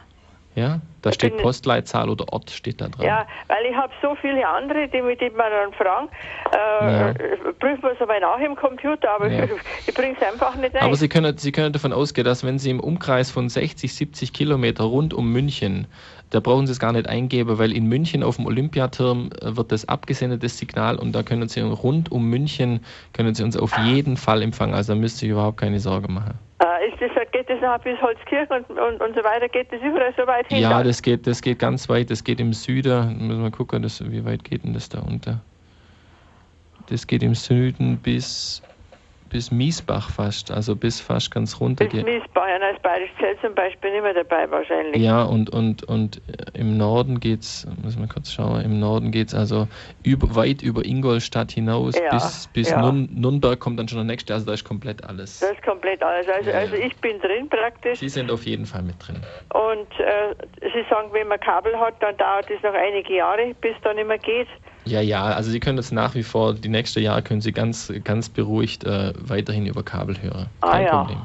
Ja, 0.59 0.81
da 1.03 1.13
steht 1.13 1.37
Postleitzahl 1.39 2.11
oder 2.11 2.33
Ort 2.33 2.51
steht 2.51 2.81
da 2.81 2.89
dran. 2.89 3.07
Ja, 3.07 3.27
weil 3.47 3.65
ich 3.71 3.77
habe 3.77 3.93
so 4.03 4.17
viele 4.21 4.47
andere, 4.47 4.89
die 4.89 5.01
mit 5.01 5.21
denen 5.21 5.37
man 5.37 5.53
dann 5.53 5.73
fragen, 5.73 6.09
äh, 6.53 6.93
ja. 6.93 7.15
prüfen 7.61 7.83
wir 7.83 7.93
es 7.93 8.01
aber 8.01 8.19
nach 8.19 8.41
im 8.41 8.57
Computer, 8.57 9.09
aber 9.13 9.29
ja. 9.29 9.45
ich, 9.45 9.51
ich 9.87 9.95
bringe 9.95 10.17
es 10.21 10.27
einfach 10.27 10.57
nicht 10.57 10.75
ein. 10.75 10.83
Aber 10.83 10.97
Sie 10.97 11.09
können, 11.09 11.39
Sie 11.39 11.53
können 11.53 11.73
davon 11.73 11.93
ausgehen, 11.93 12.25
dass 12.25 12.45
wenn 12.45 12.59
Sie 12.59 12.71
im 12.71 12.81
Umkreis 12.81 13.31
von 13.31 13.49
60, 13.49 13.95
70 13.95 14.33
Kilometer 14.33 14.83
rund 14.83 15.15
um 15.15 15.33
München, 15.33 15.87
da 16.31 16.41
brauchen 16.41 16.67
Sie 16.67 16.73
es 16.73 16.79
gar 16.79 16.93
nicht 16.93 17.09
eingeben, 17.09 17.59
weil 17.59 17.73
in 17.73 17.87
München 17.87 18.23
auf 18.23 18.37
dem 18.37 18.47
Olympiaturm 18.47 19.31
äh, 19.41 19.57
wird 19.57 19.73
das 19.73 19.89
abgesendet, 19.89 20.43
das 20.43 20.59
Signal, 20.59 20.97
und 20.97 21.13
da 21.13 21.23
können 21.23 21.49
Sie 21.49 21.61
rund 21.61 22.13
um 22.13 22.29
München, 22.29 22.81
können 23.13 23.35
Sie 23.35 23.43
uns 23.43 23.57
auf 23.57 23.77
jeden 23.79 24.17
Fall 24.17 24.43
empfangen. 24.43 24.75
Also 24.75 24.95
da 24.95 24.99
müsste 24.99 25.27
ich 25.27 25.33
überhaupt 25.33 25.59
keine 25.59 25.81
Sorge 25.81 26.09
machen. 26.11 26.39
Äh, 26.61 26.89
ist 26.89 27.01
das, 27.01 27.11
geht 27.31 27.49
das 27.49 27.61
nachher 27.61 27.79
bis 27.79 28.03
Holzkirchen 28.03 28.57
und, 28.57 28.79
und, 28.79 29.01
und 29.01 29.15
so 29.15 29.23
weiter? 29.23 29.49
Geht 29.49 29.73
das 29.73 29.81
überall 29.81 30.13
so 30.17 30.27
weit 30.27 30.49
hin? 30.49 30.61
Ja, 30.61 30.83
das 30.83 31.03
geht, 31.03 31.27
das 31.27 31.41
geht 31.41 31.59
ganz 31.59 31.89
weit. 31.89 32.11
Das 32.11 32.25
geht 32.25 32.41
im 32.41 32.53
Süden. 32.53 33.27
Müssen 33.27 33.43
wir 33.43 33.51
gucken, 33.51 33.83
das, 33.83 34.03
wie 34.11 34.25
weit 34.25 34.45
geht 34.45 34.65
denn 34.65 34.75
das 34.75 34.89
da 34.89 35.01
unter? 35.01 35.41
Das 36.89 37.07
geht 37.07 37.23
im 37.23 37.35
Süden 37.35 37.99
bis, 37.99 38.63
bis 39.29 39.51
Miesbach 39.51 40.11
fast, 40.11 40.51
also 40.51 40.77
bis 40.77 41.01
fast 41.01 41.31
ganz 41.31 41.61
runter. 41.61 41.85
Bis 41.87 42.05
Miesbach, 42.05 42.49
ja, 42.49 42.59
als 42.67 42.81
Bayerisch 42.81 43.11
Zelt 43.19 43.41
zum 43.41 43.55
Beispiel 43.55 43.93
nicht 43.93 44.03
mehr 44.03 44.15
dabei 44.15 44.51
wahrscheinlich. 44.51 45.03
Ja, 45.03 45.23
und, 45.23 45.51
und, 45.51 45.85
und 45.85 46.23
äh, 46.29 46.59
im 46.59 46.77
Norden 46.77 47.21
geht's, 47.21 47.67
muss 47.83 47.97
man 47.99 48.09
kurz 48.09 48.33
schauen, 48.33 48.63
im 48.63 48.79
Norden 48.81 49.11
geht 49.11 49.29
es 49.29 49.35
also 49.35 49.69
über, 50.03 50.35
weit 50.35 50.63
über 50.63 50.85
Ingolstadt 50.85 51.53
hinaus, 51.53 51.99
ja, 51.99 52.11
bis, 52.11 52.49
bis 52.53 52.71
ja. 52.71 52.81
Nürn, 52.81 53.09
Nürnberg 53.13 53.59
kommt 53.59 53.79
dann 53.79 53.89
schon 53.89 53.99
der 53.99 54.05
nächste, 54.05 54.35
also 54.35 54.47
da 54.47 54.53
ist 54.53 54.65
komplett 54.65 55.05
alles. 55.05 55.41
Das 55.41 55.53
ist 55.53 55.63
komplett 55.63 56.03
alles, 56.03 56.29
also, 56.29 56.51
ja, 56.51 56.59
also 56.59 56.75
ich 56.77 56.97
bin 56.97 57.21
drin 57.21 57.49
praktisch. 57.49 57.99
Sie 57.99 58.09
sind 58.09 58.31
auf 58.31 58.45
jeden 58.45 58.67
Fall 58.67 58.83
mit 58.83 58.97
drin. 59.07 59.17
Und 59.53 60.01
äh, 60.01 60.35
Sie 60.61 60.85
sagen, 60.89 61.09
wenn 61.13 61.29
man 61.29 61.41
Kabel 61.41 61.79
hat, 61.79 61.95
dann 62.01 62.17
dauert 62.17 62.51
es 62.51 62.63
noch 62.63 62.75
einige 62.75 63.17
Jahre, 63.17 63.55
bis 63.61 63.75
dann 63.83 63.97
nicht 63.97 64.09
mehr 64.09 64.19
geht. 64.19 64.49
Ja, 64.89 65.01
ja, 65.01 65.25
also 65.25 65.51
Sie 65.51 65.61
können 65.61 65.77
das 65.77 65.93
nach 65.93 66.15
wie 66.15 66.23
vor, 66.23 66.55
die 66.55 66.69
nächsten 66.69 67.01
Jahre 67.01 67.23
können 67.23 67.41
Sie 67.41 67.53
ganz, 67.53 67.93
ganz 68.05 68.29
beruhigt 68.29 68.85
äh, 68.85 69.13
weiterhin 69.19 69.67
über 69.67 69.83
Kabel 69.83 70.21
hören. 70.21 70.47
Ah, 70.61 70.71
Kein 70.73 70.87
ja. 70.87 70.99
Problem. 70.99 71.19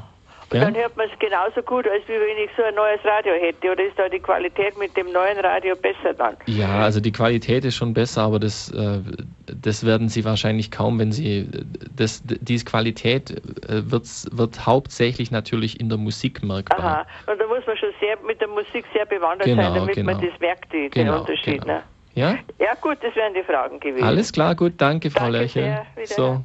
Und 0.50 0.58
ja? 0.58 0.64
dann 0.66 0.74
hört 0.76 0.96
man 0.96 1.08
es 1.10 1.18
genauso 1.18 1.62
gut, 1.62 1.86
als 1.88 2.02
wenn 2.06 2.44
ich 2.44 2.50
so 2.56 2.62
ein 2.62 2.74
neues 2.74 3.00
Radio 3.04 3.32
hätte. 3.32 3.72
Oder 3.72 3.84
ist 3.84 3.98
da 3.98 4.08
die 4.08 4.20
Qualität 4.20 4.78
mit 4.78 4.96
dem 4.96 5.10
neuen 5.10 5.38
Radio 5.38 5.74
besser 5.74 6.14
dann? 6.16 6.36
Ja, 6.46 6.80
also 6.80 7.00
die 7.00 7.10
Qualität 7.10 7.64
ist 7.64 7.74
schon 7.74 7.94
besser, 7.94 8.22
aber 8.22 8.38
das, 8.38 8.70
äh, 8.70 9.00
das 9.46 9.84
werden 9.84 10.08
Sie 10.08 10.24
wahrscheinlich 10.24 10.70
kaum, 10.70 10.98
wenn 10.98 11.12
Sie. 11.12 11.48
Das, 11.96 12.22
diese 12.24 12.64
Qualität 12.64 13.30
äh, 13.68 13.90
wird, 13.90 14.06
wird 14.30 14.66
hauptsächlich 14.66 15.30
natürlich 15.30 15.80
in 15.80 15.88
der 15.88 15.98
Musik 15.98 16.42
merkbar. 16.42 16.78
Aha, 16.78 17.06
und 17.32 17.40
da 17.40 17.46
muss 17.46 17.66
man 17.66 17.76
schon 17.76 17.90
sehr 17.98 18.16
mit 18.26 18.40
der 18.40 18.48
Musik 18.48 18.84
sehr 18.92 19.06
bewandert 19.06 19.46
genau, 19.46 19.62
sein, 19.62 19.74
damit 19.74 19.94
genau. 19.96 20.12
man 20.12 20.20
das 20.20 20.38
merkt, 20.40 20.72
die, 20.72 20.90
genau, 20.90 21.12
den 21.12 21.20
Unterschied. 21.20 21.62
Genau. 21.62 21.74
Ne? 21.74 21.82
Ja? 22.14 22.38
Ja, 22.58 22.74
gut, 22.80 22.98
das 23.02 23.14
wären 23.16 23.34
die 23.34 23.42
Fragen 23.42 23.80
gewesen. 23.80 24.04
Alles 24.04 24.32
klar, 24.32 24.54
gut, 24.54 24.74
danke, 24.78 25.10
Frau 25.10 25.30
danke 25.30 25.38
Löchel. 25.38 25.78
So. 26.04 26.44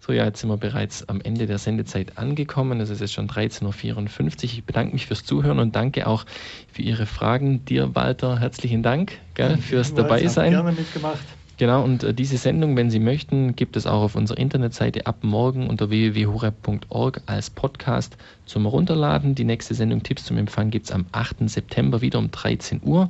so, 0.00 0.12
ja, 0.12 0.24
jetzt 0.24 0.40
sind 0.40 0.48
wir 0.48 0.56
bereits 0.56 1.08
am 1.08 1.20
Ende 1.20 1.46
der 1.46 1.58
Sendezeit 1.58 2.16
angekommen. 2.16 2.80
Es 2.80 2.90
ist 2.90 3.00
jetzt 3.00 3.12
schon 3.12 3.28
13.54 3.28 3.64
Uhr. 3.64 4.44
Ich 4.44 4.64
bedanke 4.64 4.92
mich 4.92 5.06
fürs 5.06 5.24
Zuhören 5.24 5.58
und 5.58 5.76
danke 5.76 6.06
auch 6.06 6.24
für 6.72 6.82
Ihre 6.82 7.06
Fragen. 7.06 7.64
Dir, 7.64 7.94
Walter, 7.94 8.40
herzlichen 8.40 8.82
Dank 8.82 9.18
gell, 9.34 9.58
fürs 9.58 9.94
Dabeisein. 9.94 10.52
Gerne 10.52 10.72
mitgemacht. 10.72 11.35
Genau, 11.58 11.82
und 11.82 12.04
äh, 12.04 12.12
diese 12.12 12.36
Sendung, 12.36 12.76
wenn 12.76 12.90
Sie 12.90 12.98
möchten, 12.98 13.56
gibt 13.56 13.76
es 13.76 13.86
auch 13.86 14.02
auf 14.02 14.14
unserer 14.14 14.36
Internetseite 14.36 15.06
ab 15.06 15.16
morgen 15.22 15.68
unter 15.68 15.88
www.horeb.org 15.88 17.22
als 17.24 17.48
Podcast 17.48 18.18
zum 18.44 18.66
Runterladen. 18.66 19.34
Die 19.34 19.44
nächste 19.44 19.74
Sendung 19.74 20.02
Tipps 20.02 20.24
zum 20.24 20.36
Empfang 20.36 20.70
gibt 20.70 20.86
es 20.86 20.92
am 20.92 21.06
8. 21.12 21.48
September 21.48 22.02
wieder 22.02 22.18
um 22.18 22.30
13 22.30 22.82
Uhr. 22.84 23.08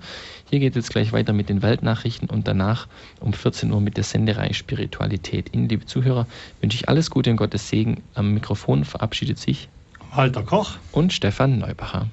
Hier 0.48 0.60
geht 0.60 0.76
es 0.76 0.84
jetzt 0.84 0.90
gleich 0.90 1.12
weiter 1.12 1.32
mit 1.32 1.48
den 1.48 1.60
Weltnachrichten 1.62 2.30
und 2.30 2.46
danach 2.46 2.86
um 3.18 3.32
14 3.32 3.72
Uhr 3.72 3.80
mit 3.80 3.96
der 3.96 4.04
Senderei 4.04 4.52
Spiritualität. 4.52 5.52
Ihnen, 5.52 5.68
liebe 5.68 5.86
Zuhörer, 5.86 6.28
wünsche 6.60 6.76
ich 6.76 6.88
alles 6.88 7.10
Gute 7.10 7.30
und 7.30 7.38
Gottes 7.38 7.68
Segen. 7.68 8.04
Am 8.14 8.32
Mikrofon 8.32 8.84
verabschiedet 8.84 9.38
sich 9.38 9.68
Walter 10.14 10.44
Koch 10.44 10.76
und 10.92 11.12
Stefan 11.12 11.58
Neubacher. 11.58 12.06